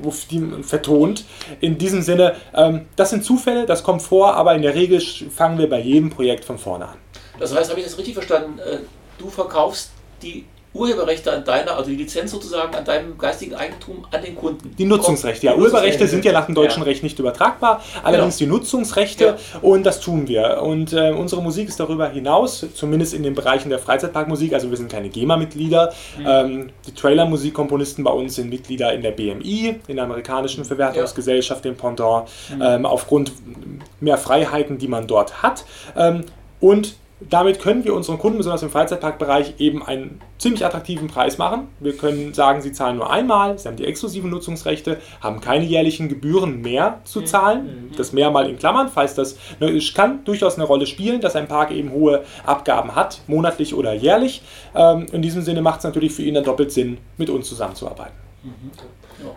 vertont. 0.63 1.25
In 1.61 1.79
diesem 1.79 2.03
Sinne, 2.03 2.35
ähm, 2.55 2.83
das 2.97 3.11
sind 3.11 3.25
Zufälle, 3.25 3.65
das 3.67 3.83
kommt 3.83 4.03
vor, 4.03 4.35
aber 4.35 4.55
in 4.55 4.63
der 4.63 4.75
Regel 4.75 5.01
fangen 5.01 5.59
wir 5.59 5.69
bei 5.69 5.81
jedem 5.81 6.11
Projekt 6.11 6.45
von 6.45 6.59
vorne 6.59 6.89
an. 6.89 6.97
Das 7.39 7.55
heißt, 7.55 7.71
habe 7.71 7.81
ich 7.81 7.87
das 7.87 7.97
richtig 7.97 8.15
verstanden? 8.15 8.59
äh, 8.59 8.79
Du 9.19 9.29
verkaufst 9.31 9.91
die 10.23 10.47
Urheberrechte 10.75 11.31
an 11.33 11.45
deiner, 11.45 11.77
also 11.77 11.91
die 11.91 11.97
Lizenz 11.97 12.31
sozusagen 12.31 12.75
an 12.75 12.85
deinem 12.85 13.19
geistigen 13.19 13.55
Eigentum 13.55 14.07
an 14.11 14.23
den 14.23 14.35
Kunden. 14.35 14.75
Die 14.77 14.85
Nutzungsrechte, 14.85 15.47
ja. 15.47 15.55
Die 15.55 15.61
Urheberrechte 15.61 16.09
sind 16.09 16.25
ja 16.25 16.33
nach 16.33 16.47
dem 16.47 16.55
deutschen 16.55 16.81
Ja. 16.81 16.87
Recht 16.87 17.03
nicht 17.03 17.19
übertragbar, 17.19 17.83
allerdings 18.03 18.39
die 18.39 18.47
Nutzungsrechte 18.47 19.37
und 19.61 19.85
das 19.85 20.01
tun 20.01 20.29
wir. 20.29 20.63
Und 20.63 20.93
äh, 20.93 21.11
unsere 21.11 21.43
Musik 21.43 21.69
ist 21.69 21.79
darüber 21.79 22.09
hinaus, 22.09 22.67
zumindest 22.75 23.13
in 23.15 23.23
den 23.23 23.35
Bereichen 23.35 23.69
der 23.69 23.79
Freizeitparkmusik, 23.79 24.55
also 24.55 24.71
wir 24.71 24.77
sind 24.77 24.91
keine 24.91 25.09
GEMA-Mitglieder. 25.11 25.93
Ähm, 26.27 26.71
die 26.87 26.95
Trailer-Musikkomponisten 26.95 28.03
bei 28.05 28.11
uns 28.11 28.37
sind 28.37 28.49
Mitglieder 28.49 28.93
in 28.93 29.03
der 29.03 29.11
BMI, 29.11 29.81
in 29.87 29.97
der 29.97 30.05
amerikanischen 30.05 30.65
Verwertungsgesellschaft, 30.65 31.65
dem 31.65 31.77
Pendant, 31.77 32.29
ähm, 32.61 32.87
aufgrund 32.87 33.33
mehr 34.01 34.17
Freiheiten, 34.17 34.79
die 34.79 34.89
man 34.89 35.07
dort 35.07 35.43
hat. 35.43 35.65
Ähm, 35.97 36.25
und 36.61 36.95
damit 37.31 37.61
können 37.61 37.85
wir 37.85 37.95
unseren 37.95 38.19
Kunden, 38.19 38.39
besonders 38.39 38.63
im 38.63 38.71
Freizeitparkbereich, 38.71 39.55
eben 39.59 39.83
einen 39.83 40.21
ziemlich 40.39 40.65
attraktiven 40.65 41.09
Preis 41.09 41.39
machen. 41.39 41.69
Wir 41.81 41.97
können 41.97 42.35
sagen, 42.35 42.63
sie 42.63 42.73
zahlen 42.73 42.97
nur 42.97 43.11
einmal, 43.11 43.59
sie 43.59 43.69
haben 43.69 43.77
die 43.77 43.85
exklusiven 43.85 44.31
Nutzungsrechte, 44.31 44.99
haben 45.21 45.41
keine 45.41 45.65
jährlichen 45.65 46.09
Gebühren 46.09 46.61
mehr 46.61 47.01
zu 47.05 47.23
zahlen. 47.23 47.93
Das 47.97 48.13
mehr 48.13 48.31
mal 48.31 48.49
in 48.49 48.59
Klammern, 48.59 48.89
falls 48.89 49.15
das 49.15 49.37
ne, 49.61 49.79
kann 49.95 50.25
durchaus 50.25 50.57
eine 50.57 50.65
Rolle 50.65 50.87
spielen, 50.87 51.21
dass 51.21 51.37
ein 51.37 51.49
Park 51.49 51.71
eben 51.71 51.93
hohe 51.93 52.25
Abgaben 52.45 52.95
hat, 52.95 53.21
monatlich 53.27 53.75
oder 53.75 53.93
jährlich. 53.93 54.43
Ähm, 54.75 55.07
in 55.13 55.23
diesem 55.23 55.43
Sinne 55.43 55.63
macht 55.63 55.79
es 55.79 55.85
natürlich 55.85 56.13
für 56.13 56.23
ihn 56.23 56.35
dann 56.35 56.45
doppelt 56.45 56.73
Sinn, 56.73 56.99
mit 57.17 57.31
uns 57.31 57.49
zusammenzuarbeiten. 57.49 58.15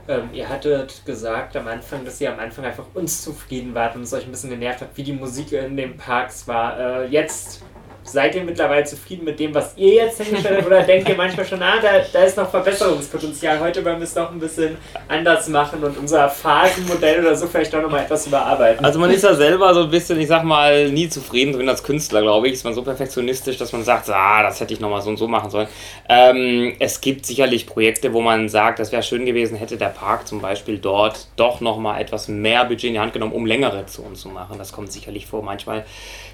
Ähm, 0.07 0.29
ihr 0.33 0.49
hattet 0.49 1.05
gesagt 1.05 1.55
am 1.55 1.67
Anfang, 1.67 2.05
dass 2.05 2.19
ihr 2.21 2.31
am 2.33 2.39
Anfang 2.39 2.65
einfach 2.65 2.85
unzufrieden 2.93 3.73
wart 3.75 3.95
und 3.95 4.03
es 4.03 4.13
euch 4.13 4.25
ein 4.25 4.31
bisschen 4.31 4.49
genervt 4.49 4.81
hat, 4.81 4.89
wie 4.95 5.03
die 5.03 5.13
Musik 5.13 5.51
in 5.51 5.77
den 5.77 5.97
Parks 5.97 6.47
war. 6.47 6.79
Äh, 6.79 7.07
jetzt 7.07 7.63
seid 8.05 8.35
ihr 8.35 8.43
mittlerweile 8.43 8.85
zufrieden 8.85 9.25
mit 9.25 9.39
dem, 9.39 9.53
was 9.53 9.73
ihr 9.75 9.95
jetzt 9.95 10.21
hingestellt 10.21 10.57
habt 10.57 10.67
oder 10.67 10.81
denkt 10.83 11.09
ihr 11.09 11.15
manchmal 11.15 11.45
schon, 11.45 11.61
ah, 11.61 11.75
da, 11.81 11.89
da 12.11 12.23
ist 12.23 12.37
noch 12.37 12.49
Verbesserungspotenzial. 12.49 13.59
Heute 13.59 13.83
wollen 13.83 13.97
wir 13.97 14.03
es 14.03 14.15
noch 14.15 14.31
ein 14.31 14.39
bisschen 14.39 14.77
anders 15.07 15.47
machen 15.49 15.83
und 15.83 15.97
unser 15.97 16.29
Phasenmodell 16.29 17.21
oder 17.21 17.35
so 17.35 17.47
vielleicht 17.47 17.73
auch 17.75 17.81
nochmal 17.81 18.03
etwas 18.03 18.27
überarbeiten. 18.27 18.85
Also 18.85 18.99
man 18.99 19.09
ist 19.09 19.23
ja 19.23 19.33
selber 19.33 19.73
so 19.73 19.83
ein 19.83 19.89
bisschen, 19.89 20.19
ich 20.19 20.27
sag 20.27 20.43
mal, 20.43 20.89
nie 20.89 21.09
zufrieden 21.09 21.53
drin 21.53 21.67
als 21.67 21.83
Künstler, 21.83 22.21
glaube 22.21 22.47
ich. 22.47 22.53
Ist 22.53 22.63
man 22.63 22.73
so 22.73 22.83
perfektionistisch, 22.83 23.57
dass 23.57 23.71
man 23.73 23.83
sagt, 23.83 24.09
ah, 24.09 24.43
das 24.43 24.59
hätte 24.59 24.73
ich 24.73 24.79
nochmal 24.79 25.01
so 25.01 25.09
und 25.09 25.17
so 25.17 25.27
machen 25.27 25.49
sollen. 25.49 25.67
Ähm, 26.07 26.75
es 26.79 27.01
gibt 27.01 27.25
sicherlich 27.25 27.65
Projekte, 27.65 28.13
wo 28.13 28.21
man 28.21 28.49
sagt, 28.49 28.79
das 28.79 28.91
wäre 28.91 29.03
schön 29.03 29.25
gewesen, 29.25 29.57
hätte 29.57 29.77
der 29.77 29.87
Park 29.87 30.27
zum 30.27 30.41
Beispiel 30.41 30.77
dort 30.77 31.27
doch 31.35 31.59
nochmal 31.59 32.01
etwas 32.01 32.27
mehr 32.27 32.65
Budget 32.65 32.85
in 32.85 32.93
die 32.93 32.99
Hand 32.99 33.13
genommen, 33.13 33.33
um 33.33 33.45
längere 33.45 33.85
Zonen 33.87 34.15
zu 34.15 34.29
machen. 34.29 34.57
Das 34.57 34.71
kommt 34.71 34.91
sicherlich 34.91 35.25
vor. 35.25 35.41
Manchmal 35.41 35.85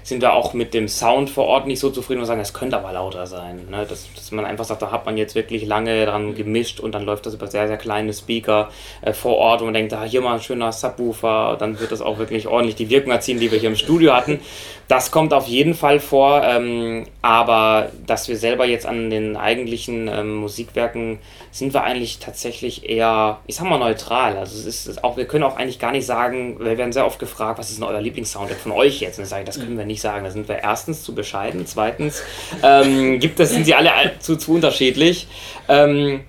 sind 0.02 0.20
wir 0.20 0.34
auch 0.34 0.52
mit 0.52 0.74
dem 0.74 0.88
Sound 0.88 1.30
vor 1.30 1.46
Ort 1.46 1.61
nicht 1.66 1.80
so 1.80 1.90
zufrieden 1.90 2.20
und 2.20 2.26
sagen, 2.26 2.40
es 2.40 2.52
könnte 2.52 2.76
aber 2.76 2.92
lauter 2.92 3.26
sein. 3.26 3.68
Ne? 3.70 3.86
Dass, 3.88 4.08
dass 4.14 4.30
man 4.32 4.44
einfach 4.44 4.64
sagt, 4.64 4.82
da 4.82 4.90
hat 4.90 5.06
man 5.06 5.16
jetzt 5.16 5.34
wirklich 5.34 5.66
lange 5.66 6.04
dran 6.06 6.34
gemischt 6.34 6.80
und 6.80 6.92
dann 6.92 7.04
läuft 7.04 7.26
das 7.26 7.34
über 7.34 7.46
sehr, 7.46 7.66
sehr 7.68 7.76
kleine 7.76 8.12
Speaker 8.12 8.70
äh, 9.02 9.12
vor 9.12 9.36
Ort 9.36 9.60
und 9.60 9.68
man 9.68 9.74
denkt, 9.74 9.92
ah, 9.92 10.04
hier 10.04 10.20
mal 10.20 10.34
ein 10.34 10.40
schöner 10.40 10.72
Subwoofer, 10.72 11.56
dann 11.58 11.80
wird 11.80 11.92
das 11.92 12.00
auch 12.00 12.18
wirklich 12.18 12.46
ordentlich 12.46 12.76
die 12.76 12.90
Wirkung 12.90 13.12
erzielen, 13.12 13.40
die 13.40 13.50
wir 13.50 13.58
hier 13.58 13.70
im 13.70 13.76
Studio 13.76 14.14
hatten. 14.14 14.40
Das 14.88 15.10
kommt 15.10 15.32
auf 15.32 15.46
jeden 15.46 15.74
Fall 15.74 16.00
vor, 16.00 16.42
ähm, 16.44 17.06
aber 17.22 17.90
dass 18.06 18.28
wir 18.28 18.36
selber 18.36 18.66
jetzt 18.66 18.84
an 18.84 19.10
den 19.10 19.36
eigentlichen 19.36 20.08
ähm, 20.08 20.36
Musikwerken 20.36 21.18
sind 21.50 21.72
wir 21.72 21.84
eigentlich 21.84 22.18
tatsächlich 22.18 22.88
eher, 22.88 23.38
ich 23.46 23.56
sag 23.56 23.68
mal, 23.68 23.78
neutral. 23.78 24.36
Also 24.36 24.58
es 24.58 24.66
ist, 24.66 24.86
ist 24.86 25.04
auch, 25.04 25.16
wir 25.16 25.26
können 25.26 25.44
auch 25.44 25.56
eigentlich 25.56 25.78
gar 25.78 25.92
nicht 25.92 26.06
sagen, 26.06 26.58
wir 26.58 26.78
werden 26.78 26.92
sehr 26.92 27.06
oft 27.06 27.18
gefragt, 27.18 27.58
was 27.58 27.70
ist 27.70 27.78
denn 27.78 27.88
euer 27.88 28.00
Lieblingssoundtrack 28.00 28.58
von 28.58 28.72
euch 28.72 29.00
jetzt? 29.00 29.18
Und 29.18 29.24
ich 29.24 29.30
sage, 29.30 29.44
das 29.44 29.60
können 29.60 29.78
wir 29.78 29.84
nicht 29.84 30.00
sagen. 30.00 30.24
Da 30.24 30.30
sind 30.30 30.48
wir 30.48 30.58
erstens 30.58 31.02
zu 31.02 31.14
bescheiden, 31.14 31.51
zweitens 31.66 32.22
ähm, 32.62 33.18
gibt 33.20 33.40
es, 33.40 33.50
sind 33.50 33.64
sie 33.64 33.74
alle 33.74 33.90
zu, 34.18 34.36
zu 34.36 34.52
unterschiedlich. 34.52 35.26
Ähm, 35.68 36.20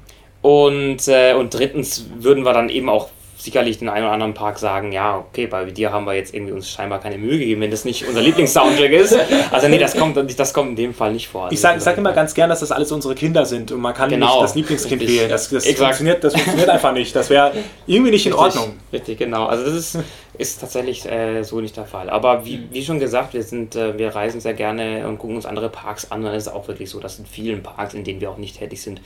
und, 0.42 1.08
äh, 1.08 1.34
und 1.34 1.54
drittens 1.54 2.06
würden 2.20 2.44
wir 2.44 2.54
dann 2.54 2.70
eben 2.70 2.90
auch 2.90 3.10
sicherlich 3.44 3.78
den 3.78 3.90
einen 3.90 4.06
oder 4.06 4.14
anderen 4.14 4.34
Park 4.34 4.58
sagen, 4.58 4.92
ja, 4.94 5.18
okay, 5.18 5.48
bei 5.48 5.66
dir 5.66 5.92
haben 5.92 6.06
wir 6.06 6.14
jetzt 6.14 6.34
irgendwie 6.34 6.54
uns 6.54 6.70
scheinbar 6.70 7.00
keine 7.00 7.18
Mühe 7.18 7.38
gegeben, 7.38 7.62
wenn 7.62 7.72
das 7.72 7.84
nicht 7.84 8.08
unser 8.08 8.22
Lieblingssoundtrack 8.22 8.92
ist. 8.92 9.18
Also 9.52 9.68
nee, 9.68 9.78
das 9.78 9.98
kommt, 9.98 10.18
das 10.40 10.54
kommt 10.54 10.70
in 10.72 10.76
dem 10.78 10.94
Fall 10.94 11.12
nicht 11.12 11.28
vor. 11.28 11.50
Ich 11.52 11.60
sage 11.60 11.80
sag 11.82 11.98
immer 11.98 12.14
ganz 12.14 12.34
gern, 12.34 12.50
dass 12.50 12.62
das 12.62 12.72
alles 12.72 12.92
unsere 12.92 13.16
Kinder 13.16 13.46
sind 13.46 13.72
und 13.72 13.82
man 13.82 13.94
kann 13.94 14.10
Genau. 14.10 14.28
nicht 14.28 14.44
das 14.44 14.56
Lieblingskind 14.56 15.02
wählen. 15.02 15.30
Das, 15.30 15.50
das, 15.50 15.66
funktioniert, 15.66 16.24
das 16.24 16.34
funktioniert 16.34 16.70
einfach 16.70 16.94
nicht. 16.94 17.16
Das 17.16 17.30
wäre 17.30 17.52
irgendwie 17.86 18.12
nicht 18.12 18.26
in 18.26 18.34
Richtig, 18.34 18.60
Ordnung. 18.60 18.76
Richtig, 18.94 19.18
genau. 19.18 19.46
Also 19.46 19.66
das 19.66 19.74
ist, 19.74 20.00
ist 20.38 20.60
tatsächlich 20.62 21.06
äh, 21.06 21.44
so 21.44 21.62
nicht 21.62 21.78
der 21.78 21.86
Fall. 21.86 22.10
Aber 22.10 22.46
wie, 22.46 22.68
wie 22.72 22.84
schon 22.84 23.00
gesagt, 23.00 23.34
wir 23.34 23.44
sind, 23.44 23.76
äh, 23.76 23.98
wir 23.98 24.16
reisen 24.16 24.42
sehr 24.42 24.54
gerne 24.54 25.08
und 25.08 25.20
gucken 25.20 25.36
uns 25.36 25.46
andere 25.46 25.70
Parks 25.70 26.12
an. 26.12 26.24
Und 26.24 26.32
es 26.32 26.48
ist 26.48 26.54
auch 26.54 26.68
wirklich 26.68 26.90
so, 26.90 27.00
dass 27.00 27.20
in 27.20 27.26
vielen 27.26 27.62
Parks, 27.62 27.94
in 27.94 28.04
denen 28.04 28.20
wir 28.20 28.32
auch 28.32 28.38
nicht 28.38 28.58
tätig 28.58 28.82
sind, 28.82 29.02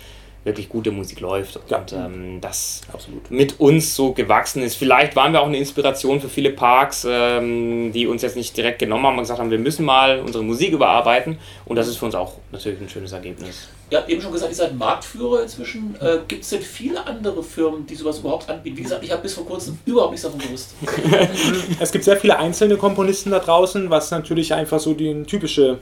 wirklich 0.47 0.67
gute 0.69 0.89
Musik 0.91 1.19
läuft 1.19 1.59
Ja. 1.69 1.77
und 1.77 1.93
ähm, 1.93 2.41
das 2.41 2.81
Absolut. 2.91 3.29
mit 3.29 3.59
uns 3.59 3.95
so 3.95 4.13
gewachsen 4.13 4.63
ist. 4.63 4.75
Vielleicht 4.75 5.15
waren 5.15 5.31
wir 5.33 5.41
auch 5.41 5.47
eine 5.47 5.57
Inspiration 5.57 6.19
für 6.19 6.29
viele 6.29 6.49
Parks, 6.49 7.05
ähm, 7.07 7.91
die 7.93 8.07
uns 8.07 8.23
jetzt 8.23 8.35
nicht 8.35 8.57
direkt 8.57 8.79
genommen 8.79 9.05
haben 9.05 9.15
und 9.17 9.21
gesagt 9.23 9.39
haben, 9.39 9.51
wir 9.51 9.59
müssen 9.59 9.85
mal 9.85 10.19
unsere 10.19 10.43
Musik 10.43 10.71
überarbeiten 10.73 11.37
und 11.65 11.75
das 11.75 11.87
ist 11.87 11.97
für 11.97 12.05
uns 12.05 12.15
auch 12.15 12.33
natürlich 12.51 12.81
ein 12.81 12.89
schönes 12.89 13.11
Ergebnis. 13.11 13.67
Ihr 13.89 13.99
habt 13.99 14.09
eben 14.09 14.21
schon 14.21 14.33
gesagt, 14.33 14.51
ihr 14.51 14.55
seid 14.55 14.75
Marktführer 14.75 15.43
inzwischen. 15.43 15.95
Äh, 16.01 16.17
Gibt 16.27 16.43
es 16.43 16.49
denn 16.49 16.61
viele 16.61 17.05
andere 17.07 17.41
Firmen, 17.41 17.85
die 17.85 17.95
sowas 17.95 18.19
überhaupt 18.19 18.49
anbieten? 18.49 18.75
Wie 18.77 18.81
gesagt, 18.83 19.01
ich 19.03 19.11
habe 19.11 19.21
bis 19.21 19.33
vor 19.35 19.45
kurzem 19.45 19.77
überhaupt 19.85 20.11
nichts 20.11 20.23
davon 20.25 20.39
gewusst. 20.41 20.75
Es 21.79 21.91
gibt 21.91 22.03
sehr 22.03 22.17
viele 22.17 22.37
einzelne 22.37 22.75
Komponisten 22.77 23.31
da 23.31 23.39
draußen, 23.39 23.89
was 23.89 24.11
natürlich 24.11 24.53
einfach 24.53 24.79
so 24.79 24.93
die 24.93 25.23
typische 25.23 25.79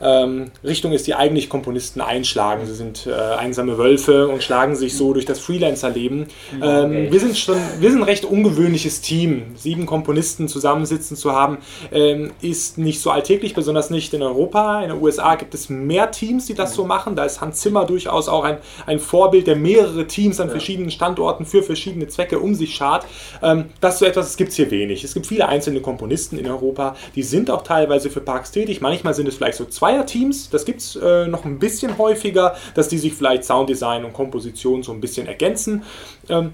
ähm, 0.00 0.50
Richtung 0.64 0.92
ist, 0.92 1.06
die 1.06 1.14
eigentlich 1.14 1.48
Komponisten 1.48 2.00
einschlagen. 2.00 2.66
Sie 2.66 2.74
sind 2.74 3.06
äh, 3.06 3.12
einsame 3.12 3.78
Wölfe 3.78 4.28
und 4.28 4.42
schlagen 4.42 4.74
sich 4.76 4.96
so 4.96 5.12
durch 5.12 5.24
das 5.24 5.38
Freelancer-Leben. 5.40 6.26
Ähm, 6.62 7.10
wir 7.10 7.20
sind 7.20 7.36
schon, 7.36 7.56
wir 7.78 7.90
sind 7.90 8.00
ein 8.00 8.04
recht 8.04 8.24
ungewöhnliches 8.24 9.00
Team. 9.00 9.54
Sieben 9.56 9.86
Komponisten 9.86 10.48
zusammensitzen 10.48 11.16
zu 11.16 11.32
haben, 11.32 11.58
ähm, 11.92 12.32
ist 12.40 12.78
nicht 12.78 13.00
so 13.00 13.10
alltäglich, 13.10 13.54
besonders 13.54 13.90
nicht 13.90 14.14
in 14.14 14.22
Europa. 14.22 14.82
In 14.82 14.90
den 14.90 15.02
USA 15.02 15.34
gibt 15.34 15.54
es 15.54 15.68
mehr 15.68 16.10
Teams, 16.10 16.46
die 16.46 16.54
das 16.54 16.74
so 16.74 16.84
machen. 16.84 17.16
Da 17.16 17.24
ist 17.24 17.40
Hans 17.40 17.60
Zimmer 17.60 17.84
durchaus 17.84 18.28
auch 18.28 18.44
ein, 18.44 18.58
ein 18.86 18.98
Vorbild, 18.98 19.46
der 19.46 19.56
mehrere 19.56 20.06
Teams 20.06 20.40
an 20.40 20.50
verschiedenen 20.50 20.90
Standorten 20.90 21.44
für 21.44 21.62
verschiedene 21.62 22.08
Zwecke 22.08 22.38
um 22.38 22.54
sich 22.54 22.74
schart. 22.74 23.06
Ähm, 23.42 23.66
das 23.80 23.94
ist 23.94 24.00
so 24.00 24.06
etwas, 24.06 24.26
das 24.26 24.36
gibt 24.36 24.50
es 24.50 24.56
hier 24.56 24.70
wenig. 24.70 25.04
Es 25.04 25.14
gibt 25.14 25.26
viele 25.26 25.48
einzelne 25.48 25.80
Komponisten 25.80 26.38
in 26.38 26.48
Europa, 26.48 26.96
die 27.14 27.22
sind 27.22 27.50
auch 27.50 27.62
teilweise 27.62 28.10
für 28.10 28.20
Parks 28.20 28.50
tätig. 28.50 28.80
Manchmal 28.80 29.14
sind 29.14 29.28
es 29.28 29.36
vielleicht 29.36 29.58
so 29.58 29.64
Zweierteams, 29.90 30.50
das 30.50 30.64
gibt 30.64 30.80
es 30.80 30.96
äh, 30.96 31.26
noch 31.26 31.44
ein 31.44 31.58
bisschen 31.58 31.98
häufiger, 31.98 32.54
dass 32.74 32.88
die 32.88 32.98
sich 32.98 33.14
vielleicht 33.14 33.44
Sounddesign 33.44 34.04
und 34.04 34.12
Komposition 34.12 34.82
so 34.82 34.92
ein 34.92 35.00
bisschen 35.00 35.26
ergänzen. 35.26 35.82
Ähm, 36.28 36.52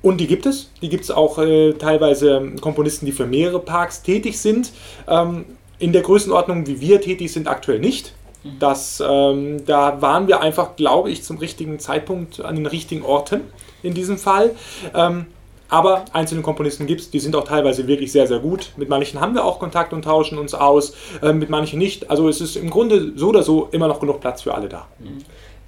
und 0.00 0.18
die 0.18 0.26
gibt 0.26 0.46
es. 0.46 0.70
Die 0.80 0.88
gibt 0.88 1.04
es 1.04 1.10
auch 1.10 1.38
äh, 1.38 1.72
teilweise 1.74 2.52
Komponisten, 2.60 3.04
die 3.04 3.12
für 3.12 3.26
mehrere 3.26 3.58
Parks 3.58 4.02
tätig 4.02 4.38
sind. 4.38 4.72
Ähm, 5.06 5.44
in 5.78 5.92
der 5.92 6.02
Größenordnung, 6.02 6.66
wie 6.66 6.80
wir 6.80 7.00
tätig 7.00 7.32
sind, 7.32 7.48
aktuell 7.48 7.80
nicht. 7.80 8.14
Das, 8.58 9.02
ähm, 9.06 9.64
da 9.66 10.00
waren 10.00 10.28
wir 10.28 10.40
einfach, 10.40 10.76
glaube 10.76 11.10
ich, 11.10 11.24
zum 11.24 11.38
richtigen 11.38 11.78
Zeitpunkt 11.78 12.40
an 12.40 12.54
den 12.54 12.66
richtigen 12.66 13.02
Orten 13.02 13.42
in 13.82 13.94
diesem 13.94 14.16
Fall. 14.16 14.52
Ähm, 14.94 15.26
aber 15.68 16.04
einzelne 16.12 16.42
Komponisten 16.42 16.86
gibt 16.86 17.00
es, 17.02 17.10
die 17.10 17.20
sind 17.20 17.36
auch 17.36 17.44
teilweise 17.44 17.86
wirklich 17.86 18.10
sehr, 18.12 18.26
sehr 18.26 18.38
gut. 18.38 18.72
Mit 18.76 18.88
manchen 18.88 19.20
haben 19.20 19.34
wir 19.34 19.44
auch 19.44 19.58
Kontakt 19.58 19.92
und 19.92 20.02
tauschen 20.02 20.38
uns 20.38 20.54
aus, 20.54 20.94
äh, 21.22 21.32
mit 21.32 21.50
manchen 21.50 21.78
nicht. 21.78 22.10
Also 22.10 22.28
es 22.28 22.40
ist 22.40 22.56
im 22.56 22.70
Grunde 22.70 23.12
so 23.16 23.28
oder 23.28 23.42
so 23.42 23.68
immer 23.72 23.88
noch 23.88 24.00
genug 24.00 24.20
Platz 24.20 24.42
für 24.42 24.54
alle 24.54 24.68
da. 24.68 24.86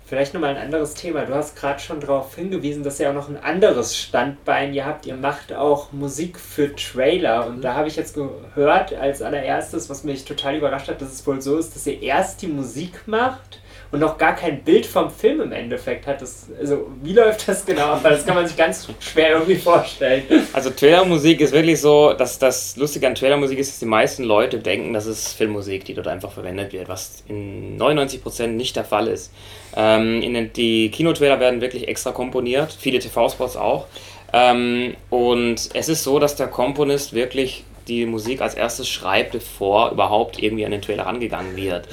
Vielleicht 0.06 0.34
nochmal 0.34 0.56
ein 0.56 0.62
anderes 0.62 0.94
Thema. 0.94 1.24
Du 1.24 1.34
hast 1.34 1.54
gerade 1.54 1.78
schon 1.78 2.00
darauf 2.00 2.34
hingewiesen, 2.34 2.82
dass 2.82 2.98
ihr 2.98 3.10
auch 3.10 3.14
noch 3.14 3.28
ein 3.28 3.36
anderes 3.36 3.96
Standbein 3.96 4.74
ihr 4.74 4.84
habt. 4.84 5.06
Ihr 5.06 5.14
macht 5.14 5.52
auch 5.52 5.92
Musik 5.92 6.40
für 6.40 6.74
Trailer. 6.74 7.46
Und 7.46 7.62
da 7.62 7.74
habe 7.74 7.86
ich 7.86 7.94
jetzt 7.94 8.16
gehört, 8.16 8.92
als 8.92 9.22
allererstes, 9.22 9.88
was 9.88 10.02
mich 10.02 10.24
total 10.24 10.56
überrascht 10.56 10.88
hat, 10.88 11.00
dass 11.00 11.12
es 11.12 11.24
wohl 11.26 11.40
so 11.40 11.58
ist, 11.58 11.76
dass 11.76 11.86
ihr 11.86 12.02
erst 12.02 12.42
die 12.42 12.48
Musik 12.48 13.02
macht 13.06 13.59
und 13.92 14.00
noch 14.00 14.18
gar 14.18 14.36
kein 14.36 14.62
Bild 14.62 14.86
vom 14.86 15.10
Film 15.10 15.40
im 15.40 15.52
Endeffekt 15.52 16.06
hat. 16.06 16.22
Das, 16.22 16.46
also, 16.58 16.88
wie 17.02 17.12
läuft 17.12 17.48
das 17.48 17.66
genau? 17.66 17.98
Weil 18.02 18.12
das 18.12 18.24
kann 18.24 18.36
man 18.36 18.46
sich 18.46 18.56
ganz 18.56 18.88
schwer 19.00 19.32
irgendwie 19.32 19.56
vorstellen. 19.56 20.22
Also 20.52 20.70
Trailermusik 20.70 21.40
ist 21.40 21.52
wirklich 21.52 21.80
so, 21.80 22.12
dass 22.12 22.38
das 22.38 22.76
Lustige 22.76 23.06
an 23.06 23.14
Trailermusik 23.14 23.58
ist, 23.58 23.70
dass 23.70 23.78
die 23.80 23.86
meisten 23.86 24.24
Leute 24.24 24.58
denken, 24.58 24.92
das 24.92 25.06
ist 25.06 25.32
Filmmusik, 25.32 25.84
die 25.84 25.94
dort 25.94 26.06
einfach 26.06 26.30
verwendet 26.30 26.72
wird, 26.72 26.88
was 26.88 27.24
in 27.28 27.78
99% 27.78 28.46
nicht 28.48 28.76
der 28.76 28.84
Fall 28.84 29.08
ist. 29.08 29.32
Ähm, 29.76 30.22
in 30.22 30.52
die 30.52 30.90
Kinotrailer 30.90 31.40
werden 31.40 31.60
wirklich 31.60 31.88
extra 31.88 32.12
komponiert, 32.12 32.76
viele 32.78 32.98
TV-Spots 32.98 33.56
auch. 33.56 33.86
Ähm, 34.32 34.94
und 35.10 35.70
es 35.74 35.88
ist 35.88 36.04
so, 36.04 36.18
dass 36.18 36.36
der 36.36 36.46
Komponist 36.46 37.12
wirklich 37.12 37.64
die 37.88 38.06
Musik 38.06 38.40
als 38.40 38.54
erstes 38.54 38.88
schreibt, 38.88 39.32
bevor 39.32 39.90
überhaupt 39.90 40.42
irgendwie 40.42 40.64
an 40.64 40.70
den 40.70 40.82
Trailer 40.82 41.06
rangegangen 41.06 41.56
wird. 41.56 41.88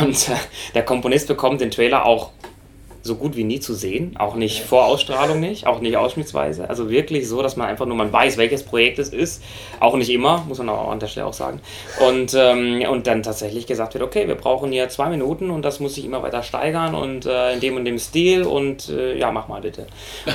Und 0.00 0.28
äh, 0.28 0.36
der 0.74 0.84
Komponist 0.84 1.28
bekommt 1.28 1.60
den 1.60 1.70
Trailer 1.70 2.04
auch 2.04 2.30
so 3.08 3.16
gut 3.16 3.34
wie 3.36 3.42
nie 3.42 3.58
zu 3.58 3.74
sehen, 3.74 4.14
auch 4.18 4.36
nicht 4.36 4.62
vor 4.62 4.86
Ausstrahlung 4.86 5.40
nicht, 5.40 5.66
auch 5.66 5.80
nicht 5.80 5.96
ausschnittsweise. 5.96 6.70
Also 6.70 6.90
wirklich 6.90 7.26
so, 7.28 7.42
dass 7.42 7.56
man 7.56 7.66
einfach 7.66 7.86
nur 7.86 7.96
man 7.96 8.12
weiß, 8.12 8.36
welches 8.36 8.62
Projekt 8.62 9.00
es 9.00 9.08
ist. 9.08 9.42
Auch 9.80 9.96
nicht 9.96 10.10
immer, 10.10 10.44
muss 10.46 10.58
man 10.58 10.68
auch 10.68 10.90
an 10.90 11.00
der 11.00 11.08
Stelle 11.08 11.26
auch 11.26 11.32
sagen. 11.32 11.60
Und, 12.06 12.34
ähm, 12.38 12.84
und 12.88 13.08
dann 13.08 13.24
tatsächlich 13.24 13.66
gesagt 13.66 13.94
wird, 13.94 14.04
okay, 14.04 14.28
wir 14.28 14.36
brauchen 14.36 14.70
hier 14.70 14.88
zwei 14.88 15.08
Minuten 15.08 15.50
und 15.50 15.62
das 15.62 15.80
muss 15.80 15.94
sich 15.94 16.04
immer 16.04 16.22
weiter 16.22 16.42
steigern 16.42 16.94
und 16.94 17.26
äh, 17.26 17.54
in 17.54 17.60
dem 17.60 17.76
und 17.76 17.84
dem 17.84 17.98
Stil 17.98 18.44
und 18.44 18.88
äh, 18.90 19.18
ja, 19.18 19.32
mach 19.32 19.48
mal 19.48 19.60
bitte. 19.60 19.86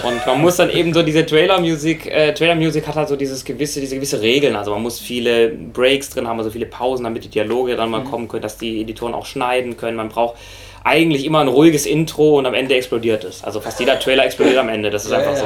Und 0.03 0.25
man 0.25 0.41
muss 0.41 0.57
dann 0.57 0.69
eben 0.69 0.93
so 0.93 1.03
diese 1.03 1.25
Trailer-Music, 1.25 2.07
äh, 2.07 2.33
Trailer-Music 2.33 2.87
hat 2.87 2.95
halt 2.95 3.07
so 3.07 3.15
dieses 3.15 3.45
gewisse, 3.45 3.79
diese 3.79 3.95
gewisse 3.95 4.19
Regeln. 4.19 4.55
Also 4.55 4.71
man 4.71 4.81
muss 4.81 4.99
viele 4.99 5.49
Breaks 5.49 6.09
drin 6.09 6.27
haben, 6.27 6.39
also 6.39 6.49
viele 6.49 6.65
Pausen, 6.65 7.03
damit 7.03 7.23
die 7.23 7.29
Dialoge 7.29 7.75
dann 7.75 7.91
mal 7.91 8.03
kommen 8.03 8.27
können, 8.27 8.41
dass 8.41 8.57
die 8.57 8.81
Editoren 8.81 9.13
auch 9.13 9.25
schneiden 9.25 9.77
können. 9.77 9.95
Man 9.95 10.09
braucht 10.09 10.35
eigentlich 10.83 11.25
immer 11.25 11.39
ein 11.39 11.47
ruhiges 11.47 11.85
Intro 11.85 12.37
und 12.37 12.45
am 12.45 12.53
Ende 12.53 12.75
explodiert 12.75 13.23
es. 13.23 13.43
Also 13.43 13.61
fast 13.61 13.79
jeder 13.79 13.99
Trailer 13.99 14.25
explodiert 14.25 14.57
am 14.57 14.67
Ende, 14.67 14.89
das 14.89 15.05
ist 15.05 15.13
einfach 15.13 15.35
so. 15.35 15.45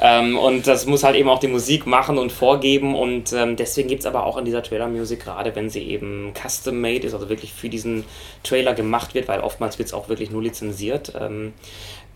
Ähm, 0.00 0.36
und 0.36 0.66
das 0.66 0.84
muss 0.86 1.02
halt 1.02 1.16
eben 1.16 1.28
auch 1.30 1.38
die 1.38 1.48
Musik 1.48 1.86
machen 1.86 2.18
und 2.18 2.30
vorgeben 2.30 2.94
und 2.94 3.32
ähm, 3.32 3.56
deswegen 3.56 3.88
gibt 3.88 4.00
es 4.00 4.06
aber 4.06 4.26
auch 4.26 4.36
in 4.36 4.44
dieser 4.44 4.62
Trailer-Musik, 4.62 5.24
gerade 5.24 5.56
wenn 5.56 5.70
sie 5.70 5.82
eben 5.82 6.34
custom-made 6.34 7.06
ist, 7.06 7.14
also 7.14 7.30
wirklich 7.30 7.52
für 7.54 7.70
diesen 7.70 8.04
Trailer 8.42 8.74
gemacht 8.74 9.14
wird, 9.14 9.28
weil 9.28 9.40
oftmals 9.40 9.78
wird 9.78 9.88
es 9.88 9.94
auch 9.94 10.10
wirklich 10.10 10.30
nur 10.30 10.42
lizenziert, 10.42 11.12
ähm, 11.18 11.54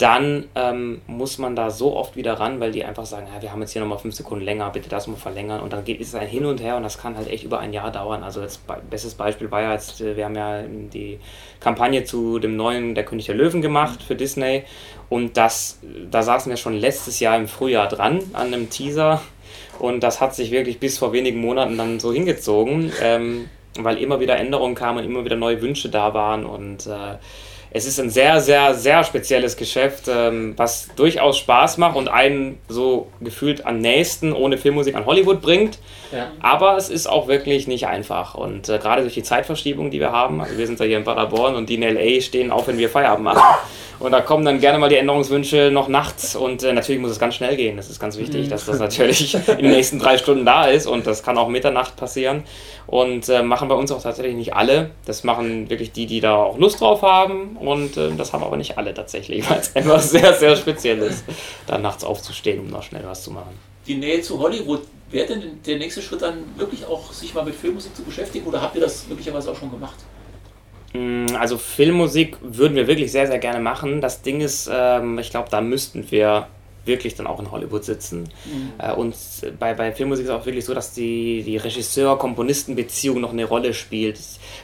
dann 0.01 0.47
ähm, 0.55 1.03
muss 1.07 1.37
man 1.37 1.55
da 1.55 1.71
so 1.71 1.95
oft 1.95 2.17
wieder 2.17 2.35
ran, 2.35 2.59
weil 2.59 2.73
die 2.73 2.85
einfach 2.85 3.05
sagen, 3.05 3.27
ja, 3.35 3.43
wir 3.43 3.53
haben 3.53 3.61
jetzt 3.61 3.73
hier 3.73 3.83
nochmal 3.83 3.99
fünf 3.99 4.15
Sekunden 4.15 4.45
länger, 4.45 4.71
bitte 4.71 4.89
das 4.89 5.07
mal 5.07 5.17
verlängern. 5.17 5.61
Und 5.61 5.75
dann 5.75 5.85
geht 5.85 6.01
es 6.01 6.15
ein 6.15 6.27
Hin 6.27 6.47
und 6.47 6.63
Her 6.63 6.77
und 6.77 6.83
das 6.83 6.97
kann 6.97 7.17
halt 7.17 7.29
echt 7.29 7.45
über 7.45 7.59
ein 7.59 7.75
Jahr 7.75 7.91
dauern. 7.91 8.23
Also 8.23 8.41
das 8.41 8.57
be- 8.57 8.81
bestes 8.89 9.15
Beispiel 9.15 9.51
war 9.51 9.61
ja 9.61 9.73
jetzt, 9.75 10.01
äh, 10.01 10.17
wir 10.17 10.25
haben 10.25 10.37
ja 10.37 10.63
die 10.63 11.21
Kampagne 11.61 12.05
zu 12.05 12.39
dem 12.39 12.57
neuen 12.57 12.95
Der 12.95 13.05
König 13.05 13.27
der 13.27 13.35
Löwen 13.35 13.61
gemacht 13.61 14.03
für 14.03 14.15
Disney. 14.15 14.65
Und 15.11 15.37
das, 15.37 15.81
da 16.11 16.23
saßen 16.23 16.49
wir 16.49 16.57
schon 16.57 16.75
letztes 16.75 17.21
Jahr 17.21 17.37
im 17.37 17.47
Frühjahr 17.47 17.89
dran 17.89 18.21
an 18.33 18.47
einem 18.47 18.71
Teaser. 18.71 19.21
Und 19.79 20.01
das 20.03 20.21
hat 20.21 20.35
sich 20.35 20.51
wirklich 20.51 20.81
bis 20.81 20.99
vor 20.99 21.13
wenigen 21.13 21.41
Monaten 21.41 21.77
dann 21.77 22.01
so 22.01 22.13
hingezogen, 22.13 22.93
ähm, 23.03 23.51
weil 23.79 23.99
immer 23.99 24.21
wieder 24.21 24.37
Änderungen 24.37 24.75
kamen 24.75 24.99
und 24.99 25.05
immer 25.05 25.25
wieder 25.25 25.37
neue 25.37 25.61
Wünsche 25.61 25.91
da 25.91 26.15
waren. 26.15 26.47
Und 26.47 26.87
äh, 26.87 27.17
es 27.73 27.87
ist 27.87 28.01
ein 28.01 28.11
sehr, 28.11 28.41
sehr, 28.41 28.75
sehr 28.75 29.05
spezielles 29.05 29.57
Geschäft, 29.57 30.09
ähm, 30.09 30.55
was 30.57 30.89
durchaus 30.97 31.39
Spaß 31.39 31.79
macht 31.79 31.97
und 31.97 32.09
einen 32.09 32.59
so 32.69 33.09
gefühlt 33.21 33.65
am 33.65 33.79
nächsten 33.79 34.33
ohne 34.33 34.59
Filmmusik 34.59 34.97
an 34.97 35.07
Hollywood 35.07 35.41
bringt. 35.41 35.79
Ja. 36.13 36.33
Aber 36.41 36.77
es 36.77 36.89
ist 36.89 37.07
auch 37.07 37.29
wirklich 37.29 37.69
nicht 37.69 37.87
einfach. 37.87 38.35
Und 38.35 38.69
äh, 38.69 38.79
gerade 38.79 39.03
durch 39.03 39.15
die 39.15 39.23
Zeitverschiebung, 39.23 39.91
die 39.91 40.01
wir 40.01 40.11
haben, 40.11 40.41
also 40.41 40.59
wir 40.59 40.67
sind 40.67 40.81
ja 40.81 40.87
hier 40.87 40.99
in 40.99 41.05
Paderborn 41.05 41.55
und 41.55 41.69
die 41.69 41.77
in 41.77 41.83
LA 41.83 42.21
stehen 42.21 42.51
auf, 42.51 42.67
wenn 42.67 42.79
wir 42.79 42.89
Feierabend 42.89 43.25
machen. 43.25 43.43
Und 44.01 44.13
da 44.13 44.23
kommen 44.23 44.47
dann 44.47 44.61
gerne 44.61 44.79
mal 44.79 44.89
die 44.89 44.97
Änderungswünsche 44.97 45.71
noch 45.71 45.89
nachts. 45.89 46.35
Und 46.35 46.63
äh, 46.63 46.73
natürlich 46.73 47.01
muss 47.01 47.11
es 47.11 47.19
ganz 47.19 47.35
schnell 47.35 47.55
gehen. 47.57 47.77
Das 47.77 47.91
ist 47.91 48.01
ganz 48.01 48.17
wichtig, 48.17 48.49
dass 48.49 48.65
das 48.65 48.79
natürlich 48.79 49.35
in 49.35 49.59
den 49.59 49.73
nächsten 49.73 49.99
drei 49.99 50.17
Stunden 50.17 50.47
da 50.47 50.65
ist. 50.65 50.87
Und 50.87 51.07
das 51.07 51.23
kann 51.23 51.37
auch 51.37 51.49
Mitternacht 51.49 51.97
passieren. 51.97 52.45
Und 52.87 53.29
äh, 53.29 53.43
machen 53.43 53.69
bei 53.69 53.75
uns 53.75 53.93
auch 53.93 54.03
tatsächlich 54.03 54.35
nicht 54.35 54.55
alle. 54.55 54.91
Das 55.05 55.23
machen 55.23 55.69
wirklich 55.69 55.93
die, 55.93 56.07
die 56.07 56.21
da 56.21 56.37
auch 56.37 56.57
Lust 56.57 56.81
drauf 56.81 57.03
haben. 57.03 57.59
Und 57.59 57.99
äh, 57.99 58.11
das 58.17 58.33
haben 58.33 58.43
aber 58.43 58.57
nicht 58.57 58.79
alle 58.79 58.95
tatsächlich, 58.95 59.49
weil 59.51 59.59
es 59.59 59.77
einfach 59.77 60.01
sehr, 60.01 60.33
sehr 60.33 60.57
speziell 60.57 60.99
ist, 61.01 61.25
da 61.67 61.77
nachts 61.77 62.03
aufzustehen, 62.03 62.61
um 62.61 62.69
noch 62.69 62.83
schnell 62.83 63.05
was 63.05 63.23
zu 63.23 63.31
machen. 63.31 63.53
Die 63.87 63.97
Nähe 63.97 64.23
zu 64.23 64.39
Hollywood, 64.41 64.81
wäre 65.11 65.27
denn 65.27 65.61
der 65.67 65.77
nächste 65.77 66.01
Schritt 66.01 66.23
dann 66.23 66.45
wirklich 66.57 66.87
auch, 66.87 67.13
sich 67.13 67.35
mal 67.35 67.45
mit 67.45 67.55
Filmmusik 67.55 67.95
zu 67.95 68.03
beschäftigen 68.03 68.47
oder 68.47 68.63
habt 68.63 68.77
ihr 68.77 68.81
das 68.81 69.07
möglicherweise 69.09 69.51
auch 69.51 69.57
schon 69.57 69.71
gemacht? 69.71 69.97
Mm, 70.93 71.27
Also 71.39 71.59
Filmmusik 71.59 72.37
würden 72.41 72.75
wir 72.75 72.87
wirklich 72.87 73.13
sehr, 73.13 73.27
sehr 73.27 73.39
gerne 73.39 73.61
machen. 73.61 74.01
Das 74.01 74.23
Ding 74.23 74.41
ist, 74.41 74.69
ähm, 74.73 75.19
ich 75.19 75.31
glaube, 75.31 75.49
da 75.51 75.61
müssten 75.61 76.11
wir 76.11 76.49
wirklich 76.87 77.15
dann 77.15 77.27
auch 77.27 77.39
in 77.39 77.51
Hollywood 77.51 77.85
sitzen. 77.85 78.31
Äh, 78.79 78.93
und 78.95 79.15
bei, 79.59 79.75
bei 79.75 79.93
Filmmusik 79.93 80.25
ist 80.25 80.31
es 80.31 80.35
auch 80.37 80.47
wirklich 80.47 80.65
so, 80.65 80.75
dass 80.75 80.93
die, 80.93 81.43
die 81.45 81.59
Regisseur-Komponisten-Beziehung 81.59 83.21
noch 83.21 83.33
eine 83.33 83.45
Rolle 83.45 83.75
spielt. 83.75 84.19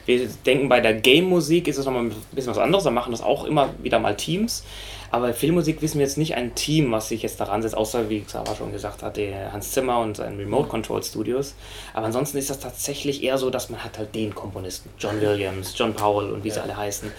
Wir 0.05 0.27
denken, 0.45 0.67
bei 0.67 0.81
der 0.81 0.95
Game-Musik 0.95 1.67
ist 1.67 1.77
es 1.77 1.85
nochmal 1.85 2.05
ein 2.05 2.15
bisschen 2.31 2.51
was 2.51 2.57
anderes. 2.57 2.83
Da 2.83 2.91
machen 2.91 3.11
das 3.11 3.21
auch 3.21 3.45
immer 3.45 3.69
wieder 3.81 3.99
mal 3.99 4.15
Teams. 4.15 4.63
Aber 5.11 5.33
Filmmusik 5.33 5.81
wissen 5.81 5.99
wir 5.99 6.05
jetzt 6.05 6.17
nicht 6.17 6.35
ein 6.35 6.55
Team, 6.55 6.91
was 6.91 7.09
sich 7.09 7.23
jetzt 7.23 7.39
daran 7.39 7.61
setzt, 7.61 7.77
außer 7.77 8.09
wie 8.09 8.21
Xaver 8.21 8.55
schon 8.55 8.71
gesagt 8.71 9.03
hat, 9.03 9.17
der 9.17 9.53
Hans 9.53 9.71
Zimmer 9.71 9.99
und 9.99 10.17
sein 10.17 10.37
Remote 10.37 10.67
Control 10.67 11.01
Studios. 11.03 11.55
Aber 11.93 12.05
ansonsten 12.05 12.37
ist 12.37 12.49
das 12.49 12.59
tatsächlich 12.59 13.23
eher 13.23 13.37
so, 13.37 13.49
dass 13.49 13.69
man 13.69 13.83
hat 13.83 13.97
halt 13.97 14.13
den 14.15 14.35
Komponisten, 14.35 14.89
John 14.99 15.21
Williams, 15.21 15.73
John 15.75 15.93
Powell 15.93 16.31
und 16.31 16.43
wie 16.43 16.51
sie 16.51 16.61
alle 16.61 16.75
heißen. 16.75 17.11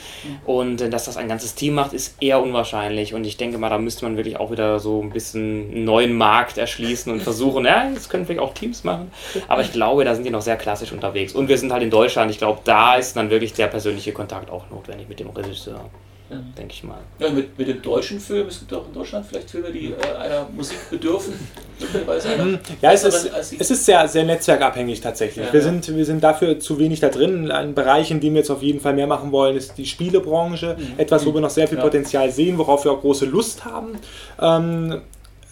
Und 0.45 0.81
äh, 0.81 0.91
dass 0.91 1.05
das 1.05 1.17
ein 1.17 1.29
ganzes 1.29 1.55
Team 1.55 1.75
macht, 1.75 1.93
ist 1.93 2.17
eher 2.21 2.43
unwahrscheinlich. 2.43 3.15
Und 3.15 3.25
ich 3.25 3.37
denke 3.37 3.59
mal, 3.59 3.71
da 3.71 3.79
müsste 3.79 4.05
man 4.05 4.17
wirklich 4.17 4.39
auch 4.39 4.51
wieder 4.51 4.79
so 4.79 5.03
ein 5.03 5.11
bisschen 5.11 5.71
einen 5.71 5.85
neuen 5.85 6.17
Markt 6.17 6.59
erschließen 6.59 7.13
und 7.13 7.23
versuchen, 7.23 7.65
ja, 7.65 7.91
das 7.93 8.09
können 8.09 8.27
vielleicht 8.27 8.41
auch 8.41 8.55
Teams 8.55 8.85
machen. 8.85 9.11
Aber 9.49 9.63
ich 9.63 9.73
glaube, 9.73 10.05
da 10.05 10.15
sind 10.15 10.25
die 10.25 10.31
noch 10.31 10.43
sehr 10.43 10.57
klassisch 10.57 10.93
unterwegs. 10.93 11.35
Und 11.35 11.49
wir 11.49 11.59
sind 11.59 11.73
halt 11.73 11.83
in 11.83 11.91
Deutschland. 11.91 12.31
Ich 12.31 12.39
glaube, 12.39 12.61
da 12.65 12.97
ist 12.97 13.17
dann 13.17 13.31
wirklich 13.31 13.53
der 13.53 13.69
persönliche 13.69 14.13
Kontakt 14.13 14.51
auch 14.51 14.69
notwendig 14.71 15.09
mit 15.09 15.21
dem 15.21 15.31
Regisseur. 15.31 15.85
Denke 16.31 16.75
ich 16.75 16.85
mal. 16.85 16.99
Ja, 17.19 17.31
mit, 17.31 17.59
mit 17.59 17.69
dem 17.69 17.81
deutschen 17.81 18.21
Film, 18.21 18.49
es 18.49 18.59
gibt 18.61 18.73
auch 18.75 18.87
in 18.87 18.93
Deutschland 18.93 19.27
vielleicht 19.27 19.51
Filme, 19.51 19.71
die 19.73 19.93
äh, 19.93 20.17
einer 20.19 20.47
Musik 20.55 20.79
bedürfen. 20.91 21.35
einer 22.07 22.45
Mhm. 22.45 22.59
Ja, 22.83 22.93
es 22.93 23.05
ist, 23.05 23.31
es 23.59 23.71
ist 23.71 23.85
sehr, 23.85 24.07
sehr 24.09 24.25
netzwerkabhängig 24.25 25.01
tatsächlich. 25.01 25.47
Ja, 25.47 25.53
wir, 25.53 25.61
ja. 25.61 25.65
sind, 25.65 25.97
wir 25.97 26.05
sind 26.05 26.23
dafür 26.23 26.59
zu 26.61 26.79
wenig 26.79 27.01
da 27.01 27.09
drin. 27.09 27.51
Ein 27.51 27.75
Bereich, 27.75 28.11
in 28.11 28.21
dem 28.21 28.35
wir 28.35 28.41
jetzt 28.41 28.51
auf 28.51 28.63
jeden 28.63 28.81
Fall 28.81 28.95
mehr 28.95 29.07
machen 29.07 29.33
wollen, 29.33 29.57
ist 29.57 29.79
die 29.79 29.87
Spielebranche. 29.87 30.77
Etwas, 30.97 31.25
wo 31.25 31.33
wir 31.33 31.41
noch 31.41 31.51
sehr 31.51 31.67
viel 31.67 31.79
Mhm. 31.79 31.83
Ja. 31.83 31.85
Potenzial 31.85 32.31
sehen, 32.31 32.59
worauf 32.59 32.85
wir 32.85 32.93
auch 32.93 33.01
große 33.01 33.27
Lust 33.27 33.65
haben. 33.65 33.99
Ähm, 34.41 35.03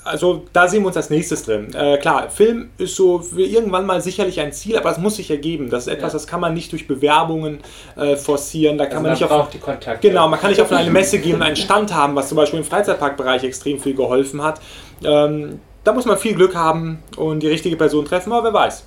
also 0.07 0.45
da 0.53 0.69
sehen 0.69 0.83
wir 0.83 0.87
uns 0.89 0.97
als 0.97 1.11
nächstes 1.11 1.43
drin. 1.45 1.75
Äh, 1.75 1.99
klar, 1.99 2.31
Film 2.31 2.71
ist 2.79 2.97
so 2.97 3.19
für 3.19 3.43
irgendwann 3.43 3.85
mal 3.87 4.01
sicherlich 4.01 4.41
ein 4.41 4.53
Ziel, 4.53 4.77
aber 4.79 4.91
es 4.91 4.99
muss 4.99 5.17
sich 5.17 5.31
ergeben. 5.31 5.69
Das 5.71 5.87
ist 5.87 5.93
etwas, 5.93 6.13
Ja. 6.13 6.19
das 6.19 6.27
kann 6.27 6.41
man 6.41 6.55
nicht 6.55 6.73
durch 6.73 6.87
Bewerbungen 6.87 7.59
äh, 7.97 8.17
forcieren. 8.17 8.79
Da 8.79 8.87
kann 8.87 8.99
Also 8.99 9.03
man 9.03 9.13
man 9.13 9.21
nicht 9.21 9.31
auf 9.31 9.51
die 9.51 9.59
Kontakte. 9.59 10.09
Genau, 10.09 10.29
man 10.29 10.41
kann 10.41 10.51
nicht 10.51 10.61
auf 10.63 10.73
eine 10.73 10.91
Messe 10.91 11.19
gehen 11.19 11.37
und 11.37 11.43
einen 11.43 11.57
Stand 11.57 11.93
haben, 11.95 12.15
was 12.17 12.29
zum 12.29 12.37
Beispiel 12.37 12.61
im 12.61 12.65
Freizeitparkbereich 12.65 13.45
extrem 13.45 13.79
viel 13.79 13.95
geholfen 13.95 14.43
hat. 14.43 14.61
Ähm, 15.05 15.61
da 15.85 15.93
muss 15.93 16.05
man 16.07 16.17
viel 16.19 16.35
Glück 16.35 16.55
haben 16.55 17.03
und 17.17 17.41
die 17.41 17.49
richtige 17.49 17.77
Person 17.77 18.05
treffen, 18.05 18.33
aber 18.33 18.45
wer 18.45 18.55
weiß. 18.55 18.85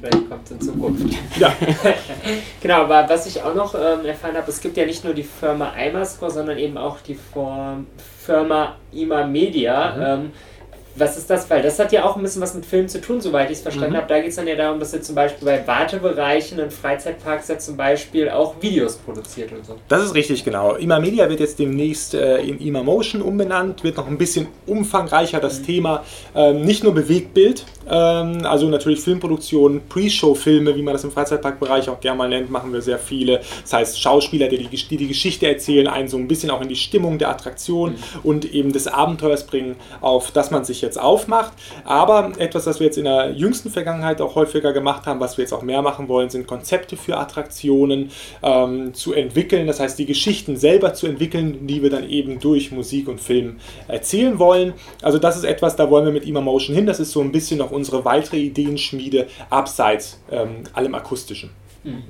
Vielleicht 0.00 0.30
kommt 0.30 0.44
es 0.46 0.50
in 0.52 0.60
Zukunft. 0.62 1.14
Ja, 1.38 1.52
Genau, 2.62 2.82
aber 2.82 3.06
was 3.08 3.26
ich 3.26 3.42
auch 3.42 3.54
noch 3.54 3.74
ähm, 3.74 4.04
erfahren 4.06 4.34
habe, 4.36 4.50
es 4.50 4.60
gibt 4.60 4.76
ja 4.78 4.86
nicht 4.86 5.04
nur 5.04 5.12
die 5.12 5.22
Firma 5.24 5.72
Imascore, 5.78 6.30
sondern 6.30 6.56
eben 6.56 6.78
auch 6.78 7.00
die 7.00 7.14
Form, 7.14 7.86
Firma 8.30 8.76
Ima 8.92 9.26
Media. 9.26 9.96
Ähm, 10.00 10.30
was 10.94 11.16
ist 11.16 11.30
das? 11.30 11.48
Weil 11.50 11.62
das 11.62 11.78
hat 11.78 11.92
ja 11.92 12.04
auch 12.04 12.16
ein 12.16 12.22
bisschen 12.22 12.42
was 12.42 12.54
mit 12.54 12.66
Film 12.66 12.88
zu 12.88 13.00
tun, 13.00 13.20
soweit 13.20 13.50
ich 13.50 13.58
es 13.58 13.62
verstanden 13.62 13.96
habe. 13.96 14.06
Da 14.06 14.20
geht 14.20 14.30
es 14.30 14.36
dann 14.36 14.46
ja 14.46 14.56
darum, 14.56 14.80
dass 14.80 14.92
ihr 14.92 15.02
zum 15.02 15.14
Beispiel 15.14 15.46
bei 15.46 15.66
Wartebereichen 15.66 16.58
in 16.58 16.70
Freizeitparks 16.70 17.48
ja 17.48 17.58
zum 17.58 17.76
Beispiel 17.76 18.28
auch 18.28 18.54
Videos 18.60 18.96
produziert 18.96 19.52
und 19.52 19.64
so. 19.64 19.76
das 19.88 20.04
ist 20.04 20.14
richtig, 20.14 20.44
genau. 20.44 20.76
Ima 20.76 20.98
Media 20.98 21.28
wird 21.28 21.40
jetzt 21.40 21.58
demnächst 21.58 22.14
äh, 22.14 22.38
in 22.38 22.60
Ima 22.60 22.82
Motion 22.82 23.22
umbenannt, 23.22 23.84
wird 23.84 23.96
noch 23.96 24.06
ein 24.06 24.18
bisschen 24.18 24.48
umfangreicher 24.66 25.40
das 25.40 25.62
Thema, 25.62 26.04
ähm, 26.34 26.62
nicht 26.62 26.84
nur 26.84 26.94
Bewegtbild, 26.94 27.64
ähm, 27.88 28.44
also 28.44 28.68
natürlich 28.68 29.00
Filmproduktion, 29.00 29.82
Pre-Show-Filme, 29.88 30.76
wie 30.76 30.82
man 30.82 30.94
das 30.94 31.04
im 31.04 31.10
Freizeitparkbereich 31.10 31.88
auch 31.88 32.00
gerne 32.00 32.18
mal 32.18 32.28
nennt, 32.28 32.50
machen 32.50 32.72
wir 32.72 32.82
sehr 32.82 32.98
viele. 32.98 33.40
Das 33.62 33.72
heißt, 33.72 34.00
Schauspieler, 34.00 34.48
die 34.48 34.58
die, 34.58 34.68
die 34.68 34.96
die 34.96 35.08
Geschichte 35.08 35.46
erzählen, 35.46 35.86
einen 35.86 36.08
so 36.08 36.16
ein 36.16 36.28
bisschen 36.28 36.50
auch 36.50 36.60
in 36.60 36.68
die 36.68 36.76
Stimmung 36.76 37.18
der 37.18 37.30
Attraktion 37.30 37.94
und 38.22 38.52
eben 38.52 38.72
des 38.72 38.86
Abenteuers 38.86 39.44
bringen, 39.44 39.76
auf 40.00 40.30
das 40.30 40.50
man 40.50 40.64
sich 40.64 40.79
jetzt 40.80 41.00
aufmacht. 41.00 41.52
Aber 41.84 42.32
etwas, 42.38 42.64
das 42.64 42.80
wir 42.80 42.86
jetzt 42.86 42.98
in 42.98 43.04
der 43.04 43.32
jüngsten 43.32 43.70
Vergangenheit 43.70 44.20
auch 44.20 44.34
häufiger 44.34 44.72
gemacht 44.72 45.06
haben, 45.06 45.20
was 45.20 45.36
wir 45.36 45.44
jetzt 45.44 45.52
auch 45.52 45.62
mehr 45.62 45.82
machen 45.82 46.08
wollen, 46.08 46.30
sind 46.30 46.46
Konzepte 46.46 46.96
für 46.96 47.16
Attraktionen 47.16 48.10
ähm, 48.42 48.94
zu 48.94 49.12
entwickeln. 49.12 49.66
Das 49.66 49.80
heißt, 49.80 49.98
die 49.98 50.06
Geschichten 50.06 50.56
selber 50.56 50.94
zu 50.94 51.06
entwickeln, 51.06 51.66
die 51.66 51.82
wir 51.82 51.90
dann 51.90 52.08
eben 52.08 52.40
durch 52.40 52.72
Musik 52.72 53.08
und 53.08 53.20
Film 53.20 53.58
erzählen 53.88 54.38
wollen. 54.38 54.74
Also 55.02 55.18
das 55.18 55.36
ist 55.36 55.44
etwas, 55.44 55.76
da 55.76 55.90
wollen 55.90 56.04
wir 56.06 56.12
mit 56.12 56.26
Ima 56.26 56.40
Motion 56.40 56.74
hin. 56.74 56.86
Das 56.86 57.00
ist 57.00 57.12
so 57.12 57.20
ein 57.20 57.32
bisschen 57.32 57.58
noch 57.58 57.70
unsere 57.70 58.04
weitere 58.04 58.38
Ideenschmiede 58.38 59.26
abseits 59.48 60.20
ähm, 60.30 60.64
allem 60.72 60.94
Akustischen. 60.94 61.50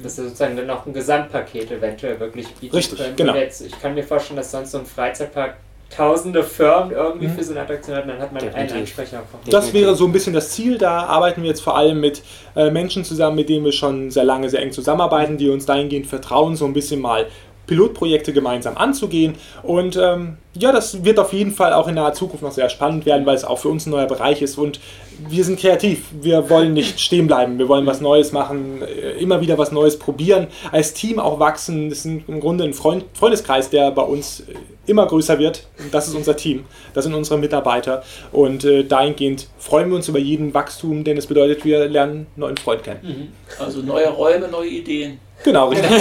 Das 0.02 0.18
ist 0.18 0.24
sozusagen 0.24 0.56
dann 0.56 0.68
auch 0.70 0.84
ein 0.84 0.92
Gesamtpaket 0.92 1.70
eventuell 1.70 2.18
wirklich 2.18 2.48
bieten 2.54 2.74
Richtig, 2.74 2.98
können. 2.98 3.14
genau. 3.14 3.34
Jetzt, 3.36 3.60
ich 3.60 3.78
kann 3.80 3.94
mir 3.94 4.02
vorstellen, 4.02 4.36
dass 4.36 4.50
sonst 4.50 4.72
so 4.72 4.78
ein 4.78 4.86
Freizeitpark 4.86 5.58
tausende 5.90 6.44
Firmen 6.44 6.92
irgendwie 6.92 7.28
für 7.28 7.42
so 7.42 7.50
eine 7.50 7.62
Attraktion 7.62 7.96
hat, 7.96 8.08
dann 8.08 8.18
hat 8.18 8.32
man 8.32 8.42
einen 8.42 8.52
Definitiv. 8.52 8.80
Ansprecher. 8.80 9.22
Das 9.50 9.72
wäre 9.72 9.94
so 9.96 10.06
ein 10.06 10.12
bisschen 10.12 10.32
das 10.32 10.50
Ziel. 10.50 10.78
Da 10.78 11.04
arbeiten 11.04 11.42
wir 11.42 11.48
jetzt 11.48 11.62
vor 11.62 11.76
allem 11.76 12.00
mit 12.00 12.22
äh, 12.54 12.70
Menschen 12.70 13.04
zusammen, 13.04 13.36
mit 13.36 13.48
denen 13.48 13.64
wir 13.64 13.72
schon 13.72 14.10
sehr 14.10 14.24
lange, 14.24 14.48
sehr 14.48 14.62
eng 14.62 14.72
zusammenarbeiten, 14.72 15.36
die 15.36 15.50
uns 15.50 15.66
dahingehend 15.66 16.06
vertrauen, 16.06 16.54
so 16.54 16.64
ein 16.64 16.72
bisschen 16.72 17.00
mal 17.00 17.26
Pilotprojekte 17.66 18.32
gemeinsam 18.32 18.76
anzugehen. 18.76 19.34
Und 19.62 19.96
ähm, 19.96 20.36
ja, 20.54 20.72
das 20.72 21.04
wird 21.04 21.18
auf 21.18 21.32
jeden 21.32 21.52
Fall 21.52 21.72
auch 21.72 21.88
in 21.88 21.94
naher 21.94 22.12
Zukunft 22.12 22.42
noch 22.42 22.52
sehr 22.52 22.68
spannend 22.68 23.06
werden, 23.06 23.26
weil 23.26 23.36
es 23.36 23.44
auch 23.44 23.58
für 23.58 23.68
uns 23.68 23.86
ein 23.86 23.90
neuer 23.90 24.06
Bereich 24.06 24.42
ist. 24.42 24.58
Und 24.58 24.80
wir 25.28 25.44
sind 25.44 25.58
kreativ. 25.58 26.06
Wir 26.20 26.48
wollen 26.50 26.72
nicht 26.72 27.00
stehen 27.00 27.26
bleiben. 27.26 27.58
Wir 27.58 27.68
wollen 27.68 27.86
was 27.86 28.00
Neues 28.00 28.32
machen, 28.32 28.82
äh, 28.82 29.12
immer 29.20 29.40
wieder 29.40 29.58
was 29.58 29.72
Neues 29.72 29.98
probieren, 29.98 30.46
als 30.72 30.94
Team 30.94 31.18
auch 31.18 31.38
wachsen. 31.38 31.88
Das 31.88 31.98
ist 31.98 32.04
im 32.06 32.40
Grunde 32.40 32.64
ein 32.64 32.74
Freund, 32.74 33.04
Freundeskreis, 33.14 33.70
der 33.70 33.90
bei 33.90 34.02
uns 34.02 34.40
äh, 34.40 34.54
immer 34.86 35.06
größer 35.06 35.38
wird. 35.38 35.66
Das 35.92 36.08
ist 36.08 36.14
unser 36.14 36.36
Team. 36.36 36.64
Das 36.94 37.04
sind 37.04 37.14
unsere 37.14 37.38
Mitarbeiter. 37.38 38.02
Und 38.32 38.64
äh, 38.64 38.84
dahingehend 38.84 39.48
freuen 39.58 39.88
wir 39.90 39.96
uns 39.96 40.08
über 40.08 40.18
jeden 40.18 40.54
Wachstum, 40.54 41.04
denn 41.04 41.16
es 41.16 41.26
bedeutet, 41.26 41.64
wir 41.64 41.88
lernen 41.88 42.26
neuen 42.36 42.56
Freund 42.56 42.82
kennen. 42.82 43.32
Also 43.58 43.82
neue 43.82 44.08
Räume, 44.08 44.48
neue 44.48 44.68
Ideen. 44.68 45.18
Genau, 45.44 45.68
richtig. 45.68 45.90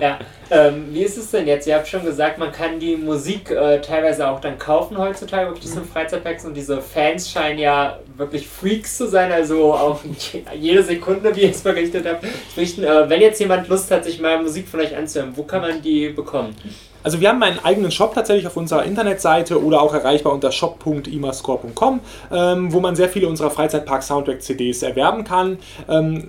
Ja, 0.00 0.18
ähm, 0.50 0.86
wie 0.90 1.02
ist 1.04 1.16
es 1.16 1.30
denn 1.30 1.46
jetzt? 1.46 1.64
Ihr 1.68 1.76
habt 1.76 1.86
schon 1.86 2.04
gesagt, 2.04 2.36
man 2.36 2.50
kann 2.50 2.80
die 2.80 2.96
Musik 2.96 3.52
äh, 3.52 3.80
teilweise 3.80 4.28
auch 4.28 4.40
dann 4.40 4.58
kaufen 4.58 4.98
heutzutage, 4.98 5.46
wirklich 5.50 5.66
Mhm. 5.70 5.74
so 5.74 5.80
in 5.80 5.86
Freizeitpacks 5.86 6.44
und 6.44 6.54
diese 6.54 6.80
Fans 6.82 7.30
scheinen 7.30 7.60
ja 7.60 7.98
wirklich 8.16 8.48
Freaks 8.48 8.96
zu 8.96 9.06
sein, 9.06 9.30
also 9.30 9.72
auch 9.74 10.00
je- 10.18 10.42
jede 10.58 10.82
Sekunde, 10.82 11.36
wie 11.36 11.42
ihr 11.42 11.50
es 11.50 11.60
berichtet 11.60 12.04
habt. 12.08 12.24
Äh, 12.24 13.08
wenn 13.08 13.20
jetzt 13.20 13.38
jemand 13.38 13.68
Lust 13.68 13.92
hat, 13.92 14.04
sich 14.04 14.20
mal 14.20 14.42
Musik 14.42 14.66
von 14.66 14.80
euch 14.80 14.96
anzuhören, 14.96 15.32
wo 15.36 15.44
kann 15.44 15.60
man 15.60 15.80
die 15.80 16.08
bekommen? 16.08 16.56
Also 17.04 17.20
wir 17.20 17.28
haben 17.28 17.42
einen 17.44 17.60
eigenen 17.64 17.92
Shop 17.92 18.12
tatsächlich 18.14 18.46
auf 18.48 18.56
unserer 18.56 18.82
Internetseite 18.84 19.62
oder 19.62 19.82
auch 19.82 19.94
erreichbar 19.94 20.32
unter 20.32 20.50
shop.imascore.com, 20.50 22.00
ähm, 22.32 22.72
wo 22.72 22.80
man 22.80 22.96
sehr 22.96 23.08
viele 23.08 23.28
unserer 23.28 23.50
Freizeitpark-Soundtrack-CDs 23.50 24.82
erwerben 24.82 25.22
kann. 25.22 25.58
Ähm, 25.88 26.28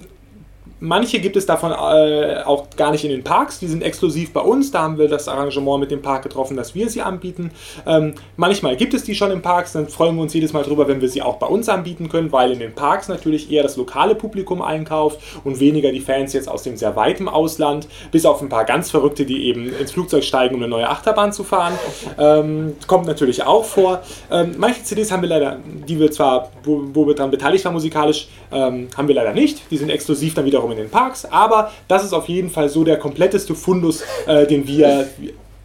Manche 0.85 1.19
gibt 1.19 1.37
es 1.37 1.45
davon 1.45 1.71
äh, 1.71 2.43
auch 2.43 2.67
gar 2.75 2.91
nicht 2.91 3.05
in 3.05 3.09
den 3.09 3.23
Parks, 3.23 3.57
die 3.57 3.67
sind 3.67 3.81
exklusiv 3.83 4.33
bei 4.33 4.41
uns. 4.41 4.69
Da 4.69 4.81
haben 4.81 4.97
wir 4.97 5.07
das 5.07 5.29
Arrangement 5.29 5.79
mit 5.79 5.91
dem 5.91 6.01
Park 6.01 6.23
getroffen, 6.23 6.57
dass 6.57 6.75
wir 6.75 6.89
sie 6.89 7.01
anbieten. 7.01 7.51
Ähm, 7.87 8.15
manchmal 8.35 8.75
gibt 8.75 8.93
es 8.93 9.05
die 9.05 9.15
schon 9.15 9.31
im 9.31 9.41
Parks, 9.41 9.71
dann 9.71 9.87
freuen 9.87 10.17
wir 10.17 10.23
uns 10.23 10.33
jedes 10.33 10.51
Mal 10.51 10.63
drüber, 10.63 10.89
wenn 10.89 10.99
wir 10.99 11.07
sie 11.07 11.21
auch 11.21 11.37
bei 11.37 11.47
uns 11.47 11.69
anbieten 11.69 12.09
können, 12.09 12.33
weil 12.33 12.51
in 12.51 12.59
den 12.59 12.75
Parks 12.75 13.07
natürlich 13.07 13.49
eher 13.49 13.63
das 13.63 13.77
lokale 13.77 14.13
Publikum 14.13 14.61
einkauft 14.61 15.21
und 15.45 15.61
weniger 15.61 15.89
die 15.93 16.01
Fans 16.01 16.33
jetzt 16.33 16.49
aus 16.49 16.63
dem 16.63 16.75
sehr 16.75 16.97
weiten 16.97 17.29
Ausland, 17.29 17.87
bis 18.11 18.25
auf 18.25 18.41
ein 18.41 18.49
paar 18.49 18.65
ganz 18.65 18.91
Verrückte, 18.91 19.23
die 19.23 19.45
eben 19.45 19.73
ins 19.73 19.93
Flugzeug 19.93 20.25
steigen, 20.25 20.53
um 20.53 20.61
eine 20.61 20.69
neue 20.69 20.89
Achterbahn 20.89 21.31
zu 21.31 21.45
fahren. 21.45 21.79
Ähm, 22.19 22.75
kommt 22.87 23.05
natürlich 23.05 23.43
auch 23.43 23.63
vor. 23.63 24.01
Ähm, 24.29 24.55
manche 24.57 24.83
CDs 24.83 25.13
haben 25.13 25.21
wir 25.21 25.29
leider, 25.29 25.59
die 25.87 25.97
wir 25.97 26.11
zwar, 26.11 26.51
wo, 26.65 26.81
wo 26.93 27.07
wir 27.07 27.15
daran 27.15 27.31
beteiligt 27.31 27.63
waren 27.63 27.73
musikalisch, 27.73 28.27
ähm, 28.51 28.89
haben 28.97 29.07
wir 29.07 29.15
leider 29.15 29.31
nicht. 29.31 29.71
Die 29.71 29.77
sind 29.77 29.89
exklusiv 29.89 30.33
dann 30.33 30.43
wiederum 30.43 30.72
in 30.73 30.85
den 30.85 30.89
Parks, 30.89 31.25
aber 31.25 31.71
das 31.87 32.03
ist 32.03 32.13
auf 32.13 32.27
jeden 32.27 32.49
Fall 32.49 32.69
so 32.69 32.83
der 32.83 32.97
kompletteste 32.97 33.55
Fundus, 33.55 34.03
äh, 34.27 34.45
den 34.45 34.67
wir 34.67 35.07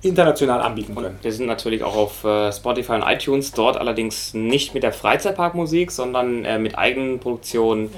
international 0.02 0.60
anbieten 0.60 0.94
können. 0.94 1.18
Wir 1.22 1.32
sind 1.32 1.46
natürlich 1.46 1.82
auch 1.82 1.96
auf 1.96 2.24
äh, 2.24 2.52
Spotify 2.52 2.92
und 2.92 3.02
iTunes, 3.02 3.52
dort 3.52 3.76
allerdings 3.76 4.32
nicht 4.32 4.74
mit 4.74 4.84
der 4.84 4.92
Freizeitparkmusik, 4.92 5.90
sondern 5.90 6.44
äh, 6.44 6.58
mit 6.58 6.78
eigenen 6.78 7.18
Produktionen, 7.18 7.90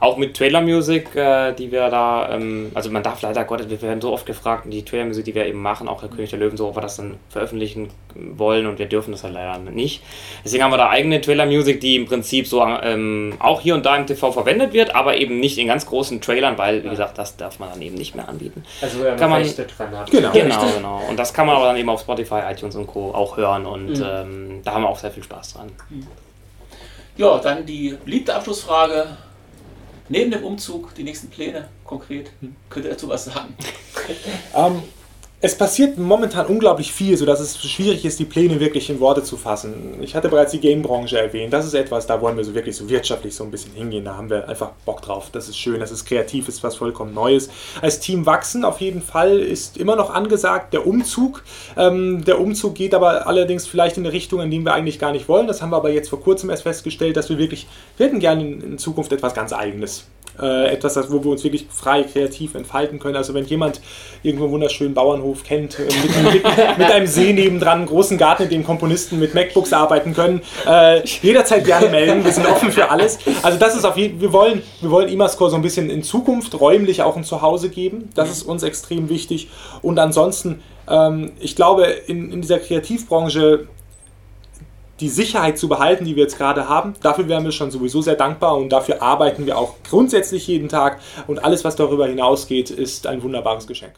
auch 0.00 0.16
mit 0.16 0.36
Trailer-Music, 0.36 1.14
äh, 1.16 1.52
die 1.54 1.72
wir 1.72 1.88
da, 1.90 2.30
ähm, 2.32 2.70
also 2.74 2.90
man 2.90 3.02
darf 3.02 3.20
leider 3.22 3.44
Gottes, 3.44 3.68
wir 3.68 3.80
werden 3.82 4.00
so 4.00 4.12
oft 4.12 4.26
gefragt, 4.26 4.64
die 4.68 4.84
Trailer-Musik, 4.84 5.24
die 5.24 5.34
wir 5.34 5.46
eben 5.46 5.60
machen, 5.60 5.88
auch 5.88 6.00
der 6.00 6.08
König 6.08 6.30
der 6.30 6.38
Löwen, 6.38 6.56
so, 6.56 6.68
ob 6.68 6.76
wir 6.76 6.80
das 6.80 6.96
dann 6.96 7.16
veröffentlichen 7.30 7.90
wollen 8.14 8.66
und 8.66 8.78
wir 8.78 8.86
dürfen 8.86 9.10
das 9.12 9.24
halt 9.24 9.34
leider 9.34 9.58
nicht. 9.58 10.02
Deswegen 10.44 10.62
haben 10.64 10.70
wir 10.72 10.76
da 10.76 10.88
eigene 10.90 11.20
Trailer-Music, 11.20 11.80
die 11.80 11.96
im 11.96 12.06
Prinzip 12.06 12.46
so 12.46 12.62
ähm, 12.64 13.34
auch 13.40 13.60
hier 13.60 13.74
und 13.74 13.84
da 13.86 13.96
im 13.96 14.06
TV 14.06 14.30
verwendet 14.32 14.72
wird, 14.72 14.94
aber 14.94 15.16
eben 15.16 15.40
nicht 15.40 15.58
in 15.58 15.66
ganz 15.66 15.86
großen 15.86 16.20
Trailern, 16.20 16.56
weil, 16.58 16.84
wie 16.84 16.88
gesagt, 16.90 17.18
das 17.18 17.36
darf 17.36 17.58
man 17.58 17.70
dann 17.70 17.82
eben 17.82 17.96
nicht 17.96 18.14
mehr 18.14 18.28
anbieten. 18.28 18.62
Also, 18.80 19.00
wo 19.00 19.04
ihr 19.04 19.16
Kann 19.16 19.30
man- 19.30 19.42
Rechte 19.42 19.64
dran 19.66 19.88
habt. 19.96 20.10
Genau. 20.10 20.30
Genau, 20.32 20.66
genau. 20.76 21.02
Und 21.08 21.18
das 21.18 21.34
kann 21.34 21.46
man 21.46 21.56
aber 21.56 21.66
dann 21.66 21.76
eben 21.76 21.88
auf 21.88 22.00
Spotify, 22.00 22.40
iTunes 22.50 22.76
und 22.76 22.86
Co. 22.86 23.12
auch 23.12 23.36
hören 23.36 23.66
und 23.66 23.88
Mhm. 23.98 24.04
ähm, 24.08 24.60
da 24.64 24.74
haben 24.74 24.82
wir 24.82 24.88
auch 24.88 24.98
sehr 24.98 25.10
viel 25.10 25.22
Spaß 25.22 25.54
dran. 25.54 25.70
Ja, 27.16 27.38
dann 27.38 27.66
die 27.66 27.96
beliebte 28.04 28.34
Abschlussfrage. 28.34 29.06
Neben 30.08 30.30
dem 30.30 30.44
Umzug, 30.44 30.94
die 30.94 31.04
nächsten 31.04 31.28
Pläne 31.28 31.68
konkret. 31.84 32.30
Könnt 32.70 32.86
ihr 32.86 32.92
dazu 32.92 33.08
was 33.08 33.26
sagen? 33.26 33.54
Ähm, 34.54 34.82
es 35.40 35.56
passiert 35.56 35.98
momentan 35.98 36.46
unglaublich 36.46 36.92
viel, 36.92 37.16
sodass 37.16 37.38
es 37.38 37.62
schwierig 37.62 38.04
ist, 38.04 38.18
die 38.18 38.24
Pläne 38.24 38.58
wirklich 38.58 38.90
in 38.90 38.98
Worte 38.98 39.22
zu 39.22 39.36
fassen. 39.36 39.94
Ich 40.00 40.16
hatte 40.16 40.28
bereits 40.28 40.50
die 40.50 40.58
Game-Branche 40.58 41.16
erwähnt. 41.16 41.52
Das 41.52 41.64
ist 41.64 41.74
etwas, 41.74 42.08
da 42.08 42.20
wollen 42.20 42.36
wir 42.36 42.42
so 42.42 42.54
wirklich 42.56 42.76
so 42.76 42.88
wirtschaftlich 42.88 43.36
so 43.36 43.44
ein 43.44 43.52
bisschen 43.52 43.72
hingehen. 43.72 44.04
Da 44.04 44.16
haben 44.16 44.30
wir 44.30 44.48
einfach 44.48 44.70
Bock 44.84 45.00
drauf. 45.00 45.28
Das 45.30 45.48
ist 45.48 45.56
schön, 45.56 45.78
das 45.78 45.92
ist 45.92 46.06
kreativ, 46.06 46.48
ist 46.48 46.64
was 46.64 46.74
vollkommen 46.74 47.14
Neues. 47.14 47.50
Als 47.80 48.00
Team 48.00 48.26
wachsen 48.26 48.64
auf 48.64 48.80
jeden 48.80 49.00
Fall 49.00 49.38
ist 49.38 49.76
immer 49.76 49.94
noch 49.94 50.12
angesagt 50.12 50.72
der 50.72 50.84
Umzug. 50.88 51.44
Ähm, 51.76 52.24
der 52.24 52.40
Umzug 52.40 52.74
geht 52.74 52.92
aber 52.92 53.28
allerdings 53.28 53.64
vielleicht 53.68 53.96
in 53.96 54.04
eine 54.04 54.12
Richtung, 54.12 54.40
in 54.40 54.50
die 54.50 54.58
wir 54.58 54.74
eigentlich 54.74 54.98
gar 54.98 55.12
nicht 55.12 55.28
wollen. 55.28 55.46
Das 55.46 55.62
haben 55.62 55.70
wir 55.70 55.76
aber 55.76 55.90
jetzt 55.90 56.08
vor 56.08 56.20
kurzem 56.20 56.50
erst 56.50 56.64
festgestellt, 56.64 57.16
dass 57.16 57.28
wir 57.28 57.38
wirklich, 57.38 57.68
wir 57.96 58.06
hätten 58.06 58.18
gerne 58.18 58.42
in, 58.42 58.60
in 58.60 58.78
Zukunft 58.78 59.12
etwas 59.12 59.34
ganz 59.34 59.52
Eigenes 59.52 60.06
äh, 60.40 60.72
etwas, 60.72 60.96
wo 61.10 61.22
wir 61.24 61.30
uns 61.30 61.44
wirklich 61.44 61.66
frei 61.70 62.02
kreativ 62.02 62.54
entfalten 62.54 62.98
können. 62.98 63.16
Also 63.16 63.34
wenn 63.34 63.44
jemand 63.46 63.80
irgendwo 64.22 64.44
einen 64.44 64.52
wunderschönen 64.52 64.94
Bauernhof 64.94 65.44
kennt, 65.44 65.78
äh, 65.78 65.84
mit, 65.84 66.32
mit, 66.32 66.78
mit, 66.78 66.90
einem 66.90 67.06
See 67.06 67.32
nebendran, 67.32 67.78
einen 67.78 67.86
großen 67.86 68.18
Garten, 68.18 68.44
in 68.44 68.50
dem 68.50 68.64
Komponisten 68.64 69.18
mit 69.18 69.34
MacBooks 69.34 69.72
arbeiten 69.72 70.14
können, 70.14 70.42
äh, 70.66 71.02
jederzeit 71.06 71.64
gerne 71.64 71.88
melden. 71.88 72.24
Wir 72.24 72.32
sind 72.32 72.46
offen 72.46 72.70
für 72.70 72.90
alles. 72.90 73.18
Also 73.42 73.58
das 73.58 73.76
ist 73.76 73.84
auf 73.84 73.96
jeden 73.96 74.18
wir 74.20 74.32
wollen, 74.32 74.62
wir 74.80 74.90
wollen 74.90 75.08
Imascore 75.08 75.50
so 75.50 75.56
ein 75.56 75.62
bisschen 75.62 75.90
in 75.90 76.02
Zukunft 76.02 76.58
räumlich 76.60 77.02
auch 77.02 77.16
ein 77.16 77.24
Zuhause 77.24 77.68
geben. 77.68 78.10
Das 78.14 78.30
ist 78.30 78.42
uns 78.42 78.62
extrem 78.62 79.08
wichtig. 79.08 79.48
Und 79.82 79.98
ansonsten, 79.98 80.62
ähm, 80.88 81.32
ich 81.40 81.56
glaube, 81.56 81.84
in, 81.84 82.32
in 82.32 82.40
dieser 82.42 82.58
Kreativbranche 82.58 83.68
die 85.00 85.08
Sicherheit 85.08 85.58
zu 85.58 85.68
behalten, 85.68 86.04
die 86.04 86.16
wir 86.16 86.24
jetzt 86.24 86.38
gerade 86.38 86.68
haben. 86.68 86.94
Dafür 87.02 87.28
wären 87.28 87.44
wir 87.44 87.52
schon 87.52 87.70
sowieso 87.70 88.02
sehr 88.02 88.16
dankbar 88.16 88.56
und 88.56 88.70
dafür 88.70 89.02
arbeiten 89.02 89.46
wir 89.46 89.58
auch 89.58 89.74
grundsätzlich 89.88 90.46
jeden 90.46 90.68
Tag. 90.68 91.00
Und 91.26 91.44
alles, 91.44 91.64
was 91.64 91.76
darüber 91.76 92.06
hinausgeht, 92.06 92.70
ist 92.70 93.06
ein 93.06 93.22
wunderbares 93.22 93.66
Geschenk. 93.66 93.94